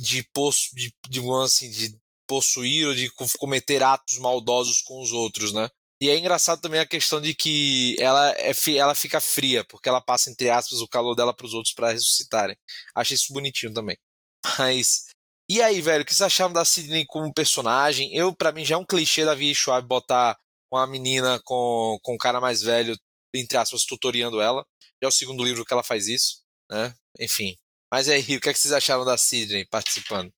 de, 0.02 0.24
poço, 0.34 0.76
de, 0.76 0.94
de, 1.08 1.22
assim, 1.44 1.70
de 1.70 1.99
possuir 2.30 2.88
ou 2.88 2.94
de 2.94 3.12
cometer 3.40 3.82
atos 3.82 4.20
maldosos 4.20 4.84
com 4.84 5.02
os 5.02 5.12
outros, 5.12 5.52
né? 5.52 5.68
E 6.02 6.10
é 6.10 6.18
engraçado 6.18 6.62
também 6.62 6.80
a 6.80 6.86
questão 6.86 7.20
de 7.20 7.34
que 7.34 7.96
ela, 8.00 8.32
é, 8.38 8.52
ela 8.78 8.96
fica 8.96 9.20
fria, 9.20 9.66
porque 9.66 9.90
ela 9.90 10.00
passa, 10.00 10.30
entre 10.30 10.50
aspas, 10.50 10.80
o 10.80 10.88
calor 10.88 11.16
dela 11.16 11.34
para 11.34 11.46
os 11.46 11.54
outros 11.54 11.74
para 11.74 11.92
ressuscitarem. 11.92 12.56
Achei 12.96 13.16
isso 13.16 13.34
bonitinho 13.34 13.74
também. 13.74 13.98
Mas. 14.60 15.08
E 15.50 15.62
aí, 15.62 15.82
velho, 15.82 16.04
o 16.04 16.06
que 16.06 16.14
vocês 16.14 16.22
acharam 16.22 16.54
da 16.54 16.64
Sidney 16.64 17.06
como 17.08 17.34
personagem? 17.34 18.14
Eu, 18.16 18.34
para 18.34 18.52
mim, 18.52 18.64
já 18.64 18.76
é 18.76 18.78
um 18.78 18.86
clichê 18.86 19.26
da 19.26 19.34
Via 19.34 19.54
Schwab 19.54 19.88
botar 19.88 20.38
uma 20.72 20.86
menina 20.86 21.42
com, 21.44 21.98
com 22.04 22.14
um 22.14 22.18
cara 22.18 22.40
mais 22.40 22.62
velho, 22.62 22.96
entre 23.34 23.58
aspas, 23.58 23.84
tutoriando 23.84 24.40
ela. 24.40 24.64
Já 25.02 25.08
é 25.08 25.10
o 25.10 25.12
segundo 25.12 25.44
livro 25.44 25.66
que 25.66 25.74
ela 25.74 25.84
faz 25.84 26.08
isso, 26.08 26.44
né? 26.70 26.94
Enfim. 27.20 27.58
Mas 27.92 28.08
aí, 28.08 28.22
o 28.22 28.40
que, 28.40 28.50
é 28.50 28.54
que 28.54 28.60
vocês 28.60 28.72
acharam 28.72 29.04
da 29.04 29.18
Sidney 29.18 29.66
participando? 29.66 30.32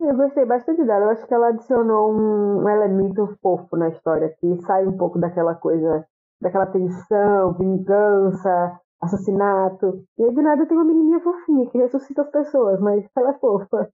Eu 0.00 0.14
gostei 0.14 0.44
bastante 0.44 0.84
dela. 0.84 1.06
Eu 1.06 1.10
acho 1.10 1.26
que 1.26 1.34
ela 1.34 1.48
adicionou 1.48 2.12
um, 2.12 2.68
elemento 2.68 3.36
fofo 3.42 3.76
na 3.76 3.88
história, 3.88 4.34
que 4.40 4.62
sai 4.66 4.86
um 4.86 4.96
pouco 4.96 5.18
daquela 5.18 5.54
coisa, 5.54 6.06
daquela 6.40 6.66
tensão, 6.66 7.54
vingança, 7.58 8.78
assassinato. 9.00 10.04
E 10.18 10.24
aí 10.24 10.34
do 10.34 10.42
nada 10.42 10.66
tem 10.66 10.76
uma 10.76 10.84
menininha 10.84 11.20
fofinha 11.20 11.70
que 11.70 11.78
ressuscita 11.78 12.22
as 12.22 12.30
pessoas, 12.30 12.80
mas 12.80 13.04
ela 13.16 13.30
é 13.30 13.38
fofa. 13.38 13.90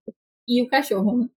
E 0.47 0.61
o 0.61 0.69
cachorro, 0.69 1.19
né? 1.19 1.27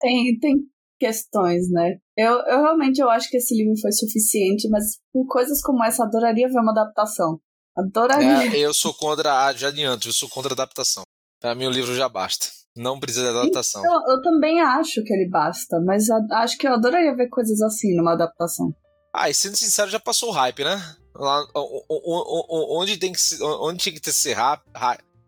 Tem, 0.00 0.38
tem 0.40 0.54
questões, 0.98 1.70
né? 1.70 1.98
Eu, 2.16 2.32
eu 2.32 2.62
realmente 2.62 3.00
eu 3.00 3.08
acho 3.08 3.30
que 3.30 3.36
esse 3.36 3.54
livro 3.54 3.80
foi 3.80 3.92
suficiente, 3.92 4.68
mas 4.68 4.98
por 5.12 5.26
coisas 5.26 5.62
como 5.62 5.84
essa, 5.84 6.04
adoraria 6.04 6.48
ver 6.48 6.58
uma 6.58 6.72
adaptação. 6.72 7.40
Adoraria. 7.76 8.56
É, 8.56 8.58
eu 8.58 8.74
sou 8.74 8.92
contra, 8.94 9.52
já 9.52 9.68
adianto, 9.68 10.08
eu 10.08 10.12
sou 10.12 10.28
contra 10.28 10.52
a 10.52 10.54
adaptação. 10.54 11.04
Para 11.40 11.54
mim 11.54 11.66
o 11.66 11.70
livro 11.70 11.94
já 11.94 12.08
basta. 12.08 12.46
Não 12.76 13.00
precisa 13.00 13.32
de 13.32 13.38
adaptação. 13.38 13.80
Então, 13.80 14.10
eu 14.10 14.20
também 14.20 14.60
acho 14.60 15.02
que 15.02 15.12
ele 15.12 15.28
basta, 15.28 15.80
mas 15.80 16.08
acho 16.10 16.58
que 16.58 16.68
eu 16.68 16.74
adoraria 16.74 17.16
ver 17.16 17.28
coisas 17.28 17.60
assim 17.62 17.96
numa 17.96 18.12
adaptação. 18.12 18.74
Ah, 19.14 19.30
e 19.30 19.34
sendo 19.34 19.56
sincero, 19.56 19.90
já 19.90 19.98
passou 19.98 20.28
o 20.28 20.32
hype, 20.32 20.62
né? 20.62 20.78
Lá, 21.14 21.46
onde, 21.88 22.98
tem 22.98 23.12
que, 23.12 23.20
onde 23.42 23.78
tinha 23.78 23.94
que 23.94 24.00
ter 24.00 24.12
ser 24.12 24.36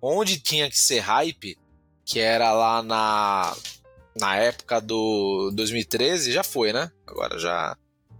onde 0.03 0.39
tinha 0.39 0.69
que 0.69 0.79
ser 0.79 0.99
hype, 0.99 1.57
que 2.05 2.21
era 2.21 2.53
lá 2.53 2.83
na, 2.83 3.57
na 4.21 4.37
época 4.37 4.81
do 4.81 5.51
2013, 5.55 6.33
já 6.33 6.45
foi, 6.45 6.73
né? 6.73 6.91
Agora 7.07 7.39
já. 7.39 7.75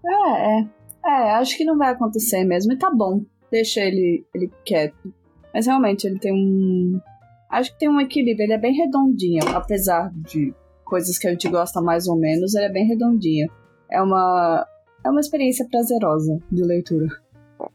É, 0.05 0.61
é. 0.61 0.79
É, 1.05 1.33
acho 1.33 1.57
que 1.57 1.65
não 1.65 1.77
vai 1.77 1.93
acontecer 1.93 2.45
mesmo, 2.45 2.73
e 2.73 2.79
tá 2.79 2.91
bom. 2.91 3.23
Deixa 3.51 3.81
ele, 3.81 4.27
ele 4.35 4.51
quieto. 4.65 5.13
Mas 5.53 5.67
realmente, 5.67 6.07
ele 6.07 6.19
tem 6.19 6.33
um, 6.33 7.01
acho 7.49 7.73
que 7.73 7.79
tem 7.79 7.89
um 7.89 8.01
equilíbrio. 8.01 8.45
Ele 8.45 8.53
é 8.55 8.59
bem 8.59 8.75
redondinho, 8.75 9.41
apesar 9.55 10.11
de 10.15 10.55
coisas 10.85 11.19
que 11.19 11.27
a 11.27 11.31
gente 11.31 11.49
gosta 11.49 11.81
mais 11.81 12.09
ou 12.09 12.17
menos, 12.17 12.55
ele 12.55 12.67
é 12.67 12.73
bem 12.73 12.87
redondinho. 12.87 13.51
É 13.91 14.03
uma, 14.03 14.67
é 15.05 15.11
uma 15.11 15.21
experiência 15.21 15.67
prazerosa 15.71 16.39
de 16.51 16.63
leitura. 16.63 17.07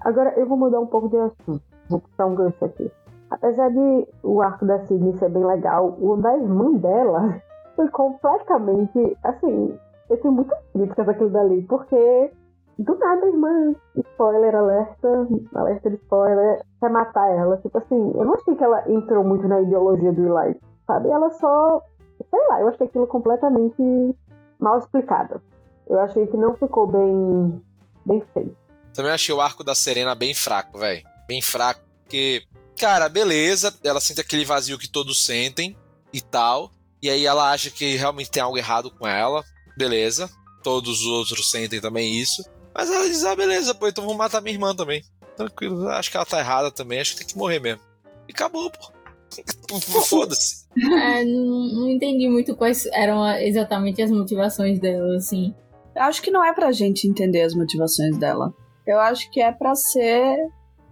Agora 0.01 0.33
eu 0.37 0.47
vou 0.47 0.57
mudar 0.57 0.79
um 0.79 0.87
pouco 0.87 1.09
de 1.09 1.17
assunto. 1.17 1.61
Vou 1.89 1.99
puxar 1.99 2.25
um 2.25 2.35
gancho 2.35 2.65
aqui. 2.65 2.91
Apesar 3.29 3.69
de 3.69 4.07
o 4.21 4.41
arco 4.41 4.65
da 4.65 4.85
Sidney 4.85 5.17
ser 5.17 5.29
bem 5.29 5.45
legal, 5.45 5.97
o 5.99 6.15
da 6.17 6.35
irmã 6.35 6.73
dela 6.73 7.41
foi 7.75 7.89
completamente. 7.89 9.17
Assim, 9.23 9.77
eu 10.09 10.17
tenho 10.17 10.33
muitas 10.33 10.59
críticas 10.71 11.05
daquilo 11.05 11.29
dali, 11.29 11.63
porque 11.63 12.31
do 12.77 12.97
nada 12.97 13.27
irmã, 13.27 13.75
spoiler, 13.95 14.55
alerta, 14.55 15.27
alerta 15.53 15.89
de 15.89 15.95
spoiler, 15.97 16.61
quer 16.79 16.89
matar 16.89 17.29
ela. 17.31 17.57
Tipo 17.57 17.77
assim, 17.77 18.11
eu 18.15 18.25
não 18.25 18.33
achei 18.33 18.55
que 18.55 18.63
ela 18.63 18.83
entrou 18.89 19.23
muito 19.23 19.47
na 19.47 19.61
ideologia 19.61 20.11
do 20.11 20.25
Eli, 20.25 20.59
sabe? 20.87 21.09
Ela 21.09 21.29
só. 21.31 21.81
Sei 22.29 22.47
lá, 22.47 22.61
eu 22.61 22.69
achei 22.69 22.87
aquilo 22.87 23.07
completamente 23.07 23.81
mal 24.59 24.79
explicado. 24.79 25.41
Eu 25.87 25.99
achei 25.99 26.25
que 26.27 26.37
não 26.37 26.55
ficou 26.55 26.87
bem, 26.87 27.61
bem 28.05 28.23
feito. 28.33 28.55
Também 28.93 29.11
achei 29.11 29.33
o 29.33 29.41
arco 29.41 29.63
da 29.63 29.75
Serena 29.75 30.15
bem 30.15 30.33
fraco, 30.33 30.77
velho. 30.77 31.03
Bem 31.27 31.41
fraco, 31.41 31.81
porque, 32.01 32.43
cara, 32.79 33.09
beleza, 33.09 33.73
ela 33.83 33.99
sente 33.99 34.21
aquele 34.21 34.45
vazio 34.45 34.77
que 34.77 34.89
todos 34.89 35.25
sentem 35.25 35.75
e 36.11 36.21
tal. 36.21 36.71
E 37.01 37.09
aí 37.09 37.25
ela 37.25 37.51
acha 37.51 37.69
que 37.69 37.95
realmente 37.95 38.31
tem 38.31 38.41
algo 38.41 38.57
errado 38.57 38.89
com 38.91 39.07
ela. 39.07 39.43
Beleza. 39.77 40.29
Todos 40.63 41.01
os 41.01 41.05
outros 41.05 41.51
sentem 41.51 41.81
também 41.81 42.15
isso. 42.15 42.43
Mas 42.73 42.89
ela 42.89 43.05
diz, 43.05 43.23
ah, 43.23 43.35
beleza, 43.35 43.75
pô, 43.75 43.87
então 43.87 44.03
vou 44.03 44.15
matar 44.15 44.41
minha 44.41 44.53
irmã 44.53 44.75
também. 44.75 45.03
Tranquilo, 45.35 45.87
acho 45.89 46.11
que 46.11 46.17
ela 46.17 46.25
tá 46.25 46.39
errada 46.39 46.71
também, 46.71 46.99
acho 46.99 47.13
que 47.13 47.19
tem 47.19 47.27
que 47.27 47.37
morrer 47.37 47.59
mesmo. 47.59 47.81
E 48.27 48.31
acabou, 48.31 48.69
pô. 48.69 48.91
Foda-se. 50.07 50.67
É, 50.77 51.23
não, 51.23 51.67
não 51.73 51.89
entendi 51.89 52.27
muito 52.29 52.55
quais 52.55 52.85
eram 52.87 53.27
exatamente 53.37 54.01
as 54.01 54.11
motivações 54.11 54.79
dela, 54.79 55.15
assim. 55.15 55.53
Eu 55.95 56.03
acho 56.03 56.21
que 56.21 56.31
não 56.31 56.43
é 56.43 56.53
pra 56.53 56.71
gente 56.71 57.07
entender 57.07 57.41
as 57.41 57.53
motivações 57.53 58.17
dela. 58.17 58.53
Eu 58.85 58.99
acho 58.99 59.29
que 59.31 59.41
é 59.41 59.51
pra 59.51 59.75
ser. 59.75 60.37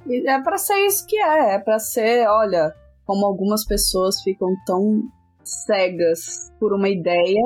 É 0.08 0.40
pra 0.42 0.58
ser 0.58 0.86
isso 0.86 1.06
que 1.06 1.18
é. 1.18 1.56
É 1.56 1.60
pra 1.60 1.80
ser, 1.80 2.28
olha, 2.28 2.74
como 3.06 3.26
algumas 3.26 3.66
pessoas 3.66 4.22
ficam 4.22 4.56
tão 4.66 5.04
cegas 5.44 6.52
por 6.60 6.74
uma 6.74 6.90
ideia 6.90 7.42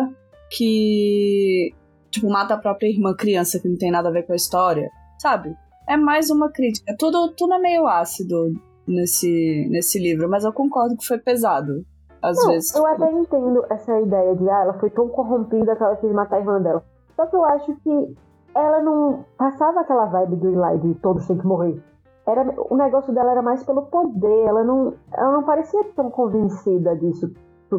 que, 0.52 1.74
tipo, 2.16 2.30
mata 2.30 2.54
a 2.54 2.58
própria 2.58 2.88
irmã 2.88 3.14
criança 3.16 3.60
que 3.60 3.68
não 3.68 3.78
tem 3.78 3.92
nada 3.92 4.10
a 4.10 4.12
ver 4.12 4.24
com 4.24 4.34
a 4.34 4.36
história, 4.36 4.90
sabe? 5.22 5.56
É 5.88 5.96
mais 5.96 6.30
uma 6.30 6.52
crítica. 6.52 6.96
Tudo, 6.98 7.34
tudo 7.36 7.54
é 7.54 7.60
meio 7.60 7.88
ácido 7.88 8.54
nesse, 8.88 9.68
nesse 9.70 10.00
livro, 10.00 10.30
mas 10.30 10.44
eu 10.44 10.54
concordo 10.54 10.98
que 10.98 11.06
foi 11.06 11.18
pesado. 11.18 11.86
Às 12.22 12.38
não, 12.38 12.48
vezes. 12.48 12.74
Eu 12.74 12.86
até 12.88 13.12
entendo 13.12 13.64
essa 13.70 14.00
ideia 14.00 14.36
de, 14.36 14.50
ah, 14.50 14.62
ela 14.64 14.74
foi 14.80 14.90
tão 14.90 15.08
corrompida 15.08 15.76
que 15.76 15.84
ela 15.84 15.96
quis 15.98 16.12
matar 16.12 16.38
a 16.38 16.40
irmã 16.40 16.60
dela. 16.60 16.84
Só 17.16 17.28
que 17.28 17.36
eu 17.36 17.46
acho 17.46 17.76
que 17.84 18.16
ela 18.56 18.82
não 18.82 19.26
passava 19.38 19.82
aquela 19.82 20.06
vibe 20.06 20.38
do 20.38 20.50
Eli 20.50 20.80
de 20.80 20.96
todos 20.96 21.28
têm 21.28 21.38
que 21.38 21.46
morrer. 21.46 21.80
Era, 22.26 22.42
o 22.58 22.76
negócio 22.76 23.14
dela 23.14 23.32
era 23.32 23.42
mais 23.42 23.64
pelo 23.64 23.84
poder, 23.84 24.48
ela 24.48 24.64
não, 24.64 24.96
ela 25.14 25.32
não 25.34 25.44
parecia 25.44 25.84
tão 25.96 26.10
convencida 26.10 26.96
disso, 26.96 27.32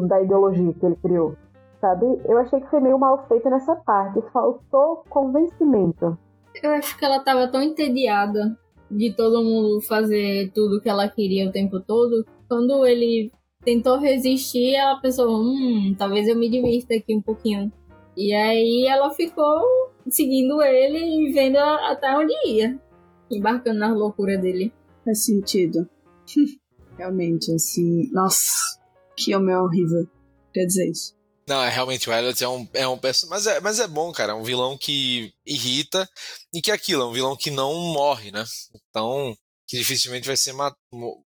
da 0.07 0.21
ideologia 0.21 0.73
que 0.73 0.85
ele 0.85 0.95
criou, 0.97 1.35
sabe? 1.79 2.05
Eu 2.25 2.37
achei 2.39 2.59
que 2.59 2.69
foi 2.69 2.79
meio 2.79 2.97
mal 2.97 3.25
feito 3.27 3.49
nessa 3.49 3.75
parte, 3.75 4.21
faltou 4.31 5.03
convencimento. 5.09 6.17
Eu 6.61 6.71
acho 6.71 6.97
que 6.97 7.05
ela 7.05 7.19
tava 7.19 7.47
tão 7.47 7.61
entediada 7.61 8.57
de 8.89 9.13
todo 9.13 9.43
mundo 9.43 9.81
fazer 9.81 10.51
tudo 10.53 10.81
que 10.81 10.89
ela 10.89 11.07
queria 11.07 11.47
o 11.47 11.51
tempo 11.51 11.79
todo. 11.79 12.25
Quando 12.47 12.85
ele 12.85 13.31
tentou 13.63 13.97
resistir, 13.99 14.75
ela 14.75 14.99
pensou, 14.99 15.29
hum, 15.29 15.95
talvez 15.97 16.27
eu 16.27 16.35
me 16.35 16.49
divirta 16.49 16.95
aqui 16.95 17.15
um 17.15 17.21
pouquinho. 17.21 17.71
E 18.15 18.33
aí 18.33 18.87
ela 18.87 19.11
ficou 19.11 19.61
seguindo 20.09 20.61
ele 20.61 20.97
e 20.97 21.33
vendo 21.33 21.57
até 21.57 22.17
onde 22.17 22.33
ia. 22.47 22.79
Embarcando 23.29 23.79
na 23.79 23.93
loucura 23.93 24.37
dele. 24.37 24.73
Faz 25.03 25.25
sentido. 25.25 25.87
Realmente, 26.97 27.53
assim. 27.53 28.09
Nossa, 28.11 28.79
que 29.15 29.35
homem 29.35 29.55
horrível. 29.55 30.07
Quer 30.53 30.65
dizer 30.65 30.89
isso. 30.89 31.16
Não, 31.47 31.63
é 31.63 31.69
realmente 31.69 32.09
o 32.09 32.13
Elliot 32.13 32.43
é 32.43 32.49
um, 32.49 32.69
é 32.73 32.87
um 32.87 32.99
mas 33.29 33.47
é, 33.47 33.59
mas 33.61 33.79
é 33.79 33.87
bom, 33.87 34.11
cara. 34.11 34.33
É 34.33 34.35
um 34.35 34.43
vilão 34.43 34.77
que 34.77 35.33
irrita 35.45 36.07
e 36.53 36.61
que 36.61 36.71
é 36.71 36.73
aquilo, 36.73 37.03
é 37.03 37.05
um 37.05 37.13
vilão 37.13 37.37
que 37.37 37.49
não 37.49 37.73
morre, 37.93 38.31
né? 38.31 38.43
Então, 38.89 39.33
que 39.65 39.77
dificilmente 39.77 40.27
vai 40.27 40.35
ser, 40.35 40.53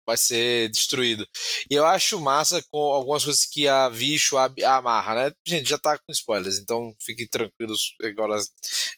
vai 0.07 0.17
ser 0.17 0.71
destruído. 0.71 1.27
E 1.71 1.75
eu 1.75 1.85
acho 1.85 2.19
massa 2.21 2.63
com 2.71 2.79
algumas 2.79 3.25
coisas 3.25 3.45
que 3.45 3.69
a 3.69 3.91
Bicho 3.91 4.39
amarra, 4.39 5.15
né? 5.15 5.33
Gente, 5.47 5.69
já 5.69 5.79
tá 5.79 5.99
com 5.99 6.13
spoilers, 6.13 6.59
então 6.59 6.95
fiquem 7.01 7.29
tranquilos. 7.29 7.95
Agora 8.03 8.39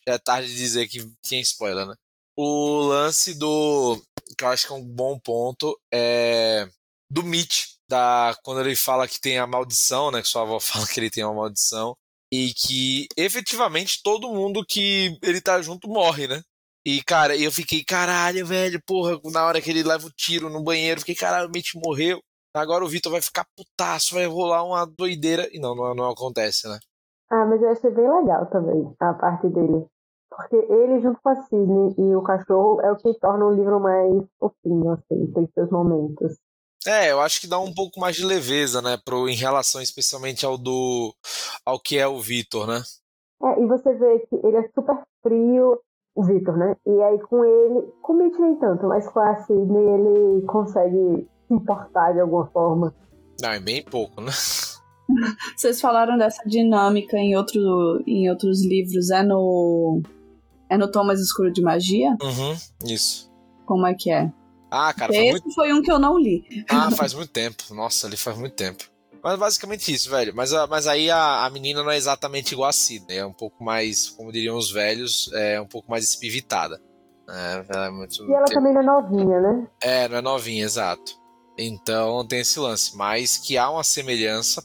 já 0.06 0.14
é 0.14 0.18
tarde 0.18 0.48
de 0.48 0.56
dizer 0.56 0.88
que 0.88 1.04
tinha 1.22 1.40
spoiler, 1.40 1.86
né? 1.86 1.94
O 2.36 2.80
lance 2.82 3.34
do. 3.34 4.00
que 4.36 4.44
eu 4.44 4.48
acho 4.48 4.66
que 4.68 4.72
é 4.72 4.76
um 4.76 4.84
bom 4.84 5.18
ponto 5.18 5.76
é. 5.92 6.68
do 7.10 7.24
Mitch 7.24 7.77
da 7.88 8.34
quando 8.44 8.60
ele 8.60 8.76
fala 8.76 9.08
que 9.08 9.20
tem 9.20 9.38
a 9.38 9.46
maldição, 9.46 10.10
né? 10.10 10.22
Que 10.22 10.28
sua 10.28 10.42
avó 10.42 10.58
fala 10.60 10.86
que 10.86 10.98
ele 11.00 11.10
tem 11.10 11.24
uma 11.24 11.34
maldição. 11.34 11.96
E 12.30 12.52
que 12.52 13.06
efetivamente 13.16 14.02
todo 14.02 14.28
mundo 14.28 14.64
que 14.66 15.18
ele 15.22 15.40
tá 15.40 15.60
junto 15.62 15.88
morre, 15.88 16.26
né? 16.26 16.42
E, 16.86 17.02
cara, 17.02 17.36
eu 17.36 17.50
fiquei, 17.50 17.84
caralho, 17.84 18.46
velho, 18.46 18.80
porra, 18.86 19.18
na 19.32 19.44
hora 19.44 19.60
que 19.60 19.68
ele 19.70 19.82
leva 19.82 20.06
o 20.06 20.10
tiro 20.10 20.48
no 20.48 20.62
banheiro, 20.62 21.00
fiquei, 21.00 21.14
caralho, 21.14 21.48
o 21.48 21.50
Mitch 21.50 21.74
morreu. 21.74 22.20
Agora 22.54 22.84
o 22.84 22.88
Vitor 22.88 23.12
vai 23.12 23.20
ficar 23.20 23.46
putaço, 23.56 24.14
vai 24.14 24.26
rolar 24.26 24.64
uma 24.64 24.86
doideira. 24.86 25.48
E 25.52 25.60
não, 25.60 25.74
não, 25.74 25.94
não 25.94 26.10
acontece, 26.10 26.66
né? 26.68 26.78
Ah, 27.30 27.44
mas 27.44 27.60
eu 27.60 27.68
achei 27.70 27.90
bem 27.90 28.08
legal 28.08 28.46
também 28.46 28.94
a 29.00 29.12
parte 29.12 29.48
dele. 29.48 29.86
Porque 30.30 30.56
ele, 30.56 31.00
junto 31.00 31.20
com 31.20 31.28
a 31.28 31.36
Sidney 31.36 31.94
e 31.98 32.14
o 32.14 32.22
cachorro, 32.22 32.80
é 32.80 32.92
o 32.92 32.96
que 32.96 33.12
torna 33.18 33.44
o 33.44 33.54
livro 33.54 33.80
mais 33.80 34.24
fofinho, 34.38 34.92
assim, 34.92 35.32
tem 35.32 35.46
seus 35.52 35.70
momentos. 35.70 36.38
É, 36.86 37.10
eu 37.10 37.20
acho 37.20 37.40
que 37.40 37.46
dá 37.46 37.58
um 37.58 37.72
pouco 37.72 37.98
mais 37.98 38.16
de 38.16 38.24
leveza, 38.24 38.80
né, 38.80 38.96
pro, 39.04 39.28
em 39.28 39.34
relação 39.34 39.80
especialmente 39.80 40.46
ao 40.46 40.56
do 40.56 41.14
ao 41.64 41.78
que 41.80 41.98
é 41.98 42.06
o 42.06 42.20
Vitor, 42.20 42.66
né? 42.66 42.82
É, 43.42 43.62
e 43.62 43.66
você 43.66 43.92
vê 43.94 44.20
que 44.20 44.36
ele 44.46 44.56
é 44.56 44.68
super 44.74 45.02
frio, 45.22 45.80
o 46.14 46.24
Vitor, 46.24 46.56
né? 46.56 46.76
E 46.86 47.02
aí 47.02 47.18
com 47.20 47.44
ele, 47.44 47.92
com 48.02 48.12
o 48.12 48.16
Mitch 48.16 48.38
nem 48.38 48.56
tanto, 48.56 48.86
mas 48.86 49.08
com 49.08 49.20
a 49.20 49.36
Sidney 49.36 49.84
ele 49.84 50.46
consegue 50.46 51.28
se 51.46 51.54
importar 51.54 52.12
de 52.12 52.20
alguma 52.20 52.46
forma. 52.48 52.94
Não, 53.40 53.50
é 53.50 53.60
bem 53.60 53.82
pouco, 53.82 54.20
né? 54.20 54.32
Vocês 55.56 55.80
falaram 55.80 56.18
dessa 56.18 56.42
dinâmica 56.44 57.16
em, 57.16 57.36
outro, 57.36 58.02
em 58.06 58.28
outros 58.28 58.64
livros, 58.64 59.10
é 59.10 59.22
no. 59.22 60.02
É 60.68 60.76
no 60.76 60.90
Tom 60.90 61.04
Mais 61.04 61.20
Escuro 61.20 61.50
de 61.50 61.62
Magia? 61.62 62.10
Uhum, 62.20 62.54
isso. 62.84 63.32
Como 63.64 63.86
é 63.86 63.94
que 63.94 64.10
é? 64.10 64.30
Ah, 64.70 64.92
cara, 64.92 65.12
Esse 65.14 65.30
muito... 65.30 65.54
foi 65.54 65.72
um 65.72 65.82
que 65.82 65.90
eu 65.90 65.98
não 65.98 66.18
li. 66.18 66.64
Ah, 66.68 66.90
faz 66.90 67.14
muito 67.14 67.30
tempo. 67.30 67.62
Nossa, 67.74 68.06
ali 68.06 68.16
faz 68.16 68.36
muito 68.36 68.54
tempo. 68.54 68.84
Mas 69.22 69.38
basicamente 69.38 69.92
isso, 69.92 70.10
velho. 70.10 70.32
Mas, 70.34 70.52
mas 70.68 70.86
aí 70.86 71.10
a, 71.10 71.44
a 71.44 71.50
menina 71.50 71.82
não 71.82 71.90
é 71.90 71.96
exatamente 71.96 72.52
igual 72.52 72.68
a 72.68 72.72
Sidney. 72.72 73.18
É 73.18 73.26
um 73.26 73.32
pouco 73.32 73.62
mais, 73.64 74.10
como 74.10 74.30
diriam 74.32 74.56
os 74.56 74.70
velhos, 74.70 75.30
é 75.34 75.60
um 75.60 75.66
pouco 75.66 75.90
mais 75.90 76.04
espivitada. 76.04 76.80
É, 77.28 77.64
ela 77.68 77.86
é 77.86 77.90
muito... 77.90 78.24
E 78.24 78.32
ela 78.32 78.46
também 78.46 78.72
não 78.72 78.80
é 78.80 78.84
novinha, 78.84 79.40
né? 79.40 79.66
É, 79.80 80.08
não 80.08 80.18
é 80.18 80.22
novinha, 80.22 80.64
exato. 80.64 81.18
Então 81.58 82.26
tem 82.26 82.40
esse 82.40 82.60
lance. 82.60 82.96
Mas 82.96 83.36
que 83.36 83.58
há 83.58 83.68
uma 83.70 83.84
semelhança 83.84 84.64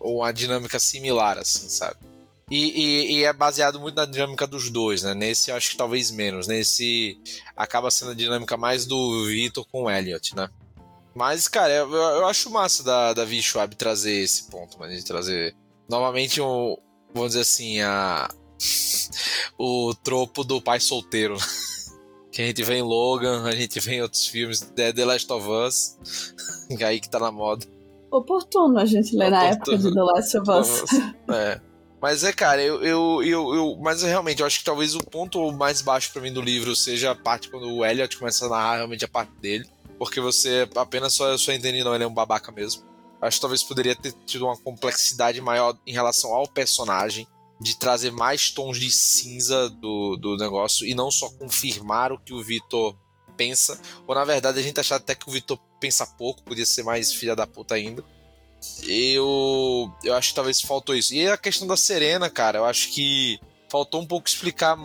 ou 0.00 0.18
uma 0.18 0.32
dinâmica 0.32 0.78
similar, 0.78 1.38
assim, 1.38 1.68
sabe? 1.68 1.96
E, 2.50 2.56
e, 2.58 3.12
e, 3.12 3.24
é 3.24 3.32
baseado 3.32 3.80
muito 3.80 3.96
na 3.96 4.04
dinâmica 4.04 4.46
dos 4.46 4.68
dois, 4.68 5.02
né? 5.02 5.14
Nesse 5.14 5.50
eu 5.50 5.56
acho 5.56 5.70
que 5.70 5.76
talvez 5.76 6.10
menos. 6.10 6.46
Nesse 6.46 7.18
acaba 7.56 7.90
sendo 7.90 8.10
a 8.10 8.14
dinâmica 8.14 8.56
mais 8.56 8.84
do 8.84 9.24
Vitor 9.26 9.66
com 9.70 9.84
o 9.84 9.90
Elliot, 9.90 10.36
né? 10.36 10.48
Mas, 11.14 11.48
cara, 11.48 11.72
eu, 11.72 11.92
eu 11.92 12.26
acho 12.26 12.50
massa 12.50 12.82
da, 12.82 13.14
da 13.14 13.24
V 13.24 13.40
Schwab 13.40 13.74
trazer 13.76 14.22
esse 14.22 14.44
ponto, 14.50 14.76
mas 14.78 14.94
de 14.94 15.04
trazer 15.04 15.56
novamente 15.88 16.40
um, 16.40 16.76
vamos 17.14 17.30
dizer 17.30 17.42
assim, 17.42 17.80
a 17.80 18.28
o 19.58 19.94
tropo 20.02 20.44
do 20.44 20.60
pai 20.60 20.80
solteiro. 20.80 21.36
que 22.34 22.42
a 22.42 22.46
gente 22.46 22.64
vê 22.64 22.74
em 22.74 22.82
Logan, 22.82 23.44
a 23.44 23.52
gente 23.52 23.78
vê 23.78 23.94
em 23.94 24.02
outros 24.02 24.26
filmes, 24.26 24.60
The, 24.60 24.92
The 24.92 25.04
Last 25.04 25.32
of 25.32 25.48
Us, 25.48 25.96
que 26.76 26.82
é 26.82 26.86
aí 26.88 27.00
que 27.00 27.08
tá 27.08 27.20
na 27.20 27.30
moda. 27.30 27.64
Oportuno 28.10 28.78
a 28.78 28.84
gente 28.84 29.16
ler 29.16 29.30
na 29.30 29.44
época 29.44 29.78
de 29.78 29.94
The 29.94 30.02
Last 30.02 30.38
of 30.38 30.50
Us. 30.50 30.84
É. 31.28 31.60
Mas 32.04 32.22
é, 32.22 32.34
cara, 32.34 32.62
eu, 32.62 32.84
eu, 32.84 33.22
eu, 33.22 33.54
eu, 33.54 33.78
Mas 33.80 34.02
realmente, 34.02 34.40
eu 34.40 34.46
acho 34.46 34.58
que 34.58 34.64
talvez 34.66 34.94
o 34.94 35.02
ponto 35.02 35.50
mais 35.52 35.80
baixo 35.80 36.12
para 36.12 36.20
mim 36.20 36.30
do 36.30 36.42
livro 36.42 36.76
seja 36.76 37.12
a 37.12 37.14
parte 37.14 37.48
quando 37.48 37.66
o 37.66 37.82
Elliot 37.82 38.18
começa 38.18 38.44
a 38.44 38.48
narrar 38.50 38.76
realmente 38.76 39.06
a 39.06 39.08
parte 39.08 39.32
dele. 39.40 39.66
Porque 39.98 40.20
você 40.20 40.68
apenas 40.76 41.14
só, 41.14 41.34
só 41.38 41.50
entende, 41.50 41.82
não, 41.82 41.94
ele 41.94 42.04
é 42.04 42.06
um 42.06 42.12
babaca 42.12 42.52
mesmo. 42.52 42.82
Acho 43.22 43.38
que 43.38 43.40
talvez 43.40 43.62
poderia 43.62 43.96
ter 43.96 44.12
tido 44.26 44.44
uma 44.44 44.54
complexidade 44.54 45.40
maior 45.40 45.78
em 45.86 45.94
relação 45.94 46.34
ao 46.34 46.46
personagem, 46.46 47.26
de 47.58 47.74
trazer 47.74 48.12
mais 48.12 48.50
tons 48.50 48.78
de 48.78 48.90
cinza 48.90 49.70
do, 49.70 50.18
do 50.18 50.36
negócio 50.36 50.86
e 50.86 50.94
não 50.94 51.10
só 51.10 51.30
confirmar 51.30 52.12
o 52.12 52.18
que 52.18 52.34
o 52.34 52.42
Vitor 52.42 52.94
pensa. 53.34 53.80
Ou 54.06 54.14
na 54.14 54.26
verdade 54.26 54.58
a 54.58 54.62
gente 54.62 54.78
achar 54.78 54.96
até 54.96 55.14
que 55.14 55.26
o 55.26 55.32
Vitor 55.32 55.58
pensa 55.80 56.06
pouco, 56.06 56.42
podia 56.42 56.66
ser 56.66 56.82
mais 56.82 57.14
filha 57.14 57.34
da 57.34 57.46
puta 57.46 57.74
ainda. 57.74 58.04
Eu, 58.86 59.90
eu 60.04 60.14
acho 60.14 60.30
que 60.30 60.34
talvez 60.34 60.60
faltou 60.60 60.94
isso. 60.94 61.14
E 61.14 61.28
a 61.28 61.36
questão 61.36 61.66
da 61.66 61.76
Serena, 61.76 62.28
cara, 62.28 62.58
eu 62.58 62.64
acho 62.64 62.92
que 62.92 63.40
faltou 63.70 64.00
um 64.00 64.06
pouco 64.06 64.28
explicar, 64.28 64.76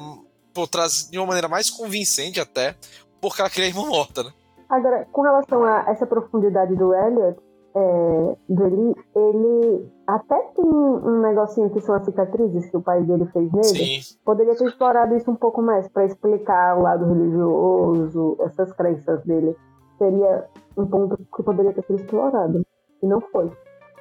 por 0.53 0.67
trás 0.67 1.09
de 1.09 1.17
uma 1.17 1.27
maneira 1.27 1.47
mais 1.47 1.69
convincente 1.69 2.39
até, 2.39 2.75
porque 3.21 3.41
ela 3.41 3.49
queria 3.49 3.65
a 3.65 3.69
irmã 3.69 3.85
morta, 3.85 4.23
né? 4.23 4.31
Agora, 4.69 5.07
com 5.11 5.21
relação 5.21 5.63
a 5.63 5.85
essa 5.89 6.05
profundidade 6.05 6.75
do 6.75 6.93
Elliot, 6.93 7.39
é, 7.75 8.35
dele, 8.49 8.95
ele 9.15 9.91
até 10.07 10.35
tem 10.55 10.65
um 10.65 11.21
negocinho 11.21 11.69
que 11.69 11.81
são 11.81 11.95
as 11.95 12.05
cicatrizes 12.05 12.69
que 12.69 12.77
o 12.77 12.81
pai 12.81 13.01
dele 13.03 13.25
fez 13.27 13.51
nele. 13.51 13.63
Sim. 13.63 14.17
Poderia 14.25 14.55
ter 14.55 14.65
explorado 14.67 15.15
isso 15.15 15.29
um 15.29 15.35
pouco 15.35 15.61
mais 15.61 15.87
para 15.87 16.05
explicar 16.05 16.77
o 16.77 16.81
lado 16.81 17.05
religioso, 17.05 18.37
essas 18.41 18.71
crenças 18.73 19.23
dele. 19.23 19.55
Seria 19.97 20.45
um 20.77 20.85
ponto 20.85 21.17
que 21.17 21.43
poderia 21.43 21.73
ter 21.73 21.83
sido 21.85 21.99
explorado. 21.99 22.65
E 23.01 23.07
não 23.07 23.21
foi. 23.21 23.51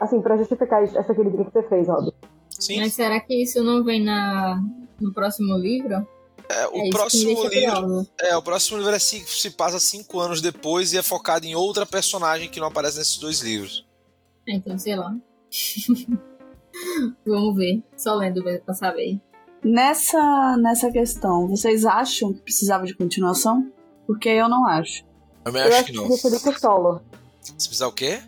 Assim, 0.01 0.21
para 0.21 0.37
justificar 0.37 0.83
essa 0.85 1.15
crítica 1.15 1.45
que 1.45 1.53
você 1.53 1.63
fez, 1.69 1.89
Rob. 1.89 2.13
Sim. 2.51 2.81
Mas 2.81 2.95
será 2.95 3.21
que 3.21 3.43
isso 3.43 3.63
não 3.63 3.85
vem 3.85 4.03
na, 4.05 4.61
no 5.01 5.13
próximo 5.13 5.57
livro? 5.57 6.07
É, 6.49 6.67
o 6.69 6.77
é 6.79 6.83
que 6.85 6.91
próximo 6.91 7.45
livro. 7.49 8.07
É, 8.21 8.37
o 8.37 8.43
próximo 8.43 8.79
livro 8.79 8.95
é 8.95 8.99
ci- 8.99 9.25
se 9.27 9.51
passa 9.51 9.79
cinco 9.79 10.19
anos 10.21 10.41
depois 10.41 10.93
e 10.93 10.99
é 10.99 11.03
focado 11.03 11.45
em 11.47 11.55
outra 11.55 11.85
personagem 11.85 12.49
que 12.49 12.59
não 12.61 12.69
aparece 12.69 12.99
nesses 12.99 13.19
dois 13.19 13.41
livros. 13.41 13.87
Então, 14.47 14.79
sei 14.79 14.97
lá. 14.97 15.15
Vamos 17.27 17.57
ver. 17.57 17.83
Só 17.97 18.15
lendo 18.15 18.43
mesmo 18.43 18.65
pra 18.65 18.75
saber. 18.75 19.21
Nessa, 19.63 20.57
nessa 20.59 20.91
questão, 20.91 21.49
vocês 21.49 21.85
acham 21.85 22.33
que 22.33 22.41
precisava 22.43 22.87
de 22.87 22.95
continuação? 22.95 23.71
Porque 24.07 24.29
eu 24.29 24.49
não 24.49 24.67
acho. 24.67 25.05
Eu 25.45 25.53
Eu 25.53 25.61
acho 25.65 25.69
acho 25.75 25.85
que 25.85 25.91
que 25.93 25.97
não. 25.99 26.05
livro 26.09 26.59
solo. 26.59 27.03
Se 27.43 27.53
precisar 27.53 27.89
o 27.89 27.93
quê? 27.93 28.21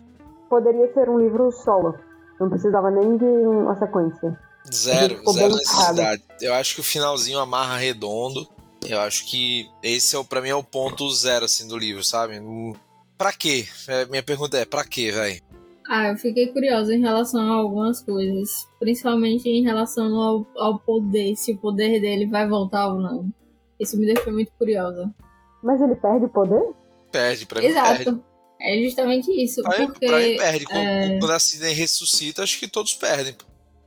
Poderia 0.51 0.93
ser 0.93 1.09
um 1.09 1.17
livro 1.17 1.49
solo. 1.51 1.95
Não 2.37 2.49
precisava 2.49 2.91
nem 2.91 3.15
de 3.17 3.23
uma 3.23 3.73
sequência. 3.79 4.37
Zero, 4.71 5.15
zero 5.31 5.55
necessidade. 5.55 6.23
Eu 6.41 6.53
acho 6.53 6.75
que 6.75 6.81
o 6.81 6.83
finalzinho 6.83 7.39
amarra 7.39 7.77
redondo. 7.77 8.45
Eu 8.85 8.99
acho 8.99 9.25
que 9.27 9.69
esse 9.81 10.13
é 10.13 10.19
o, 10.19 10.25
pra 10.25 10.41
mim 10.41 10.49
é 10.49 10.55
o 10.55 10.61
ponto 10.63 11.09
zero 11.09 11.45
assim 11.45 11.65
do 11.69 11.77
livro, 11.77 12.03
sabe? 12.03 12.39
No- 12.41 12.75
Pra 13.17 13.31
quê? 13.31 13.65
É, 13.87 14.05
minha 14.07 14.21
pergunta 14.23 14.57
é, 14.57 14.65
pra 14.65 14.83
quê, 14.83 15.09
velho? 15.11 15.41
Ah, 15.87 16.09
eu 16.09 16.17
fiquei 16.17 16.47
curiosa 16.47 16.93
em 16.93 16.99
relação 16.99 17.41
a 17.41 17.55
algumas 17.55 18.01
coisas. 18.01 18.49
Principalmente 18.77 19.47
em 19.47 19.63
relação 19.63 20.13
ao, 20.19 20.45
ao 20.57 20.79
poder. 20.79 21.33
Se 21.37 21.53
o 21.53 21.57
poder 21.57 22.01
dele 22.01 22.25
vai 22.27 22.45
voltar 22.45 22.87
ou 22.89 22.99
não. 22.99 23.29
Isso 23.79 23.97
me 23.97 24.05
deixou 24.05 24.33
muito 24.33 24.51
curiosa. 24.59 25.09
Mas 25.63 25.79
ele 25.79 25.95
perde 25.95 26.27
poder? 26.27 26.61
Perde, 27.09 27.45
pra 27.45 27.61
mim 27.61 27.71
perde. 27.73 28.21
É 28.63 28.81
justamente 28.83 29.31
isso. 29.31 29.61
Pra, 29.61 29.75
porque, 29.87 30.05
pra 30.05 30.17
perde. 30.17 30.65
Quando, 30.65 30.77
é, 30.77 31.19
quando 31.19 31.31
a 31.31 31.39
Sidney 31.39 31.73
ressuscita, 31.73 32.43
acho 32.43 32.59
que 32.59 32.67
todos 32.67 32.93
perdem. 32.93 33.35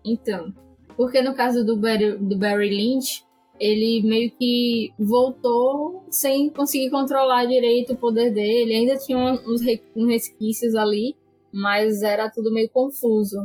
Então, 0.04 0.52
porque 0.96 1.22
no 1.22 1.34
caso 1.34 1.64
do 1.64 1.76
Barry, 1.76 2.16
do 2.18 2.36
Barry 2.36 2.68
Lynch, 2.70 3.24
ele 3.58 4.02
meio 4.02 4.30
que 4.32 4.92
voltou 4.98 6.04
sem 6.10 6.50
conseguir 6.50 6.90
controlar 6.90 7.46
direito 7.46 7.92
o 7.92 7.96
poder 7.96 8.30
dele. 8.32 8.74
Ainda 8.74 8.96
tinha 8.96 9.16
uns, 9.18 9.60
re- 9.62 9.82
uns 9.94 10.08
resquícios 10.08 10.74
ali, 10.74 11.14
mas 11.52 12.02
era 12.02 12.30
tudo 12.30 12.52
meio 12.52 12.68
confuso. 12.68 13.36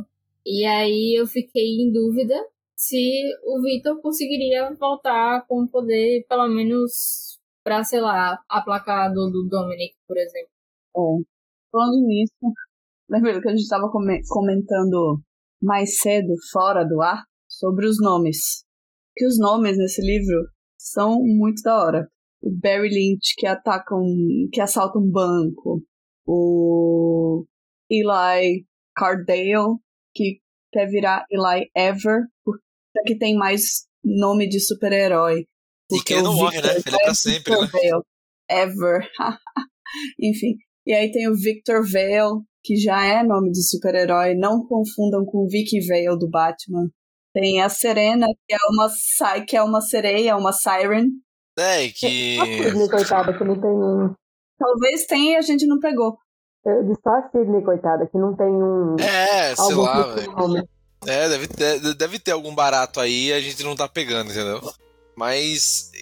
E 0.44 0.64
aí 0.64 1.14
eu 1.18 1.26
fiquei 1.26 1.80
em 1.80 1.92
dúvida 1.92 2.34
se 2.74 3.22
o 3.44 3.62
Victor 3.62 4.00
conseguiria 4.00 4.74
voltar 4.74 5.46
com 5.46 5.62
o 5.62 5.68
poder, 5.68 6.24
pelo 6.28 6.48
menos 6.48 7.38
pra, 7.62 7.84
sei 7.84 8.00
lá, 8.00 8.38
aplacar 8.48 9.06
a 9.06 9.08
dor 9.12 9.30
do 9.30 9.46
Dominic, 9.48 9.94
por 10.08 10.16
exemplo. 10.16 10.49
É. 10.96 11.00
Falando 11.70 12.06
nisso, 12.06 12.34
lembra 13.08 13.40
que 13.40 13.48
a 13.48 13.52
gente 13.52 13.62
estava 13.62 13.88
comentando 13.90 15.20
mais 15.62 16.00
cedo, 16.00 16.32
fora 16.52 16.84
do 16.84 17.00
ar, 17.00 17.22
sobre 17.48 17.86
os 17.86 17.96
nomes. 18.00 18.64
Que 19.14 19.26
os 19.26 19.38
nomes 19.38 19.76
nesse 19.76 20.00
livro 20.00 20.48
são 20.78 21.22
muito 21.22 21.62
da 21.62 21.76
hora. 21.76 22.08
O 22.42 22.50
Barry 22.50 22.88
Lynch, 22.88 23.34
que 23.36 23.46
ataca 23.46 23.94
um. 23.94 24.48
que 24.52 24.60
assalta 24.60 24.98
um 24.98 25.10
banco. 25.10 25.82
O 26.26 27.44
Eli 27.90 28.64
Cardale, 28.96 29.76
que 30.14 30.40
quer 30.72 30.86
virar 30.86 31.24
Eli 31.30 31.70
Ever, 31.76 32.22
porque 32.44 33.18
tem 33.18 33.36
mais 33.36 33.86
nome 34.02 34.48
de 34.48 34.60
super-herói. 34.60 35.40
E 35.40 35.46
Porque 35.88 36.04
que 36.04 36.12
ele 36.14 36.22
não 36.22 36.34
morre, 36.34 36.62
né? 36.62 36.70
Ele 36.70 36.78
é 36.78 36.98
pra 36.98 37.10
é 37.10 37.14
sempre, 37.14 37.52
né? 37.52 37.60
Victor 37.62 37.80
Vale. 37.80 38.04
Ever. 38.48 39.10
Enfim. 40.20 40.56
E 40.90 40.92
aí 40.92 41.12
tem 41.12 41.28
o 41.28 41.36
Victor 41.36 41.84
Vale, 41.88 42.42
que 42.64 42.74
já 42.74 43.00
é 43.04 43.22
nome 43.22 43.52
de 43.52 43.62
super-herói. 43.62 44.34
Não 44.34 44.66
confundam 44.66 45.24
com 45.24 45.44
o 45.44 45.48
Vicky 45.48 45.78
Vale 45.86 46.18
do 46.18 46.28
Batman. 46.28 46.90
Tem 47.32 47.62
a 47.62 47.68
Serena, 47.68 48.26
que 48.26 48.52
é 48.52 48.58
uma, 48.68 49.44
que 49.46 49.56
é 49.56 49.62
uma 49.62 49.80
sereia, 49.80 50.36
uma 50.36 50.52
siren. 50.52 51.06
É, 51.56 51.84
e 51.84 51.92
que. 51.92 52.40
A 52.40 52.44
Sidney, 52.44 52.88
coitada, 52.88 53.38
que 53.38 53.44
não 53.44 53.60
tem 53.60 53.70
um. 53.70 54.12
Talvez 54.58 55.06
tenha 55.06 55.34
e 55.34 55.36
a 55.36 55.42
gente 55.42 55.64
não 55.64 55.78
pegou. 55.78 56.18
Eu 56.66 56.82
disse 56.82 57.00
só 57.04 57.10
a 57.10 57.30
Sidney, 57.30 57.62
coitada, 57.62 58.08
que 58.08 58.18
não 58.18 58.34
tem 58.34 58.48
um. 58.48 58.96
É, 58.98 59.54
sei 59.54 59.64
algum 59.66 59.82
lá, 59.82 60.02
de 60.02 60.20
velho. 60.22 60.68
É, 61.06 61.28
deve 61.28 61.46
ter, 61.46 61.94
deve 61.94 62.18
ter 62.18 62.32
algum 62.32 62.52
barato 62.52 62.98
aí 62.98 63.28
e 63.28 63.32
a 63.32 63.40
gente 63.40 63.62
não 63.62 63.76
tá 63.76 63.86
pegando, 63.86 64.32
entendeu? 64.32 64.60
Mas 65.14 65.92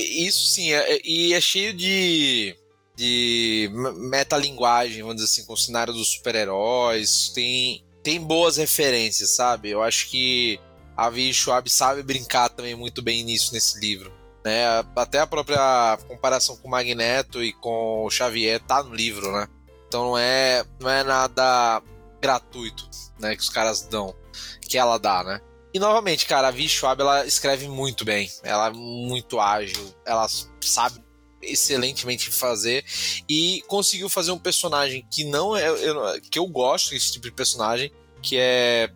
isso 0.00 0.46
sim, 0.52 0.72
é- 0.72 0.94
é- 0.94 1.00
e 1.04 1.34
é 1.34 1.40
cheio 1.40 1.74
de, 1.74 2.56
de 2.98 3.70
me- 3.72 3.92
metalinguagem, 3.92 5.02
vamos 5.02 5.16
dizer 5.16 5.26
assim, 5.26 5.46
com 5.46 5.52
o 5.52 5.56
cenário 5.56 5.92
dos 5.92 6.08
super-heróis. 6.08 7.30
Tem, 7.32 7.84
tem 8.02 8.20
boas 8.20 8.56
referências, 8.56 9.30
sabe? 9.30 9.70
Eu 9.70 9.82
acho 9.82 10.08
que 10.08 10.60
a 10.96 11.08
Vi 11.08 11.32
Schwab 11.32 11.70
sabe 11.70 12.02
brincar 12.02 12.48
também 12.48 12.74
muito 12.74 13.00
bem 13.00 13.22
nisso 13.22 13.54
nesse 13.54 13.78
livro. 13.78 14.12
Né? 14.44 14.64
Até 14.96 15.20
a 15.20 15.26
própria 15.26 15.96
comparação 16.08 16.56
com 16.56 16.66
o 16.66 16.70
Magneto 16.70 17.42
e 17.42 17.52
com 17.52 18.04
o 18.04 18.10
Xavier 18.10 18.60
tá 18.60 18.82
no 18.82 18.94
livro, 18.94 19.30
né? 19.32 19.46
Então 19.86 20.04
não 20.08 20.18
é, 20.18 20.64
não 20.80 20.90
é 20.90 21.04
nada 21.04 21.82
gratuito, 22.20 22.88
né, 23.18 23.36
que 23.36 23.42
os 23.42 23.48
caras 23.48 23.82
dão, 23.82 24.14
que 24.60 24.76
ela 24.76 24.98
dá, 24.98 25.22
né? 25.22 25.40
E 25.72 25.78
novamente, 25.78 26.26
cara, 26.26 26.48
a 26.48 26.50
Vi 26.50 26.68
Schwab 26.68 27.00
ela 27.00 27.26
escreve 27.26 27.68
muito 27.68 28.04
bem, 28.04 28.30
ela 28.42 28.68
é 28.68 28.70
muito 28.70 29.38
ágil, 29.38 29.94
ela 30.04 30.26
sabe 30.60 31.00
excelentemente 31.42 32.30
fazer 32.30 32.84
e 33.28 33.62
conseguiu 33.66 34.08
fazer 34.08 34.32
um 34.32 34.38
personagem 34.38 35.06
que 35.10 35.24
não 35.24 35.56
é 35.56 35.68
eu- 35.68 36.20
que 36.22 36.38
eu 36.38 36.46
gosto 36.46 36.90
desse 36.90 37.12
tipo 37.12 37.26
de 37.26 37.32
personagem, 37.32 37.92
que 38.22 38.36
é 38.38 38.90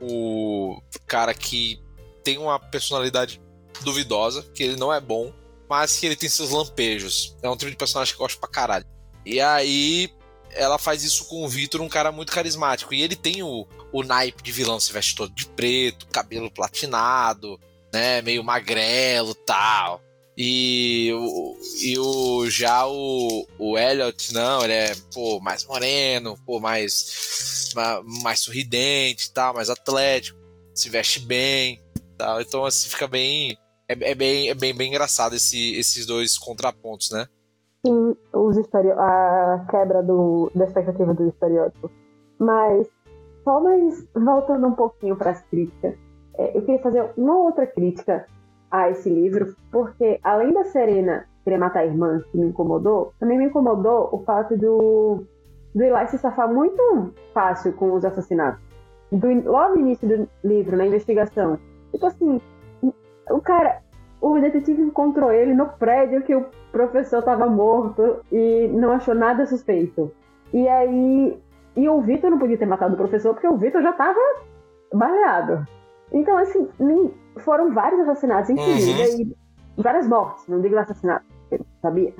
o 0.00 0.80
cara 1.06 1.32
que 1.34 1.80
tem 2.24 2.38
uma 2.38 2.58
personalidade 2.58 3.40
duvidosa, 3.82 4.42
que 4.54 4.62
ele 4.62 4.76
não 4.76 4.92
é 4.92 5.00
bom, 5.00 5.32
mas 5.68 5.98
que 5.98 6.06
ele 6.06 6.16
tem 6.16 6.28
seus 6.28 6.50
lampejos. 6.50 7.36
É 7.42 7.48
um 7.48 7.56
tipo 7.56 7.70
de 7.70 7.76
personagem 7.76 8.14
que 8.14 8.20
eu 8.20 8.24
gosto 8.24 8.38
pra 8.38 8.48
caralho. 8.48 8.86
E 9.24 9.40
aí 9.40 10.10
ela 10.50 10.78
faz 10.78 11.02
isso 11.02 11.26
com 11.26 11.44
o 11.44 11.48
Victor, 11.48 11.80
um 11.80 11.88
cara 11.88 12.12
muito 12.12 12.32
carismático. 12.32 12.92
E 12.92 13.02
ele 13.02 13.16
tem 13.16 13.42
o, 13.42 13.66
o 13.92 14.02
naipe 14.02 14.42
de 14.42 14.52
vilão, 14.52 14.78
se 14.78 14.92
veste 14.92 15.14
todo 15.14 15.34
de 15.34 15.46
preto, 15.46 16.06
cabelo 16.08 16.50
platinado, 16.50 17.58
né? 17.92 18.20
Meio 18.22 18.44
magrelo 18.44 19.34
tal. 19.34 20.02
E 20.36 21.12
o, 21.12 21.56
e 21.84 21.98
o 21.98 22.48
já 22.48 22.86
o, 22.86 23.46
o 23.58 23.78
Elliot, 23.78 24.32
não, 24.32 24.64
ele 24.64 24.72
é 24.72 24.92
pô, 25.12 25.38
mais 25.40 25.66
moreno, 25.66 26.38
pô, 26.46 26.58
mais, 26.58 27.70
ma- 27.74 28.02
mais 28.22 28.40
sorridente 28.40 29.30
tal, 29.32 29.52
mais 29.52 29.68
atlético, 29.68 30.38
se 30.74 30.88
veste 30.88 31.20
bem 31.20 31.80
tal. 32.16 32.40
Então 32.40 32.64
assim 32.64 32.88
fica 32.88 33.06
bem. 33.06 33.58
É, 33.86 34.12
é 34.12 34.14
bem, 34.14 34.48
é 34.48 34.54
bem, 34.54 34.74
bem 34.74 34.88
engraçado 34.88 35.34
esse, 35.34 35.74
esses 35.74 36.06
dois 36.06 36.38
contrapontos, 36.38 37.10
né? 37.10 37.26
Sim, 37.84 38.16
os 38.32 38.56
estereo... 38.56 38.98
a 38.98 39.66
quebra 39.70 40.02
do... 40.02 40.50
da 40.54 40.64
expectativa 40.64 41.12
do 41.12 41.28
estereótipo. 41.28 41.90
Mas, 42.38 42.86
só 43.44 43.60
mais 43.60 44.02
voltando 44.14 44.66
um 44.66 44.74
pouquinho 44.74 45.14
para 45.16 45.32
as 45.32 45.42
críticas, 45.42 45.94
é, 46.38 46.56
eu 46.56 46.62
queria 46.62 46.80
fazer 46.80 47.12
uma 47.18 47.36
outra 47.38 47.66
crítica 47.66 48.26
a 48.72 48.88
esse 48.88 49.10
livro, 49.10 49.54
porque 49.70 50.18
além 50.24 50.52
da 50.54 50.64
Serena 50.64 51.26
querer 51.44 51.58
matar 51.58 51.80
a 51.80 51.86
irmã, 51.86 52.22
que 52.30 52.38
me 52.38 52.46
incomodou, 52.46 53.12
também 53.20 53.36
me 53.36 53.44
incomodou 53.46 54.08
o 54.10 54.20
fato 54.24 54.56
do, 54.56 55.24
do 55.74 55.82
Eli 55.82 56.08
se 56.08 56.16
safar 56.16 56.52
muito 56.52 57.12
fácil 57.34 57.74
com 57.74 57.92
os 57.92 58.04
assassinatos. 58.04 58.62
Do, 59.10 59.28
logo 59.50 59.74
no 59.74 59.80
início 59.80 60.08
do 60.08 60.28
livro, 60.42 60.76
na 60.76 60.86
investigação. 60.86 61.58
Tipo 61.90 62.06
assim, 62.06 62.40
o 63.30 63.40
cara, 63.42 63.82
o 64.22 64.38
detetive 64.38 64.80
encontrou 64.80 65.30
ele 65.30 65.52
no 65.52 65.66
prédio 65.66 66.22
que 66.22 66.34
o 66.34 66.46
professor 66.70 67.18
estava 67.18 67.46
morto 67.46 68.20
e 68.32 68.68
não 68.68 68.92
achou 68.92 69.14
nada 69.14 69.44
suspeito. 69.44 70.10
E 70.52 70.66
aí. 70.66 71.38
E 71.74 71.88
o 71.88 72.00
Vitor 72.00 72.30
não 72.30 72.38
podia 72.38 72.58
ter 72.58 72.66
matado 72.66 72.94
o 72.94 72.98
professor 72.98 73.32
porque 73.32 73.48
o 73.48 73.56
Vitor 73.56 73.82
já 73.82 73.90
estava 73.90 74.20
baleado. 74.92 75.66
Então, 76.12 76.36
assim, 76.36 76.68
nem- 76.78 77.12
foram 77.38 77.72
vários 77.72 78.00
assassinatos 78.00 78.50
em 78.50 78.54
Uhum. 78.54 79.34
e 79.76 79.82
várias 79.82 80.06
mortes, 80.06 80.46
não 80.48 80.60
digo 80.60 80.76
assassinatos, 80.76 81.26
porque 81.48 81.62
eu 81.62 81.66
sabia. 81.80 82.12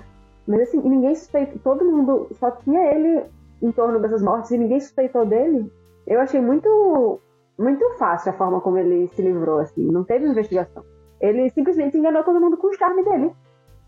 Mas 0.46 0.60
assim, 0.62 0.78
e 0.84 0.88
ninguém 0.88 1.14
suspeitou, 1.14 1.58
todo 1.62 1.84
mundo 1.84 2.28
só 2.38 2.50
tinha 2.50 2.80
ele 2.92 3.22
em 3.62 3.70
torno 3.72 4.00
dessas 4.00 4.22
mortes 4.22 4.50
e 4.50 4.58
ninguém 4.58 4.80
suspeitou 4.80 5.24
dele. 5.24 5.70
Eu 6.06 6.20
achei 6.20 6.40
muito, 6.40 7.20
muito 7.58 7.88
fácil 7.98 8.30
a 8.30 8.34
forma 8.34 8.60
como 8.60 8.78
ele 8.78 9.08
se 9.14 9.22
livrou, 9.22 9.58
assim, 9.60 9.84
não 9.86 10.02
teve 10.04 10.26
investigação. 10.26 10.84
Ele 11.20 11.48
simplesmente 11.50 11.96
enganou 11.96 12.24
todo 12.24 12.40
mundo 12.40 12.56
com 12.56 12.66
o 12.68 12.72
charme 12.76 13.04
dele. 13.04 13.30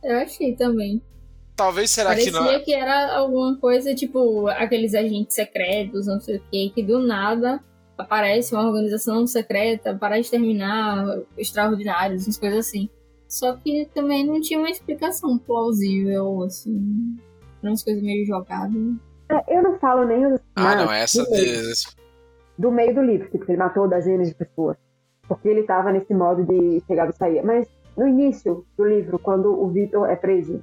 Eu 0.04 0.18
achei 0.18 0.54
também. 0.54 1.02
Talvez 1.56 1.90
será 1.90 2.10
Parecia 2.10 2.32
que 2.32 2.38
não. 2.38 2.64
que 2.64 2.74
era 2.74 3.16
alguma 3.16 3.56
coisa 3.58 3.94
tipo 3.94 4.46
aqueles 4.48 4.94
agentes 4.94 5.34
secretos, 5.34 6.06
não 6.06 6.20
sei 6.20 6.36
o 6.36 6.42
que, 6.50 6.70
que 6.70 6.82
do 6.82 6.98
nada 7.00 7.60
aparece 7.96 8.54
uma 8.54 8.66
organização 8.66 9.26
secreta 9.26 9.94
para 9.94 10.18
exterminar 10.18 11.04
extraordinários, 11.36 12.26
umas 12.26 12.38
coisas 12.38 12.66
assim. 12.66 12.88
Só 13.28 13.56
que 13.56 13.88
também 13.94 14.26
não 14.26 14.40
tinha 14.40 14.58
uma 14.58 14.70
explicação 14.70 15.38
plausível, 15.38 16.42
assim. 16.42 17.16
Eram 17.62 17.72
umas 17.72 17.82
coisas 17.82 18.02
meio 18.02 18.26
jogadas. 18.26 18.76
É, 19.28 19.58
Eu 19.58 19.62
não 19.62 19.78
falo 19.78 20.04
nem 20.04 20.26
os 20.26 20.40
Ah, 20.54 20.76
não, 20.76 20.92
essa. 20.92 21.24
do, 21.24 21.30
meio, 21.30 21.62
do 22.58 22.70
meio 22.70 22.94
do 22.94 23.02
livro, 23.02 23.30
tipo, 23.30 23.44
que 23.44 23.52
ele 23.52 23.58
matou 23.58 23.88
dezenas 23.88 24.28
de 24.28 24.34
pessoas. 24.34 24.76
Porque 25.26 25.48
ele 25.48 25.62
tava 25.62 25.90
nesse 25.90 26.12
modo 26.14 26.44
de 26.44 26.82
chegava 26.86 27.10
e 27.10 27.16
saía. 27.16 27.42
Mas 27.42 27.66
no 27.96 28.06
início 28.06 28.64
do 28.76 28.84
livro, 28.84 29.18
quando 29.18 29.46
o 29.52 29.68
Victor 29.70 30.08
é 30.10 30.16
preso, 30.16 30.62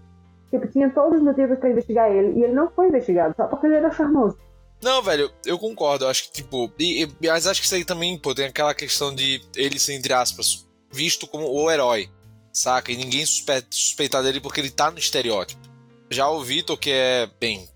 tipo, 0.52 0.68
tinha 0.68 0.90
todos 0.92 1.18
os 1.18 1.24
motivos 1.24 1.58
pra 1.58 1.72
investigar 1.72 2.12
ele. 2.12 2.40
E 2.40 2.44
ele 2.44 2.54
não 2.54 2.70
foi 2.70 2.88
investigado, 2.88 3.36
só 3.36 3.48
porque 3.48 3.66
ele 3.66 3.76
era 3.76 3.92
charmoso. 3.92 4.38
Não, 4.82 5.02
velho, 5.04 5.32
eu 5.46 5.60
concordo. 5.60 6.06
Eu 6.06 6.10
acho 6.10 6.24
que, 6.26 6.32
tipo. 6.32 6.72
E, 6.80 7.04
e- 7.04 7.28
mas 7.28 7.46
acho 7.48 7.60
que 7.62 7.66
isso 7.66 7.76
aí 7.76 7.86
também, 7.86 8.18
pô, 8.18 8.34
tem 8.34 8.46
aquela 8.46 8.74
questão 8.74 9.14
de 9.14 9.42
ele 9.56 9.80
ser, 9.80 9.94
entre 9.94 10.14
aspas, 10.14 10.66
visto 10.92 11.28
como 11.28 11.48
o 11.48 11.70
herói. 11.70 12.10
Saca? 12.54 12.92
E 12.92 12.98
ninguém 12.98 13.26
suspe- 13.26 13.66
suspeitar 13.70 14.22
dele 14.24 14.42
porque 14.42 14.60
ele 14.60 14.70
tá 14.72 14.92
no 14.92 14.98
estereótipo. 15.00 15.62
Já 16.10 16.30
o 16.30 16.44
Vitor, 16.44 16.78
que 16.78 16.90
é, 16.92 17.30
bem. 17.40 17.70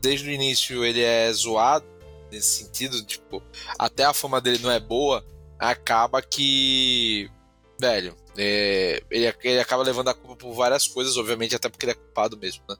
desde 0.00 0.28
o 0.28 0.32
início 0.32 0.84
ele 0.84 1.00
é 1.02 1.32
zoado 1.32 1.84
nesse 2.30 2.62
sentido, 2.64 3.02
tipo, 3.04 3.42
até 3.78 4.04
a 4.04 4.14
fama 4.14 4.40
dele 4.40 4.58
não 4.58 4.70
é 4.70 4.78
boa, 4.78 5.24
acaba 5.58 6.22
que. 6.22 7.28
Velho, 7.80 8.14
é, 8.36 9.02
ele, 9.10 9.34
ele 9.42 9.58
acaba 9.58 9.82
levando 9.82 10.08
a 10.08 10.14
culpa 10.14 10.36
por 10.36 10.54
várias 10.54 10.86
coisas, 10.86 11.16
obviamente, 11.16 11.56
até 11.56 11.68
porque 11.68 11.84
ele 11.86 11.92
é 11.92 11.96
culpado 11.96 12.36
mesmo, 12.38 12.62
né? 12.68 12.76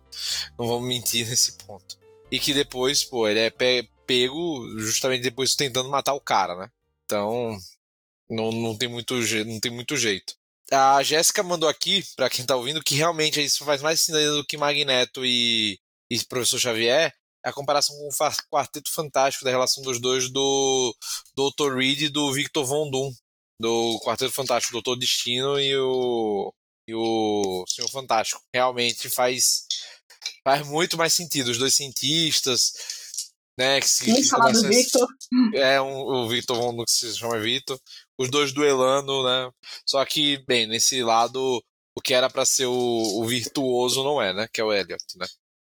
Não 0.59 0.69
vamos 0.69 0.87
mentir 0.87 1.27
nesse 1.29 1.53
ponto. 1.55 1.99
E 2.33 2.41
que 2.41 2.55
depois, 2.55 3.05
pô, 3.05 3.29
ele 3.29 3.41
é 3.41 3.51
pe- 3.51 3.89
pego 4.07 4.67
justamente 4.81 5.23
depois 5.23 5.55
tentando 5.55 5.91
matar 5.91 6.15
o 6.15 6.21
cara, 6.21 6.57
né? 6.57 6.71
Então, 7.05 7.59
não, 8.31 8.51
não, 8.53 8.77
tem, 8.77 8.89
muito, 8.89 9.15
não 9.47 9.61
tem 9.61 9.71
muito 9.71 9.97
jeito. 9.97 10.35
A 10.73 11.03
Jéssica 11.03 11.43
mandou 11.43 11.69
aqui, 11.69 12.03
pra 12.17 12.31
quem 12.31 12.47
tá 12.47 12.57
ouvindo, 12.57 12.83
que 12.83 12.95
realmente 12.95 13.43
isso 13.43 13.65
faz 13.65 13.83
mais 13.83 14.01
sentido 14.01 14.39
do 14.39 14.47
que 14.47 14.57
Magneto 14.57 15.25
e, 15.25 15.79
e 16.11 16.19
Professor 16.25 16.59
Xavier, 16.59 17.15
a 17.45 17.53
comparação 17.53 17.97
com 17.97 18.09
o 18.09 18.33
Quarteto 18.51 18.91
Fantástico, 18.93 19.45
da 19.45 19.51
relação 19.51 19.83
dos 19.85 20.01
dois 20.01 20.31
do 20.31 20.97
Dr. 21.37 21.77
Reed 21.77 22.03
e 22.03 22.09
do 22.09 22.33
Victor 22.33 22.65
Von 22.65 22.91
Doom, 22.91 23.13
do 23.61 24.01
Quarteto 24.05 24.33
Fantástico, 24.33 24.73
o 24.73 24.83
Doutor 24.83 24.99
Destino 24.99 25.61
e 25.61 25.77
o, 25.77 26.55
e 26.89 26.95
o 26.95 27.65
Senhor 27.69 27.89
Fantástico. 27.91 28.41
Realmente 28.55 29.11
faz, 29.11 29.67
faz 30.45 30.67
muito 30.67 30.97
mais 30.97 31.13
sentido. 31.13 31.49
Os 31.49 31.59
dois 31.59 31.75
cientistas, 31.75 32.73
né, 33.59 33.81
que 33.81 33.89
se, 33.89 34.05
que 34.05 34.25
falar 34.25 34.53
do 34.53 34.69
Victor. 34.69 35.07
é 35.55 35.81
um, 35.81 36.01
o 36.01 36.29
Victor 36.29 36.57
Von 36.57 36.75
Doom 36.75 36.85
que 36.85 36.93
se 36.93 37.17
chama 37.17 37.39
Victor, 37.39 37.81
os 38.19 38.31
dois 38.31 38.53
duelando, 38.53 39.25
né? 39.25 39.51
Só 39.87 40.05
que, 40.05 40.39
bem, 40.47 40.67
nesse 40.67 41.03
lado, 41.03 41.63
o 41.97 42.01
que 42.01 42.15
era 42.15 42.31
pra 42.31 42.45
ser 42.45 42.67
o, 42.67 42.73
o 42.73 43.25
virtuoso 43.27 44.03
não 44.03 44.21
é, 44.21 44.33
né? 44.33 44.49
Que 44.53 44.61
é 44.61 44.65
o 44.65 44.73
Elliot, 44.73 45.05
né? 45.17 45.27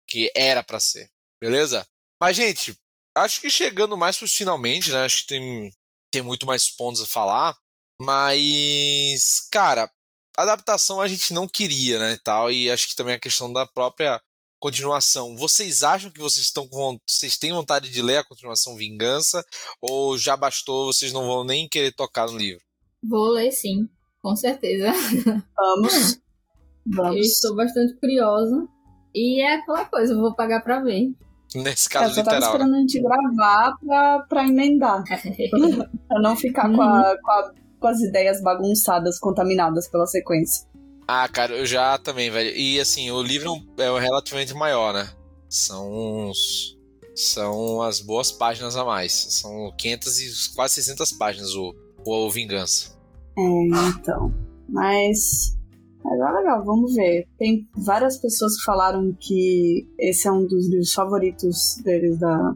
Que 0.08 0.32
era 0.36 0.64
pra 0.64 0.80
ser, 0.80 1.10
beleza? 1.42 1.88
Mas, 2.22 2.36
gente, 2.36 2.76
acho 3.16 3.40
que 3.40 3.50
chegando 3.50 3.98
mais 3.98 4.18
pros 4.18 4.34
finalmente, 4.34 4.92
né? 4.92 5.06
Acho 5.06 5.22
que 5.22 5.28
tem, 5.28 5.72
tem 6.12 6.22
muito 6.22 6.46
mais 6.46 6.70
pontos 6.70 7.02
a 7.02 7.08
falar, 7.08 7.58
mas, 8.02 9.48
cara, 9.52 9.90
adaptação 10.38 11.02
a 11.02 11.08
gente 11.08 11.34
não 11.34 11.48
queria, 11.48 12.00
né? 12.00 12.14
E 12.14 12.18
tal, 12.18 12.52
e 12.52 12.70
acho 12.70 12.88
que 12.88 12.96
também 12.96 13.16
a 13.16 13.20
questão 13.20 13.52
da 13.52 13.66
própria 13.66 14.22
continuação. 14.60 15.36
Vocês 15.36 15.84
acham 15.84 16.12
que 16.12 16.20
vocês 16.20 16.46
estão 16.46 16.68
com 16.68 16.98
vocês 17.08 17.38
têm 17.38 17.52
vontade 17.52 17.90
de 17.90 18.02
ler 18.02 18.18
a 18.18 18.24
continuação 18.24 18.76
Vingança 18.76 19.44
ou 19.82 20.18
já 20.18 20.36
bastou, 20.38 20.88
vocês 20.94 21.12
não 21.14 21.26
vão 21.26 21.44
nem 21.44 21.68
querer 21.68 21.92
tocar 21.94 22.28
no 22.28 22.38
livro? 22.38 22.62
Vou 23.04 23.30
ler 23.30 23.52
sim, 23.52 23.88
com 24.22 24.36
certeza. 24.36 24.92
Vamos. 25.56 26.20
Eu 26.92 26.96
Vamos. 27.04 27.28
estou 27.28 27.56
bastante 27.56 27.94
curiosa. 28.00 28.68
E 29.14 29.42
é 29.44 29.56
aquela 29.56 29.86
coisa, 29.86 30.14
eu 30.14 30.20
vou 30.20 30.34
pagar 30.36 30.64
pra 30.64 30.80
ver. 30.82 31.12
Nesse 31.54 31.88
É, 31.88 31.92
caso 31.92 32.12
eu 32.12 32.16
só 32.16 32.22
literal. 32.22 32.40
né? 32.42 32.48
esperando 32.48 32.76
a 32.76 32.80
gente 32.80 33.02
gravar 33.02 33.74
pra, 33.86 34.20
pra 34.28 34.48
emendar. 34.48 35.04
Pra 36.08 36.22
não 36.22 36.36
ficar 36.36 36.72
com, 36.74 36.82
a- 36.82 37.16
com 37.22 37.32
a- 37.32 37.54
com 37.80 37.88
as 37.88 38.00
ideias 38.02 38.42
bagunçadas, 38.42 39.20
contaminadas 39.20 39.88
pela 39.90 40.06
sequência. 40.08 40.68
Ah, 41.12 41.28
cara, 41.28 41.58
eu 41.58 41.66
já 41.66 41.98
também, 41.98 42.30
velho. 42.30 42.56
E 42.56 42.80
assim, 42.80 43.10
o 43.10 43.20
livro 43.20 43.56
é 43.80 44.00
relativamente 44.00 44.54
maior, 44.54 44.94
né? 44.94 45.10
São 45.50 45.92
uns 45.92 46.78
são 47.16 47.82
as 47.82 48.00
boas 48.00 48.32
páginas 48.32 48.76
a 48.76 48.86
mais. 48.86 49.12
São 49.12 49.74
500 49.76 50.20
e 50.20 50.56
quase 50.56 50.76
600 50.76 51.12
páginas 51.14 51.56
o, 51.56 51.74
o 52.06 52.30
Vingança. 52.30 52.96
É, 53.36 53.42
então. 53.90 54.32
Mas. 54.70 55.58
Mas 56.04 56.20
é 56.20 56.32
legal, 56.32 56.64
vamos 56.64 56.94
ver. 56.94 57.28
Tem 57.40 57.68
várias 57.76 58.18
pessoas 58.18 58.56
que 58.56 58.64
falaram 58.64 59.12
que 59.20 59.88
esse 59.98 60.28
é 60.28 60.32
um 60.32 60.46
dos 60.46 60.70
livros 60.70 60.94
favoritos 60.94 61.78
deles 61.84 62.20
da, 62.20 62.56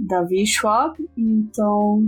da 0.00 0.22
V. 0.22 0.44
Schwab. 0.44 0.98
Então. 1.16 2.02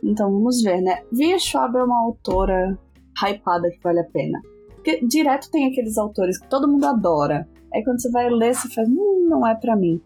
Então 0.00 0.30
vamos 0.30 0.62
ver, 0.62 0.80
né? 0.80 1.02
V. 1.10 1.40
Schwab 1.40 1.76
é 1.76 1.82
uma 1.82 2.04
autora 2.04 2.78
hypada 3.20 3.68
que 3.68 3.82
vale 3.82 3.98
a 3.98 4.04
pena. 4.04 4.40
Porque 4.84 5.00
direto 5.06 5.50
tem 5.50 5.66
aqueles 5.66 5.96
autores 5.96 6.38
que 6.38 6.46
todo 6.46 6.68
mundo 6.68 6.84
adora. 6.84 7.48
Aí 7.72 7.82
quando 7.82 8.02
você 8.02 8.10
vai 8.10 8.28
ler, 8.28 8.54
você 8.54 8.68
faz, 8.68 8.86
hum, 8.86 9.26
não 9.30 9.46
é 9.46 9.54
pra 9.54 9.74
mim. 9.74 9.98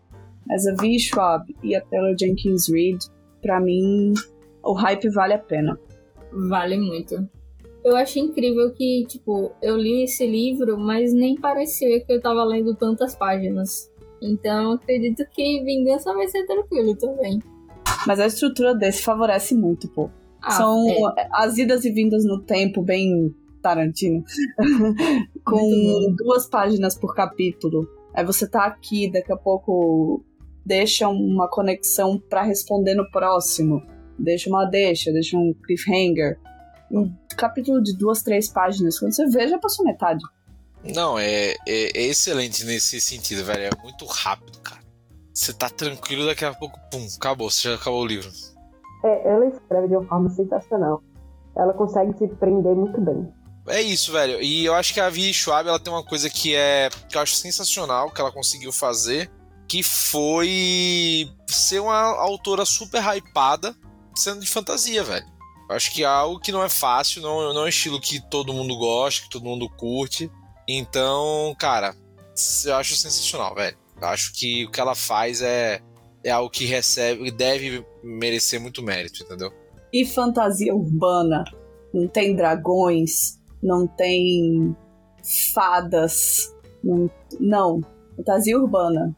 Mas 0.47 0.65
a 0.69 0.75
V. 0.75 0.97
Schwab 1.01 1.53
e 1.65 1.75
a 1.75 1.81
Taylor 1.81 2.15
Jenkins 2.19 2.69
Reid, 2.69 2.99
pra 3.43 3.61
mim, 3.61 4.15
o 4.63 4.73
hype 4.75 5.09
vale 5.11 5.35
a 5.35 5.39
pena. 5.39 5.77
Vale 6.33 6.79
muito. 6.79 7.29
Eu 7.85 7.97
achei 7.97 8.23
incrível 8.23 8.73
que, 8.73 9.05
tipo, 9.09 9.51
eu 9.61 9.77
li 9.77 10.05
esse 10.05 10.25
livro, 10.25 10.79
mas 10.79 11.13
nem 11.13 11.35
pareceu 11.37 12.01
que 12.07 12.13
eu 12.13 12.21
tava 12.21 12.45
lendo 12.45 12.73
tantas 12.77 13.17
páginas. 13.17 13.91
Então, 14.23 14.73
acredito 14.73 15.25
que 15.33 15.63
Vingança 15.65 16.15
vai 16.15 16.29
ser 16.29 16.47
tranquilo 16.47 16.95
também. 16.95 17.43
Mas 18.07 18.21
a 18.21 18.27
estrutura 18.27 18.75
desse 18.77 19.03
favorece 19.03 19.57
muito, 19.57 19.89
pô. 19.89 20.09
Ah, 20.41 20.53
São 20.53 20.87
é. 20.89 21.29
as 21.33 21.59
idas 21.59 21.85
e 21.85 21.91
vindas 21.91 22.25
no 22.25 22.41
tempo, 22.41 22.81
bem 22.81 23.35
Tarantino. 23.63 24.23
Com 25.45 26.15
duas 26.17 26.49
páginas 26.49 26.95
por 26.95 27.15
capítulo. 27.15 27.89
Aí 28.15 28.25
você 28.25 28.49
tá 28.49 28.65
aqui, 28.65 29.11
daqui 29.11 29.33
a 29.33 29.37
pouco 29.37 30.25
deixa 30.65 31.09
uma 31.09 31.49
conexão 31.49 32.19
pra 32.29 32.43
responder 32.43 32.95
no 32.95 33.11
próximo. 33.11 33.83
Deixa 34.19 34.51
uma 34.51 34.65
deixa, 34.65 35.13
deixa 35.13 35.37
um 35.37 35.55
cliffhanger. 35.65 36.39
Um 36.91 37.13
capítulo 37.37 37.83
de 37.83 37.97
duas, 37.97 38.23
três 38.23 38.49
páginas. 38.49 38.99
Quando 38.99 39.13
você 39.13 39.27
vê, 39.29 39.49
já 39.49 39.59
passou 39.59 39.85
metade. 39.85 40.23
Não, 40.95 41.19
é, 41.19 41.53
é, 41.67 41.99
é 41.99 42.03
excelente 42.03 42.65
nesse 42.65 43.01
sentido, 43.01 43.45
velho. 43.45 43.65
É 43.65 43.83
muito 43.83 44.05
rápido, 44.05 44.59
cara. 44.61 44.81
Você 45.33 45.53
tá 45.53 45.71
tranquilo, 45.71 46.27
daqui 46.27 46.45
a 46.45 46.53
pouco, 46.53 46.79
pum, 46.91 47.07
acabou, 47.17 47.51
você 47.51 47.69
já 47.69 47.75
acabou 47.77 48.03
o 48.03 48.07
livro. 48.07 48.29
É, 49.05 49.29
ela 49.29 49.47
escreve 49.47 49.89
de 49.89 49.97
uma 49.97 50.07
forma 50.07 50.29
sensacional. 50.31 51.03
Ela 51.57 51.73
consegue 51.73 52.13
te 52.15 52.27
prender 52.35 52.75
muito 52.75 53.01
bem. 53.01 53.33
É 53.69 53.83
isso, 53.83 54.13
velho. 54.13 54.41
E 54.41 54.65
eu 54.65 54.75
acho 54.75 54.95
que 54.95 55.01
a 55.01 55.11
Vi 55.11 55.33
Schwab 55.33 55.69
ela 55.69 55.79
tem 55.79 55.93
uma 55.93 56.05
coisa 56.05 56.29
que 56.31 56.55
é 56.55 56.89
que 57.09 57.17
eu 57.17 57.21
acho 57.21 57.35
sensacional 57.35 58.11
que 58.11 58.21
ela 58.21 58.33
conseguiu 58.33 58.73
fazer, 58.73 59.31
que 59.69 59.83
foi 59.83 61.31
ser 61.47 61.81
uma 61.81 62.01
autora 62.21 62.65
super 62.65 63.03
hypada 63.03 63.77
sendo 64.17 64.41
de 64.41 64.49
fantasia, 64.49 65.05
velho. 65.05 65.27
Eu 65.69 65.77
acho 65.77 65.93
que 65.93 66.03
é 66.03 66.07
algo 66.07 66.41
que 66.41 66.51
não 66.51 66.63
é 66.63 66.69
fácil, 66.69 67.21
não, 67.21 67.53
não 67.53 67.63
é 67.63 67.65
um 67.65 67.69
estilo 67.69 68.01
que 68.01 68.21
todo 68.31 68.55
mundo 68.55 68.77
gosta, 68.77 69.23
que 69.23 69.31
todo 69.31 69.45
mundo 69.45 69.69
curte. 69.69 70.31
Então, 70.67 71.55
cara, 71.59 71.95
eu 72.65 72.77
acho 72.77 72.97
sensacional, 72.97 73.55
velho. 73.55 73.77
Eu 74.01 74.09
acho 74.09 74.33
que 74.33 74.65
o 74.65 74.71
que 74.71 74.81
ela 74.81 74.95
faz 74.95 75.43
é, 75.43 75.81
é 76.25 76.31
algo 76.31 76.51
que 76.51 76.65
recebe, 76.65 77.31
deve 77.31 77.85
merecer 78.03 78.61
muito 78.61 78.83
mérito, 78.83 79.23
entendeu? 79.23 79.53
E 79.93 80.07
fantasia 80.07 80.75
urbana. 80.75 81.45
Não 81.93 82.07
tem 82.07 82.35
dragões, 82.35 83.38
não 83.63 83.87
tem 83.87 84.77
fadas. 85.55 86.55
Não. 86.83 87.11
não. 87.41 87.81
Fantasia 88.17 88.59
urbana. 88.59 89.17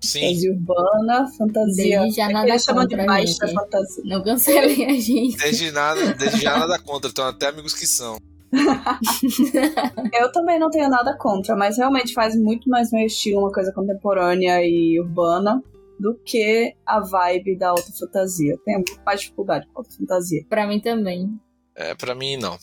Sim. 0.00 0.20
Fantasia 0.20 0.52
urbana, 0.52 1.26
fantasia. 1.38 2.00
Desde 2.00 2.16
já 2.16 2.28
é 2.28 2.32
nada 2.32 2.48
eles 2.48 2.64
chamam 2.64 2.86
de 2.86 2.96
baixa 2.96 3.46
gente. 3.46 3.54
fantasia. 3.54 4.02
Não 4.04 4.22
cancelem 4.22 4.86
a 4.86 5.00
gente. 5.00 5.36
Desde 5.36 5.70
nada, 5.70 6.14
desde 6.14 6.40
já 6.40 6.58
nada 6.58 6.78
contra, 6.82 7.08
então 7.08 7.24
até 7.26 7.46
amigos 7.46 7.72
que 7.72 7.86
são. 7.86 8.18
Eu 10.12 10.30
também 10.32 10.58
não 10.58 10.70
tenho 10.70 10.88
nada 10.88 11.16
contra, 11.16 11.56
mas 11.56 11.78
realmente 11.78 12.12
faz 12.12 12.36
muito 12.36 12.68
mais 12.68 12.90
meu 12.90 13.06
estilo 13.06 13.40
uma 13.40 13.52
coisa 13.52 13.72
contemporânea 13.72 14.60
e 14.62 15.00
urbana 15.00 15.62
do 15.98 16.14
que 16.24 16.74
a 16.84 17.00
vibe 17.00 17.56
da 17.56 17.70
alta 17.70 17.90
fantasia. 17.98 18.58
Tenho 18.64 18.78
muito 18.78 19.00
mais 19.06 19.20
dificuldade 19.20 19.66
com 19.68 19.78
a 19.78 19.80
alta 19.82 19.96
fantasia. 19.96 20.44
Pra 20.48 20.66
mim 20.66 20.80
também. 20.80 21.30
É, 21.76 21.94
pra 21.94 22.14
mim 22.14 22.36
não. 22.36 22.58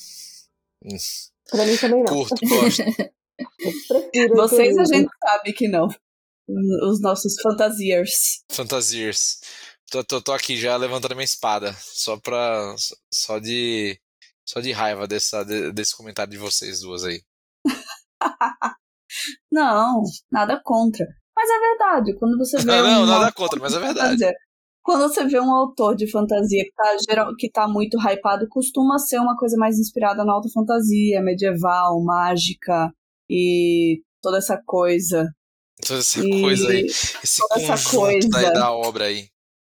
Pra 1.50 1.66
mim 1.66 1.78
também 1.78 2.04
não. 2.04 2.14
Curto, 2.14 2.36
gosto. 2.48 2.84
Vocês 4.36 4.78
a 4.78 4.84
gente 4.86 5.10
sabe 5.24 5.54
que 5.54 5.68
não. 5.68 5.88
Os 6.90 7.02
nossos 7.02 7.36
fantasiers. 7.42 8.44
Fantasiers. 8.52 9.40
Tô, 9.92 10.04
tô, 10.04 10.22
tô 10.22 10.32
aqui 10.34 10.58
já 10.58 10.76
levantando 10.78 11.16
minha 11.16 11.24
espada. 11.26 11.74
Só 11.80 12.18
pra. 12.18 12.76
Só 13.14 13.40
de. 13.40 14.00
Só 14.48 14.60
de 14.60 14.72
raiva 14.72 15.08
dessa, 15.08 15.44
de- 15.44 15.72
desse 15.72 15.96
comentário 15.96 16.32
de 16.32 16.38
vocês 16.38 16.80
duas 16.82 17.04
aí. 17.04 17.22
Não, 19.52 20.04
nada 20.32 20.60
contra. 20.64 21.06
Mas 21.36 21.50
é 21.50 21.60
verdade, 21.60 22.18
quando 22.18 22.38
você 22.38 22.58
vê. 22.60 22.64
Não, 22.66 23.04
um 23.04 23.06
nada 23.06 23.32
contra, 23.32 23.60
mas 23.60 23.74
é 23.74 23.78
de 23.78 23.84
verdade. 23.84 24.24
Quando 24.84 25.02
você 25.08 25.26
vê 25.26 25.40
um 25.40 25.54
autor 25.54 25.96
de 25.96 26.10
fantasia 26.10 26.64
que 26.64 26.72
tá, 26.72 26.98
geral, 27.08 27.36
que 27.38 27.50
tá 27.52 27.68
muito 27.68 27.98
hypado, 28.00 28.48
costuma 28.50 28.98
ser 28.98 29.20
uma 29.20 29.38
coisa 29.38 29.56
mais 29.58 29.78
inspirada 29.78 30.24
na 30.26 30.34
alta 30.34 30.50
fantasia, 30.54 31.22
medieval, 31.22 32.02
mágica 32.04 32.92
e 33.30 34.02
toda 34.22 34.38
essa 34.38 34.60
coisa. 34.66 35.28
Toda 35.86 36.00
essa 36.00 36.20
E 36.20 36.42
coisa 36.42 36.70
aí. 36.70 36.86
Esse 36.86 37.40
toda 37.48 37.62
essa 37.62 37.98
conjunto 37.98 38.30
da, 38.30 38.38
coisa. 38.40 38.54
da 38.54 38.72
obra 38.74 39.06
aí. 39.06 39.28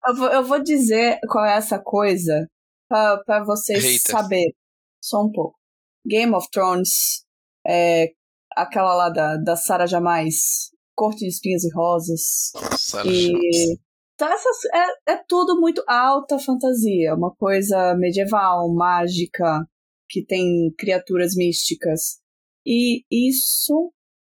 Eu 0.07 0.15
vou, 0.15 0.29
eu 0.29 0.45
vou 0.45 0.63
dizer 0.63 1.19
qual 1.29 1.45
é 1.45 1.57
essa 1.57 1.79
coisa 1.79 2.47
pra, 2.89 3.19
pra 3.25 3.45
vocês 3.45 3.83
Hater. 3.83 4.13
saberem. 4.13 4.55
Só 5.03 5.23
um 5.23 5.33
pouco. 5.33 5.59
Game 6.07 6.35
of 6.35 6.49
Thrones, 6.51 7.25
é, 7.67 8.09
aquela 8.57 8.95
lá 8.95 9.09
da, 9.11 9.37
da 9.37 9.57
Sarah 9.57 9.87
Jamais, 9.87 10.71
Corte 10.95 11.21
de 11.21 11.29
Espinhas 11.29 11.65
e 11.65 11.71
Rosas. 11.75 12.53
Sarah 12.79 13.09
E. 13.11 13.79
então 14.21 14.31
essas, 14.31 14.57
é, 14.75 15.13
é 15.15 15.25
tudo 15.27 15.59
muito 15.59 15.83
alta 15.89 16.39
fantasia, 16.39 17.15
uma 17.15 17.35
coisa 17.35 17.95
medieval, 17.95 18.71
mágica, 18.75 19.67
que 20.11 20.23
tem 20.23 20.71
criaturas 20.77 21.35
místicas. 21.35 22.19
E 22.67 23.03
isso 23.11 23.91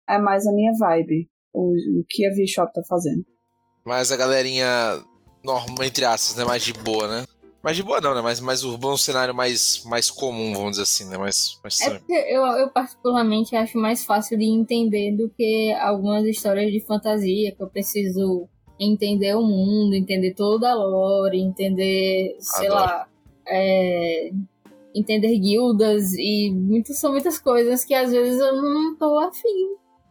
é 0.08 0.18
mais 0.18 0.48
a 0.48 0.54
minha 0.54 0.72
vibe, 0.80 1.30
o, 1.54 1.74
o 2.00 2.06
que 2.08 2.26
a 2.26 2.30
V-Shop 2.30 2.72
tá 2.72 2.82
fazendo. 2.88 3.26
Mas 3.86 4.10
a 4.10 4.16
galerinha, 4.16 5.04
normal, 5.44 5.84
entre 5.84 6.06
aspas, 6.06 6.38
né? 6.38 6.46
Mais 6.46 6.64
de 6.64 6.72
boa, 6.72 7.06
né? 7.10 7.26
Mais 7.62 7.76
de 7.76 7.84
boa 7.84 8.00
não, 8.00 8.16
né? 8.16 8.22
Mais, 8.22 8.40
mais 8.40 8.64
urbano, 8.64 8.94
um 8.94 8.98
cenário 8.98 9.36
mais, 9.36 9.84
mais 9.84 10.10
comum, 10.10 10.54
vamos 10.54 10.72
dizer 10.72 10.84
assim, 10.84 11.10
né? 11.10 11.18
Mais, 11.18 11.60
mais 11.62 11.82
É 11.82 11.90
porque 11.90 12.14
eu, 12.14 12.42
eu 12.42 12.70
particularmente 12.70 13.54
acho 13.54 13.78
mais 13.78 14.06
fácil 14.06 14.38
de 14.38 14.46
entender 14.46 15.18
do 15.18 15.30
que 15.30 15.74
algumas 15.74 16.24
histórias 16.26 16.72
de 16.72 16.80
fantasia, 16.86 17.54
que 17.54 17.62
eu 17.62 17.70
preciso 17.70 18.48
entender 18.84 19.36
o 19.36 19.42
mundo, 19.42 19.96
entender 19.96 20.34
toda 20.34 20.70
a 20.72 20.76
lore, 20.76 21.40
entender, 21.40 22.36
sei 22.40 22.68
Adoro. 22.68 22.86
lá, 22.86 23.08
é, 23.48 24.32
entender 24.96 25.38
guildas 25.40 26.14
e 26.14 26.52
muito, 26.52 26.94
são 26.94 27.12
muitas 27.12 27.40
coisas 27.40 27.84
que 27.84 27.94
às 27.94 28.12
vezes 28.12 28.40
eu 28.40 28.56
não 28.56 28.96
tô 28.96 29.18
afim. 29.20 29.48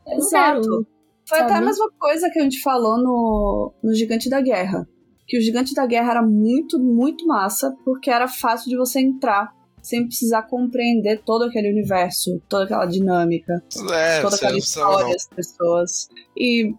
Eu 0.06 0.12
não 0.12 0.16
Exato. 0.18 0.60
quero. 0.60 0.86
Foi 1.28 1.38
até 1.38 1.52
a 1.52 1.54
Sabe? 1.54 1.66
mesma 1.66 1.90
coisa 1.98 2.30
que 2.30 2.38
a 2.38 2.42
gente 2.42 2.60
falou 2.60 2.98
no, 2.98 3.72
no 3.82 3.94
Gigante 3.94 4.28
da 4.28 4.40
Guerra. 4.40 4.88
Que 5.26 5.38
o 5.38 5.40
Gigante 5.40 5.72
da 5.72 5.86
Guerra 5.86 6.10
era 6.10 6.22
muito, 6.22 6.78
muito 6.78 7.26
massa, 7.26 7.74
porque 7.84 8.10
era 8.10 8.26
fácil 8.26 8.68
de 8.68 8.76
você 8.76 9.00
entrar 9.00 9.52
sem 9.80 10.06
precisar 10.06 10.42
compreender 10.42 11.22
todo 11.24 11.44
aquele 11.44 11.68
universo, 11.70 12.40
toda 12.48 12.64
aquela 12.64 12.86
dinâmica, 12.86 13.62
É, 13.92 14.20
toda 14.22 14.36
aquela 14.36 14.56
história, 14.56 15.14
as 15.14 15.28
pessoas. 15.28 16.08
E 16.36 16.72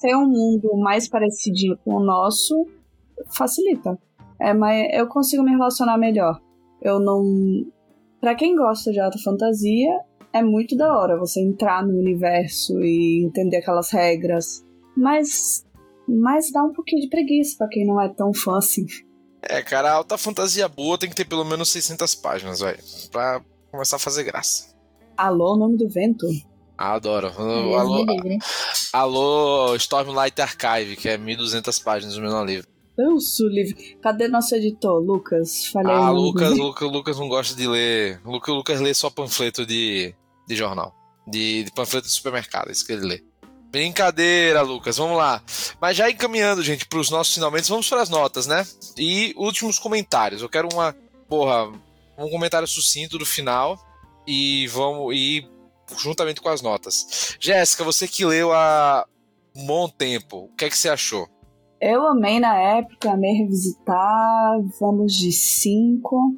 ter 0.00 0.16
um 0.16 0.26
mundo 0.26 0.76
mais 0.76 1.08
parecidinho 1.08 1.76
com 1.84 1.94
o 1.94 2.04
nosso 2.04 2.66
facilita. 3.36 3.98
É, 4.40 4.52
mas 4.52 4.88
eu 4.92 5.06
consigo 5.06 5.42
me 5.42 5.50
relacionar 5.50 5.96
melhor. 5.96 6.40
Eu 6.82 6.98
não. 6.98 7.24
Pra 8.20 8.34
quem 8.34 8.56
gosta 8.56 8.90
de 8.90 9.00
alta 9.00 9.18
fantasia, 9.18 10.00
é 10.32 10.42
muito 10.42 10.76
da 10.76 10.98
hora 10.98 11.18
você 11.18 11.40
entrar 11.40 11.86
no 11.86 11.98
universo 11.98 12.80
e 12.80 13.24
entender 13.24 13.58
aquelas 13.58 13.90
regras. 13.90 14.64
Mas. 14.96 15.64
Mas 16.06 16.52
dá 16.52 16.62
um 16.62 16.72
pouquinho 16.72 17.00
de 17.00 17.08
preguiça 17.08 17.56
pra 17.56 17.68
quem 17.68 17.86
não 17.86 18.00
é 18.00 18.08
tão 18.10 18.34
fã 18.34 18.58
assim. 18.58 18.84
É, 19.40 19.62
cara, 19.62 19.90
a 19.90 19.94
alta 19.94 20.18
fantasia 20.18 20.68
boa 20.68 20.98
tem 20.98 21.08
que 21.08 21.16
ter 21.16 21.24
pelo 21.24 21.44
menos 21.44 21.70
600 21.70 22.14
páginas, 22.14 22.60
velho. 22.60 22.78
Pra 23.10 23.42
começar 23.70 23.96
a 23.96 23.98
fazer 23.98 24.24
graça. 24.24 24.74
Alô, 25.16 25.56
nome 25.56 25.78
do 25.78 25.88
vento? 25.88 26.26
Adoro. 26.76 27.30
Deus 27.30 27.40
Alô, 27.80 28.04
livre. 28.04 28.38
alô, 28.92 29.74
Stormlight 29.76 30.40
Archive, 30.40 30.96
que 30.96 31.08
é 31.08 31.16
1200 31.16 31.78
páginas 31.78 32.14
do 32.14 32.20
meu 32.20 32.44
livro. 32.44 32.66
Deus 32.96 33.40
o 33.40 33.48
livre. 33.48 33.96
Cadê 34.02 34.28
nosso 34.28 34.54
editor, 34.54 35.00
Lucas? 35.00 35.66
Falei 35.66 35.92
Ah, 35.92 36.10
Lucas. 36.10 36.56
Lucas, 36.56 36.90
Lucas 36.90 37.18
não 37.18 37.28
gosta 37.28 37.54
de 37.56 37.66
ler. 37.66 38.20
Lucas, 38.24 38.54
Lucas 38.54 38.80
lê 38.80 38.94
só 38.94 39.10
panfleto 39.10 39.66
de, 39.66 40.14
de 40.46 40.54
jornal. 40.54 40.94
De, 41.26 41.64
de 41.64 41.72
panfleto 41.72 42.06
de 42.06 42.12
supermercado, 42.12 42.68
é 42.68 42.72
isso 42.72 42.86
que 42.86 42.92
ele 42.92 43.06
lê. 43.06 43.24
Brincadeira, 43.70 44.62
Lucas, 44.62 44.96
vamos 44.96 45.16
lá. 45.16 45.42
Mas 45.80 45.96
já 45.96 46.08
encaminhando, 46.08 46.62
gente, 46.62 46.86
pros 46.86 47.10
nossos 47.10 47.34
finalmente, 47.34 47.68
vamos 47.68 47.88
para 47.88 48.02
as 48.02 48.08
notas, 48.08 48.46
né? 48.46 48.64
E 48.96 49.34
últimos 49.36 49.78
comentários. 49.80 50.42
Eu 50.42 50.48
quero 50.48 50.68
uma, 50.72 50.94
porra, 51.28 51.72
um 52.16 52.30
comentário 52.30 52.68
sucinto 52.68 53.18
do 53.18 53.26
final 53.26 53.76
e 54.24 54.68
vamos 54.68 55.12
ir 55.16 55.48
juntamente 55.96 56.40
com 56.40 56.48
as 56.48 56.62
notas. 56.62 57.36
Jéssica, 57.40 57.84
você 57.84 58.06
que 58.08 58.24
leu 58.24 58.52
há 58.52 59.06
um 59.56 59.66
bom 59.66 59.88
tempo, 59.88 60.44
o 60.44 60.56
que 60.56 60.64
é 60.64 60.70
que 60.70 60.76
você 60.76 60.88
achou? 60.88 61.28
Eu 61.80 62.06
amei 62.06 62.40
na 62.40 62.56
época, 62.56 63.12
amei 63.12 63.34
revisitar, 63.34 64.58
vamos 64.80 65.12
de 65.12 65.32
cinco. 65.32 66.34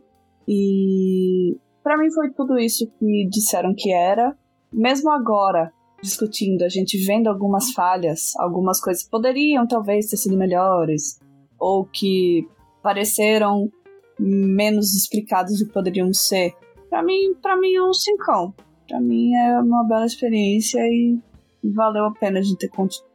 E 0.49 1.57
pra 1.83 1.97
mim 1.97 2.11
foi 2.11 2.31
tudo 2.33 2.59
isso 2.59 2.91
que 2.99 3.29
disseram 3.31 3.75
que 3.77 3.93
era. 3.93 4.37
Mesmo 4.73 5.11
agora, 5.11 5.73
discutindo, 6.03 6.63
a 6.63 6.69
gente 6.69 6.99
vendo 6.99 7.29
algumas 7.29 7.71
falhas, 7.73 8.35
algumas 8.39 8.81
coisas 8.81 9.05
que 9.05 9.11
poderiam 9.11 9.67
talvez 9.67 10.09
ter 10.09 10.17
sido 10.17 10.37
melhores, 10.37 11.19
ou 11.59 11.85
que 11.85 12.47
pareceram 12.83 13.71
menos 14.19 14.95
explicados 14.95 15.59
do 15.59 15.67
que 15.67 15.73
poderiam 15.73 16.13
ser. 16.13 16.55
Pra 16.89 17.03
mim, 17.03 17.35
pra 17.41 17.57
mim 17.57 17.75
é 17.75 17.83
um 17.83 17.93
cincão. 17.93 18.55
Pra 18.89 19.01
mim 19.01 19.35
é 19.35 19.61
uma 19.61 19.85
bela 19.85 20.07
experiência 20.07 20.79
e 20.81 21.19
valeu 21.65 22.05
a 22.07 22.13
pena 22.13 22.39
a 22.39 22.43
gente 22.43 22.59
ter 22.59 22.71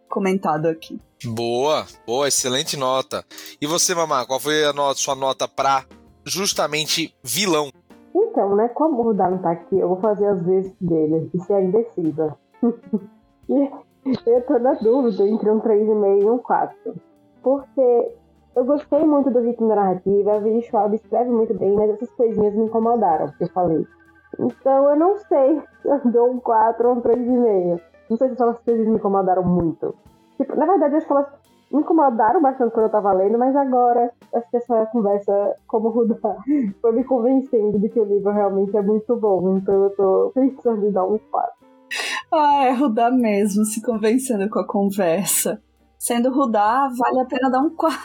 comentado 0.10 0.68
aqui. 0.68 1.00
Boa, 1.24 1.86
boa, 2.06 2.28
excelente 2.28 2.76
nota. 2.76 3.24
E 3.62 3.68
você, 3.68 3.94
Mamá, 3.94 4.26
qual 4.26 4.40
foi 4.40 4.66
a 4.66 4.74
nota, 4.74 4.96
sua 4.96 5.16
nota 5.16 5.48
pra 5.48 5.86
justamente 6.26 7.16
vilão? 7.24 7.70
Então, 8.14 8.56
né, 8.56 8.68
como 8.70 9.10
o 9.10 9.14
não 9.14 9.38
tá 9.38 9.52
aqui, 9.52 9.78
eu 9.78 9.88
vou 9.88 10.02
fazer 10.02 10.28
as 10.28 10.44
vezes 10.44 10.74
dele 10.82 11.30
e 11.34 11.40
ser 11.42 11.64
indecisa. 11.64 12.36
Eu 14.26 14.42
tô 14.48 14.58
na 14.58 14.74
dúvida 14.74 15.28
entre 15.28 15.52
um 15.52 15.60
3,5 15.60 16.22
e 16.22 16.26
um 16.26 16.40
4. 16.40 16.96
Porque 17.44 18.12
eu 18.56 18.66
gostei 18.66 19.06
muito 19.06 19.30
do 19.30 19.40
ritmo 19.40 19.68
da 19.70 19.76
narrativa, 19.76 20.34
a 20.34 20.40
Vivi 20.40 20.64
Schwab 20.64 20.96
escreve 20.96 21.30
muito 21.30 21.54
bem, 21.54 21.74
mas 21.76 21.92
essas 21.92 22.10
coisinhas 22.12 22.56
me 22.56 22.66
incomodaram, 22.66 23.32
que 23.38 23.44
eu 23.44 23.50
falei. 23.50 23.86
Então 24.40 24.90
eu 24.90 24.96
não 24.96 25.18
sei 25.18 25.62
se 25.82 25.88
eu 25.88 26.00
dou 26.12 26.32
um 26.32 26.40
4 26.40 26.88
ou 26.88 26.96
um 26.96 27.02
3,5. 27.02 27.82
Não 28.10 28.18
sei 28.18 28.30
se 28.30 28.36
só 28.36 28.50
as 28.50 28.60
coisas 28.60 28.88
me 28.88 28.96
incomodaram 28.96 29.44
muito. 29.44 29.96
Tipo, 30.38 30.56
na 30.56 30.66
verdade, 30.66 30.94
eu 30.94 30.98
acho 30.98 31.08
que 31.08 31.14
elas 31.14 31.28
me 31.72 31.80
incomodaram 31.80 32.42
bastante 32.42 32.74
quando 32.74 32.88
eu 32.88 32.92
tava 32.92 33.14
lendo, 33.14 33.38
mas 33.38 33.56
agora 33.56 34.12
acho 34.34 34.50
que 34.50 34.58
essa 34.58 34.86
conversa, 34.88 35.56
como 35.68 35.90
Rudá, 35.90 36.36
foi 36.82 36.92
me 36.92 37.04
convencendo 37.04 37.80
de 37.80 37.90
que 37.90 38.00
o 38.00 38.06
livro 38.06 38.32
realmente 38.32 38.76
é 38.76 38.82
muito 38.82 39.16
bom. 39.16 39.58
Então 39.58 39.84
eu 39.86 39.90
tô 39.92 40.32
pensando 40.34 40.86
em 40.86 40.92
dar 40.92 41.06
um 41.06 41.18
4. 41.18 41.54
Ah, 42.34 42.66
é 42.66 42.72
Rudá 42.72 43.12
mesmo, 43.12 43.66
se 43.66 43.82
convencendo 43.82 44.50
com 44.50 44.60
a 44.60 44.68
conversa. 44.68 45.62
Sendo 45.98 46.32
Rudá, 46.32 46.90
vale 46.98 47.20
a 47.20 47.26
pena 47.26 47.50
dar 47.50 47.60
um 47.60 47.70
4. 47.70 48.02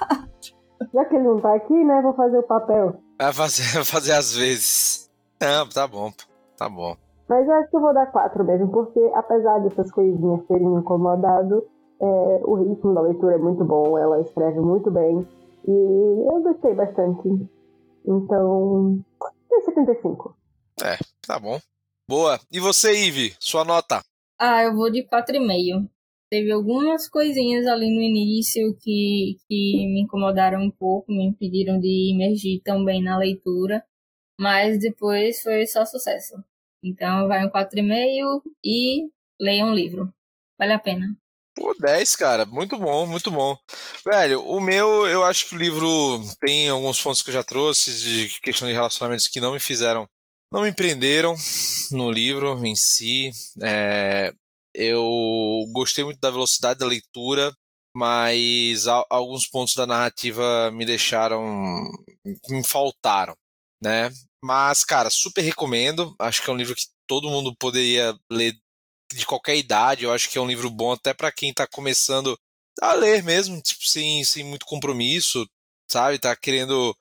Já 0.92 1.04
que 1.04 1.16
ele 1.16 1.24
não 1.24 1.40
tá 1.40 1.54
aqui, 1.54 1.72
né, 1.72 2.02
vou 2.02 2.12
fazer 2.12 2.38
o 2.38 2.42
papel. 2.42 3.00
Vai 3.18 3.32
fazer, 3.32 3.62
vai 3.74 3.84
fazer 3.84 4.12
às 4.12 4.36
vezes. 4.36 5.05
Não, 5.40 5.68
tá 5.68 5.86
bom, 5.86 6.10
tá 6.56 6.68
bom. 6.68 6.96
Mas 7.28 7.46
eu 7.46 7.54
acho 7.54 7.70
que 7.70 7.76
eu 7.76 7.80
vou 7.80 7.92
dar 7.92 8.06
4 8.06 8.44
mesmo, 8.44 8.70
porque 8.70 9.00
apesar 9.14 9.58
dessas 9.58 9.90
coisinhas 9.90 10.46
terem 10.46 10.68
me 10.68 10.80
incomodado, 10.80 11.66
é, 12.00 12.40
o 12.44 12.54
ritmo 12.54 12.94
da 12.94 13.00
leitura 13.00 13.34
é 13.34 13.38
muito 13.38 13.64
bom, 13.64 13.98
ela 13.98 14.20
escreve 14.20 14.60
muito 14.60 14.90
bem. 14.90 15.26
E 15.66 15.70
eu 15.70 16.42
gostei 16.42 16.74
bastante. 16.74 17.28
Então, 18.06 19.04
tem 19.48 19.60
75. 19.62 20.36
Tá 21.26 21.40
bom. 21.40 21.58
Boa. 22.08 22.38
E 22.52 22.60
você, 22.60 22.92
Ive, 23.06 23.34
sua 23.40 23.64
nota? 23.64 24.00
Ah, 24.38 24.62
eu 24.62 24.76
vou 24.76 24.90
de 24.90 25.02
4,5. 25.02 25.88
Teve 26.30 26.52
algumas 26.52 27.08
coisinhas 27.08 27.66
ali 27.66 27.86
no 27.86 28.00
início 28.00 28.76
que, 28.80 29.36
que 29.48 29.86
me 29.86 30.02
incomodaram 30.02 30.60
um 30.60 30.70
pouco, 30.70 31.10
me 31.10 31.26
impediram 31.26 31.80
de 31.80 32.12
imergir 32.12 32.60
tão 32.64 32.84
bem 32.84 33.02
na 33.02 33.16
leitura, 33.16 33.82
mas 34.38 34.78
depois 34.78 35.42
foi 35.42 35.66
só 35.66 35.84
sucesso. 35.84 36.42
Então 36.82 37.26
vai 37.28 37.44
um 37.44 37.50
4,5 37.50 38.42
e 38.64 39.08
leia 39.40 39.64
um 39.64 39.74
livro. 39.74 40.12
Vale 40.58 40.72
a 40.72 40.78
pena. 40.78 41.16
Pô, 41.54 41.74
10, 41.74 42.16
cara. 42.16 42.44
Muito 42.44 42.78
bom, 42.78 43.06
muito 43.06 43.30
bom. 43.30 43.56
Velho, 44.04 44.42
o 44.42 44.60
meu, 44.60 45.06
eu 45.06 45.24
acho 45.24 45.48
que 45.48 45.54
o 45.54 45.58
livro 45.58 46.20
tem 46.38 46.68
alguns 46.68 47.02
pontos 47.02 47.22
que 47.22 47.30
eu 47.30 47.34
já 47.34 47.42
trouxe 47.42 47.98
de 47.98 48.40
questão 48.40 48.68
de 48.68 48.74
relacionamentos 48.74 49.26
que 49.26 49.40
não 49.40 49.52
me 49.52 49.60
fizeram 49.60 50.06
não 50.52 50.62
me 50.62 50.72
prenderam 50.72 51.34
no 51.90 52.10
livro 52.10 52.64
em 52.64 52.74
si. 52.76 53.30
É, 53.62 54.32
eu 54.74 55.04
gostei 55.72 56.04
muito 56.04 56.20
da 56.20 56.30
velocidade 56.30 56.78
da 56.78 56.86
leitura, 56.86 57.52
mas 57.94 58.86
a, 58.86 59.04
alguns 59.10 59.46
pontos 59.46 59.74
da 59.74 59.86
narrativa 59.86 60.70
me 60.70 60.84
deixaram. 60.84 61.90
me 62.48 62.64
faltaram, 62.64 63.36
né? 63.82 64.10
Mas, 64.42 64.84
cara, 64.84 65.10
super 65.10 65.42
recomendo. 65.42 66.14
Acho 66.18 66.42
que 66.42 66.50
é 66.50 66.52
um 66.52 66.56
livro 66.56 66.74
que 66.74 66.86
todo 67.06 67.30
mundo 67.30 67.54
poderia 67.56 68.16
ler 68.30 68.54
de 69.12 69.26
qualquer 69.26 69.56
idade. 69.56 70.04
Eu 70.04 70.12
acho 70.12 70.28
que 70.30 70.38
é 70.38 70.40
um 70.40 70.46
livro 70.46 70.70
bom 70.70 70.92
até 70.92 71.14
para 71.14 71.32
quem 71.32 71.52
tá 71.52 71.66
começando 71.66 72.38
a 72.80 72.92
ler 72.92 73.22
mesmo, 73.22 73.60
tipo, 73.62 73.84
sem, 73.86 74.24
sem 74.24 74.44
muito 74.44 74.66
compromisso, 74.66 75.48
sabe? 75.90 76.18
Tá 76.18 76.36
querendo 76.36 76.94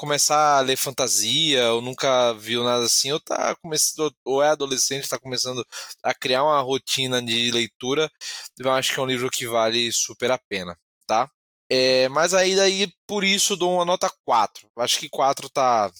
começar 0.00 0.58
a 0.58 0.60
ler 0.62 0.76
fantasia, 0.76 1.72
ou 1.72 1.82
nunca 1.82 2.32
viu 2.34 2.64
nada 2.64 2.84
assim, 2.86 3.12
ou 3.12 3.20
tá 3.20 3.54
começando, 3.56 4.14
ou 4.24 4.42
é 4.42 4.48
adolescente, 4.48 5.02
está 5.04 5.18
começando 5.18 5.64
a 6.02 6.14
criar 6.14 6.42
uma 6.42 6.60
rotina 6.62 7.22
de 7.22 7.50
leitura, 7.50 8.10
eu 8.58 8.72
acho 8.72 8.94
que 8.94 8.98
é 9.00 9.02
um 9.02 9.06
livro 9.06 9.28
que 9.30 9.46
vale 9.46 9.92
super 9.92 10.30
a 10.30 10.38
pena, 10.38 10.74
tá? 11.06 11.30
É, 11.70 12.08
mas 12.08 12.34
aí 12.34 12.56
daí 12.56 12.90
por 13.06 13.24
isso 13.24 13.56
dou 13.56 13.74
uma 13.74 13.84
nota 13.84 14.10
4. 14.24 14.68
Acho 14.78 14.98
que 14.98 15.08
4 15.08 15.50
tá 15.50 15.90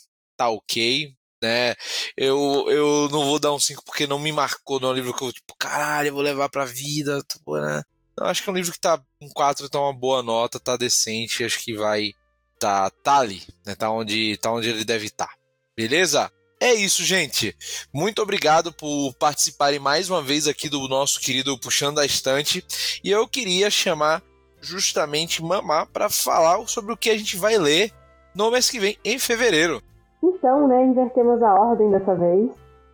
tá 0.41 0.49
OK, 0.49 1.15
né? 1.43 1.75
Eu, 2.17 2.65
eu 2.71 3.11
não 3.11 3.27
vou 3.27 3.39
dar 3.39 3.53
um 3.53 3.61
5 3.61 3.85
porque 3.85 4.07
não 4.07 4.19
me 4.19 4.33
marcou, 4.33 4.81
não 4.81 4.93
é 4.93 4.95
livro 4.95 5.13
que 5.13 5.23
eu 5.23 5.31
tipo, 5.31 5.55
caralho, 5.59 6.09
eu 6.09 6.15
vou 6.15 6.23
levar 6.23 6.49
pra 6.49 6.65
vida, 6.65 7.23
tipo, 7.31 7.61
né? 7.61 7.83
Eu 8.19 8.25
acho 8.25 8.43
que 8.43 8.49
é 8.49 8.53
um 8.53 8.57
livro 8.57 8.73
que 8.73 8.81
tá 8.81 8.99
um 9.21 9.29
4, 9.29 9.69
tá 9.69 9.79
uma 9.79 9.93
boa 9.93 10.23
nota, 10.23 10.59
tá 10.59 10.79
decente, 10.79 11.45
acho 11.45 11.63
que 11.63 11.75
vai 11.75 12.15
tá, 12.59 12.89
tá 12.89 13.19
ali, 13.19 13.43
né? 13.67 13.75
Tá 13.75 13.91
onde, 13.91 14.39
tá 14.39 14.51
onde 14.51 14.71
ele 14.71 14.83
deve 14.83 15.07
estar. 15.07 15.27
Tá. 15.27 15.35
Beleza? 15.77 16.33
É 16.59 16.73
isso, 16.73 17.05
gente. 17.05 17.55
Muito 17.93 18.23
obrigado 18.23 18.73
por 18.73 19.13
participarem 19.15 19.79
mais 19.79 20.09
uma 20.09 20.23
vez 20.23 20.49
aqui 20.49 20.71
do 20.71 20.89
nosso 20.89 21.21
querido 21.21 21.59
Puxando 21.59 21.99
a 21.99 22.07
Estante. 22.07 22.65
E 23.05 23.11
eu 23.11 23.29
queria 23.29 23.71
chamar 23.71 24.23
justamente 24.63 25.43
Mamá 25.43 25.85
para 25.85 26.09
falar 26.09 26.67
sobre 26.67 26.95
o 26.95 26.97
que 26.97 27.11
a 27.11 27.19
gente 27.19 27.37
vai 27.37 27.59
ler 27.59 27.93
no 28.35 28.51
mês 28.51 28.71
que 28.71 28.81
vem, 28.81 28.99
em 29.05 29.19
fevereiro. 29.19 29.83
Então, 30.23 30.69
né, 30.69 30.85
invertemos 30.85 31.43
a 31.43 31.55
ordem 31.55 31.91
dessa 31.91 32.15
vez. 32.15 32.51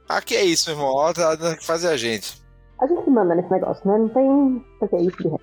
Ah, 0.09 0.21
que 0.21 0.37
é 0.37 0.45
isso, 0.45 0.71
meu 0.71 0.79
irmão. 0.79 0.95
Olha 0.95 1.57
que 1.57 1.67
fazer 1.67 1.89
a 1.89 1.97
gente. 1.97 2.41
A 2.81 2.87
gente 2.87 3.09
manda 3.11 3.35
nesse 3.35 3.51
negócio, 3.51 3.89
né? 3.91 3.99
Não 3.99 4.09
tem. 4.09 4.65
Por 4.79 4.89
que 4.89 4.97
isso 4.97 5.17
de 5.23 5.35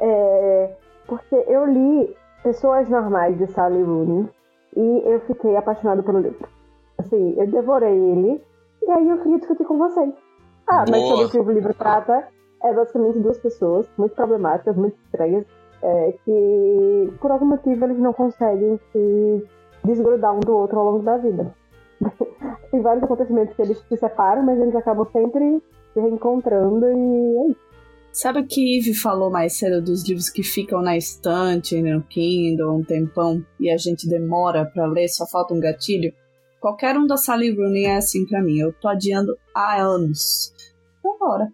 É. 0.00 0.76
Porque 1.06 1.44
eu 1.46 1.66
li 1.66 2.16
Pessoas 2.42 2.88
Normais 2.88 3.36
de 3.38 3.46
Sally 3.48 3.82
Rooney 3.82 4.28
e 4.76 5.02
eu 5.04 5.20
fiquei 5.20 5.56
apaixonado 5.56 6.02
pelo 6.02 6.20
livro. 6.20 6.48
Assim, 6.98 7.34
eu 7.36 7.46
devorei 7.48 7.94
ele 7.94 8.42
e 8.82 8.90
aí 8.90 9.08
eu 9.08 9.18
queria 9.18 9.38
discutir 9.38 9.64
com 9.64 9.78
vocês. 9.78 10.12
Ah, 10.68 10.84
Boa. 10.84 10.86
mas 10.90 11.08
sobre 11.08 11.24
o 11.24 11.30
que 11.30 11.38
o 11.38 11.52
livro 11.52 11.74
trata 11.74 12.28
é 12.62 12.72
basicamente 12.72 13.18
duas 13.18 13.38
pessoas 13.38 13.86
muito 13.96 14.14
problemáticas, 14.14 14.76
muito 14.76 14.96
estranhas, 15.04 15.44
é, 15.82 16.14
que 16.24 17.12
por 17.20 17.30
algum 17.30 17.46
motivo 17.46 17.84
eles 17.84 17.98
não 17.98 18.12
conseguem 18.12 18.80
se 18.92 19.46
desgrudar 19.86 20.34
um 20.34 20.40
do 20.40 20.56
outro 20.56 20.78
ao 20.78 20.92
longo 20.92 21.04
da 21.04 21.16
vida. 21.16 21.54
Tem 22.70 22.82
vários 22.82 23.04
acontecimentos 23.04 23.54
que 23.54 23.62
eles 23.62 23.78
se 23.88 23.96
separam, 23.96 24.42
mas 24.42 24.58
eles 24.58 24.74
acabam 24.74 25.06
sempre 25.12 25.62
se 25.94 26.00
reencontrando 26.00 26.86
e 26.86 27.36
é 27.38 27.50
isso. 27.50 27.66
Sabe 28.12 28.40
o 28.40 28.46
que 28.46 28.78
Eve 28.78 28.94
falou 28.94 29.30
mais 29.30 29.58
cedo 29.58 29.82
dos 29.82 30.08
livros 30.08 30.30
que 30.30 30.42
ficam 30.42 30.80
na 30.80 30.96
estante, 30.96 31.80
no 31.82 32.02
Kindle, 32.02 32.78
um 32.78 32.82
tempão, 32.82 33.44
e 33.60 33.70
a 33.70 33.76
gente 33.76 34.08
demora 34.08 34.64
para 34.64 34.86
ler, 34.86 35.06
só 35.08 35.26
falta 35.26 35.52
um 35.52 35.60
gatilho? 35.60 36.12
Qualquer 36.58 36.96
um 36.96 37.06
da 37.06 37.18
Sally 37.18 37.54
Rooney 37.54 37.84
é 37.84 37.96
assim 37.96 38.26
para 38.26 38.42
mim. 38.42 38.58
Eu 38.58 38.72
tô 38.72 38.88
adiando 38.88 39.36
há 39.54 39.82
anos. 39.82 40.52
Agora. 41.04 41.52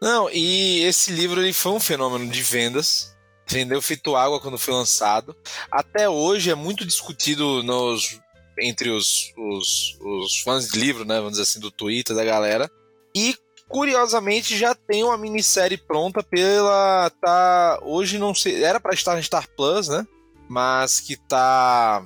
Não, 0.00 0.28
e 0.30 0.84
esse 0.84 1.12
livro 1.12 1.40
ele 1.40 1.52
foi 1.52 1.72
um 1.72 1.80
fenômeno 1.80 2.30
de 2.30 2.42
vendas. 2.42 3.11
Vendeu 3.46 3.82
feito 3.82 4.16
água 4.16 4.40
quando 4.40 4.58
foi 4.58 4.74
lançado. 4.74 5.36
Até 5.70 6.08
hoje 6.08 6.50
é 6.50 6.54
muito 6.54 6.84
discutido 6.84 7.62
nos, 7.62 8.20
entre 8.58 8.90
os, 8.90 9.32
os, 9.36 9.98
os 10.00 10.40
fãs 10.40 10.68
de 10.68 10.78
livro, 10.78 11.04
né? 11.04 11.16
Vamos 11.16 11.32
dizer 11.32 11.42
assim, 11.42 11.60
do 11.60 11.70
Twitter, 11.70 12.16
da 12.16 12.24
galera. 12.24 12.70
E 13.14 13.36
Curiosamente, 13.72 14.54
já 14.54 14.74
tem 14.74 15.02
uma 15.02 15.16
minissérie 15.16 15.78
pronta 15.78 16.22
pela. 16.22 17.10
Tá. 17.22 17.80
Hoje 17.82 18.18
não 18.18 18.34
sei. 18.34 18.62
Era 18.62 18.78
para 18.78 18.92
estar 18.92 19.16
no 19.16 19.22
Star 19.22 19.48
Plus, 19.56 19.88
né? 19.88 20.06
Mas 20.46 21.00
que 21.00 21.16
tá. 21.16 22.04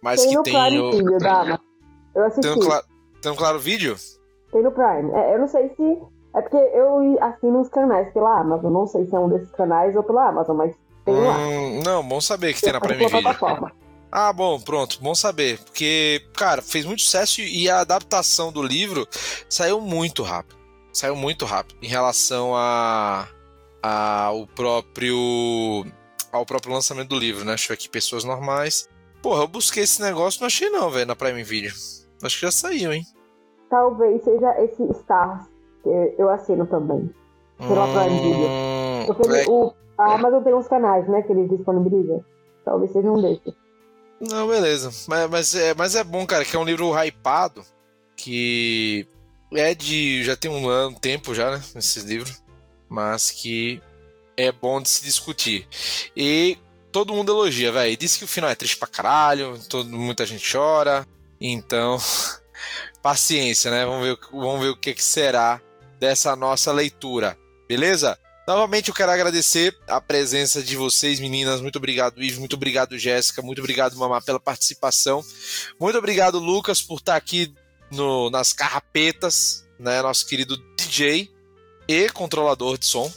Mas 0.00 0.20
tem 0.20 0.30
que 0.30 0.36
no 0.36 0.42
tem. 0.44 0.54
Prime 0.54 0.78
o... 0.78 0.90
Video, 0.92 1.18
da 1.18 1.60
Eu 2.14 2.24
assisti. 2.24 2.42
Tem 2.42 2.56
no, 2.56 2.60
cla... 2.60 2.84
tem 3.20 3.32
no 3.32 3.36
Claro 3.36 3.58
Vídeo? 3.58 3.96
Tem 4.52 4.62
no 4.62 4.70
Prime. 4.70 5.10
É, 5.12 5.34
eu 5.34 5.40
não 5.40 5.48
sei 5.48 5.68
se. 5.70 5.98
É 6.38 6.42
porque 6.42 6.56
eu 6.56 7.18
assino 7.20 7.60
os 7.60 7.68
canais 7.68 8.12
pela 8.12 8.40
Amazon. 8.40 8.72
Não 8.72 8.86
sei 8.86 9.06
se 9.06 9.14
é 9.14 9.18
um 9.18 9.28
desses 9.28 9.50
canais 9.50 9.94
ou 9.96 10.02
pela 10.02 10.28
Amazon, 10.28 10.56
mas 10.56 10.74
tem 11.04 11.14
hum, 11.14 11.26
lá. 11.26 11.36
Não, 11.84 12.06
bom 12.06 12.20
saber 12.20 12.54
que 12.54 12.60
tem, 12.60 12.72
na 12.72 12.80
Prime 12.80 13.06
Video. 13.06 13.36
Ah, 14.10 14.32
bom, 14.32 14.58
pronto, 14.58 14.98
bom 15.02 15.14
saber. 15.14 15.58
Porque, 15.58 16.22
cara, 16.34 16.62
fez 16.62 16.86
muito 16.86 17.02
sucesso 17.02 17.40
e 17.40 17.68
a 17.68 17.80
adaptação 17.80 18.50
do 18.50 18.62
livro 18.62 19.06
saiu 19.48 19.80
muito 19.80 20.22
rápido 20.22 20.58
saiu 20.98 21.14
muito 21.14 21.44
rápido 21.44 21.78
em 21.80 21.86
relação 21.86 22.54
a, 22.56 23.28
a 23.82 24.24
ao 24.24 24.46
próprio 24.48 25.86
ao 26.32 26.44
próprio 26.44 26.72
lançamento 26.72 27.08
do 27.08 27.18
livro, 27.18 27.44
né? 27.44 27.52
Deixa 27.52 27.72
eu 27.72 27.74
aqui 27.74 27.88
pessoas 27.88 28.24
normais. 28.24 28.88
Porra, 29.22 29.42
eu 29.42 29.48
busquei 29.48 29.84
esse 29.84 30.00
negócio, 30.02 30.40
não 30.40 30.46
achei 30.46 30.68
não, 30.68 30.90
velho, 30.90 31.06
na 31.06 31.16
Prime 31.16 31.42
Video. 31.42 31.72
Acho 32.22 32.36
que 32.36 32.42
já 32.42 32.52
saiu, 32.52 32.92
hein? 32.92 33.04
Talvez 33.70 34.22
seja 34.24 34.62
esse 34.62 34.82
Stars 35.00 35.46
que 35.46 35.57
eu 36.18 36.28
assino 36.30 36.66
também. 36.66 37.10
Pela 37.58 37.86
hum, 37.86 37.94
Prime 37.94 38.20
Video. 38.20 38.48
Porque 39.06 39.50
o, 39.50 39.72
a 39.98 40.14
Amazon 40.14 40.42
tem 40.42 40.54
uns 40.54 40.68
canais, 40.68 41.08
né, 41.08 41.22
que 41.22 41.32
eles 41.32 41.50
disponibilizam. 41.50 42.24
Talvez 42.64 42.92
seja 42.92 43.10
um 43.10 43.20
desses. 43.20 43.54
Não, 44.20 44.48
beleza. 44.48 44.90
Mas, 45.08 45.30
mas, 45.30 45.54
é, 45.54 45.74
mas 45.74 45.94
é 45.94 46.04
bom, 46.04 46.26
cara, 46.26 46.44
que 46.44 46.54
é 46.54 46.58
um 46.58 46.64
livro 46.64 46.92
hypado 46.92 47.62
que 48.16 49.06
é 49.52 49.74
de. 49.74 50.22
já 50.24 50.36
tem 50.36 50.50
um 50.50 50.68
ano, 50.68 50.98
tempo 50.98 51.34
já, 51.34 51.50
né? 51.50 51.62
Esses 51.74 52.04
livros. 52.04 52.42
Mas 52.88 53.30
que 53.30 53.80
é 54.36 54.52
bom 54.52 54.80
de 54.80 54.88
se 54.88 55.04
discutir. 55.04 55.66
E 56.16 56.58
todo 56.90 57.14
mundo 57.14 57.32
elogia, 57.32 57.72
velho. 57.72 57.96
Diz 57.96 58.16
que 58.16 58.24
o 58.24 58.28
final 58.28 58.50
é 58.50 58.54
triste 58.54 58.76
pra 58.76 58.88
caralho, 58.88 59.58
todo, 59.68 59.88
muita 59.88 60.26
gente 60.26 60.50
chora. 60.50 61.06
Então, 61.40 61.98
paciência, 63.02 63.70
né? 63.70 63.86
Vamos 63.86 64.06
ver, 64.06 64.18
vamos 64.32 64.60
ver 64.60 64.70
o 64.70 64.76
que, 64.76 64.94
que 64.94 65.04
será 65.04 65.60
dessa 65.98 66.34
nossa 66.36 66.72
leitura. 66.72 67.38
Beleza? 67.68 68.18
Novamente 68.48 68.88
eu 68.88 68.94
quero 68.94 69.12
agradecer 69.12 69.76
a 69.86 70.00
presença 70.00 70.62
de 70.62 70.74
vocês, 70.74 71.20
meninas. 71.20 71.60
Muito 71.60 71.76
obrigado, 71.76 72.22
Ivo. 72.22 72.40
Muito 72.40 72.56
obrigado, 72.56 72.98
Jéssica. 72.98 73.42
Muito 73.42 73.58
obrigado, 73.58 73.94
Mamá, 73.98 74.22
pela 74.22 74.40
participação. 74.40 75.22
Muito 75.78 75.98
obrigado, 75.98 76.38
Lucas, 76.38 76.80
por 76.80 76.98
estar 76.98 77.16
aqui 77.16 77.52
no, 77.90 78.30
nas 78.30 78.54
carrapetas, 78.54 79.66
né? 79.78 80.00
Nosso 80.00 80.26
querido 80.26 80.56
DJ 80.78 81.30
e 81.86 82.08
controlador 82.08 82.78
de 82.78 82.86
som. 82.86 83.12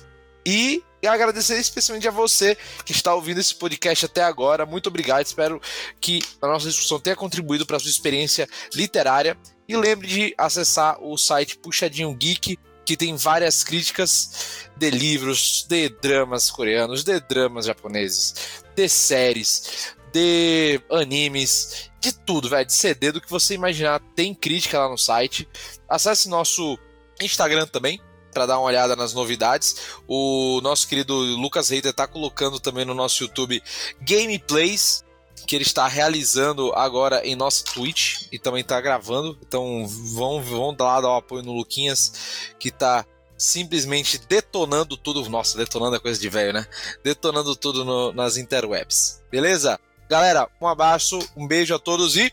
E 0.45 0.83
agradecer 1.07 1.57
especialmente 1.57 2.07
a 2.07 2.11
você 2.11 2.57
que 2.85 2.91
está 2.91 3.13
ouvindo 3.15 3.39
esse 3.39 3.55
podcast 3.55 4.05
até 4.05 4.23
agora. 4.23 4.65
Muito 4.65 4.87
obrigado. 4.87 5.25
Espero 5.25 5.61
que 5.99 6.19
a 6.41 6.47
nossa 6.47 6.67
discussão 6.67 6.99
tenha 6.99 7.15
contribuído 7.15 7.65
para 7.65 7.77
a 7.77 7.79
sua 7.79 7.89
experiência 7.89 8.49
literária. 8.73 9.37
E 9.67 9.77
lembre 9.77 10.07
de 10.07 10.35
acessar 10.37 11.01
o 11.01 11.17
site 11.17 11.57
Puxadinho 11.57 12.13
Geek, 12.13 12.59
que 12.85 12.97
tem 12.97 13.15
várias 13.15 13.63
críticas 13.63 14.67
de 14.75 14.89
livros, 14.89 15.65
de 15.67 15.89
dramas 15.89 16.49
coreanos, 16.49 17.03
de 17.03 17.19
dramas 17.19 17.65
japoneses, 17.65 18.63
de 18.75 18.89
séries, 18.89 19.95
de 20.11 20.81
animes, 20.91 21.89
de 21.99 22.11
tudo, 22.13 22.49
velho, 22.49 22.65
de 22.65 22.73
CD, 22.73 23.11
do 23.11 23.21
que 23.21 23.29
você 23.29 23.53
imaginar. 23.53 24.01
Tem 24.15 24.33
crítica 24.33 24.79
lá 24.79 24.89
no 24.89 24.97
site. 24.97 25.47
Acesse 25.87 26.27
nosso 26.27 26.77
Instagram 27.21 27.67
também, 27.67 28.01
para 28.33 28.45
dar 28.45 28.57
uma 28.57 28.67
olhada 28.67 28.95
nas 28.95 29.13
novidades. 29.13 29.75
O 30.07 30.59
nosso 30.61 30.87
querido 30.87 31.13
Lucas 31.13 31.69
Reiter 31.69 31.91
está 31.91 32.07
colocando 32.07 32.59
também 32.59 32.85
no 32.85 32.93
nosso 32.93 33.23
YouTube 33.23 33.61
gameplays 34.01 35.03
que 35.45 35.55
ele 35.55 35.63
está 35.63 35.87
realizando 35.87 36.71
agora 36.73 37.25
em 37.25 37.35
nosso 37.35 37.63
Twitch 37.65 38.23
e 38.31 38.39
também 38.39 38.61
está 38.61 38.79
gravando. 38.79 39.37
Então 39.45 39.87
vão, 39.87 40.41
vão 40.41 40.75
lá 40.79 41.01
dar 41.01 41.09
o 41.09 41.17
apoio 41.17 41.43
no 41.43 41.53
Luquinhas, 41.53 42.53
que 42.59 42.69
está 42.69 43.05
simplesmente 43.37 44.19
detonando 44.19 44.95
tudo. 44.95 45.27
Nossa, 45.29 45.57
detonando 45.57 45.95
é 45.95 45.99
coisa 45.99 46.19
de 46.19 46.29
velho, 46.29 46.53
né? 46.53 46.65
Detonando 47.03 47.55
tudo 47.55 47.83
no, 47.83 48.11
nas 48.13 48.37
interwebs. 48.37 49.21
Beleza? 49.31 49.79
Galera, 50.09 50.47
um 50.61 50.67
abraço, 50.67 51.19
um 51.35 51.47
beijo 51.47 51.73
a 51.73 51.79
todos 51.79 52.17
e 52.17 52.31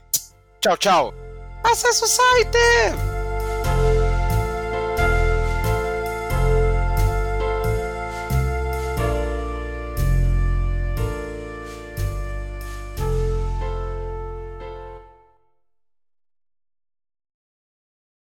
tchau, 0.61 0.77
tchau. 0.77 1.15
Acesse 1.65 2.05
o 2.05 2.09
site! 2.09 3.18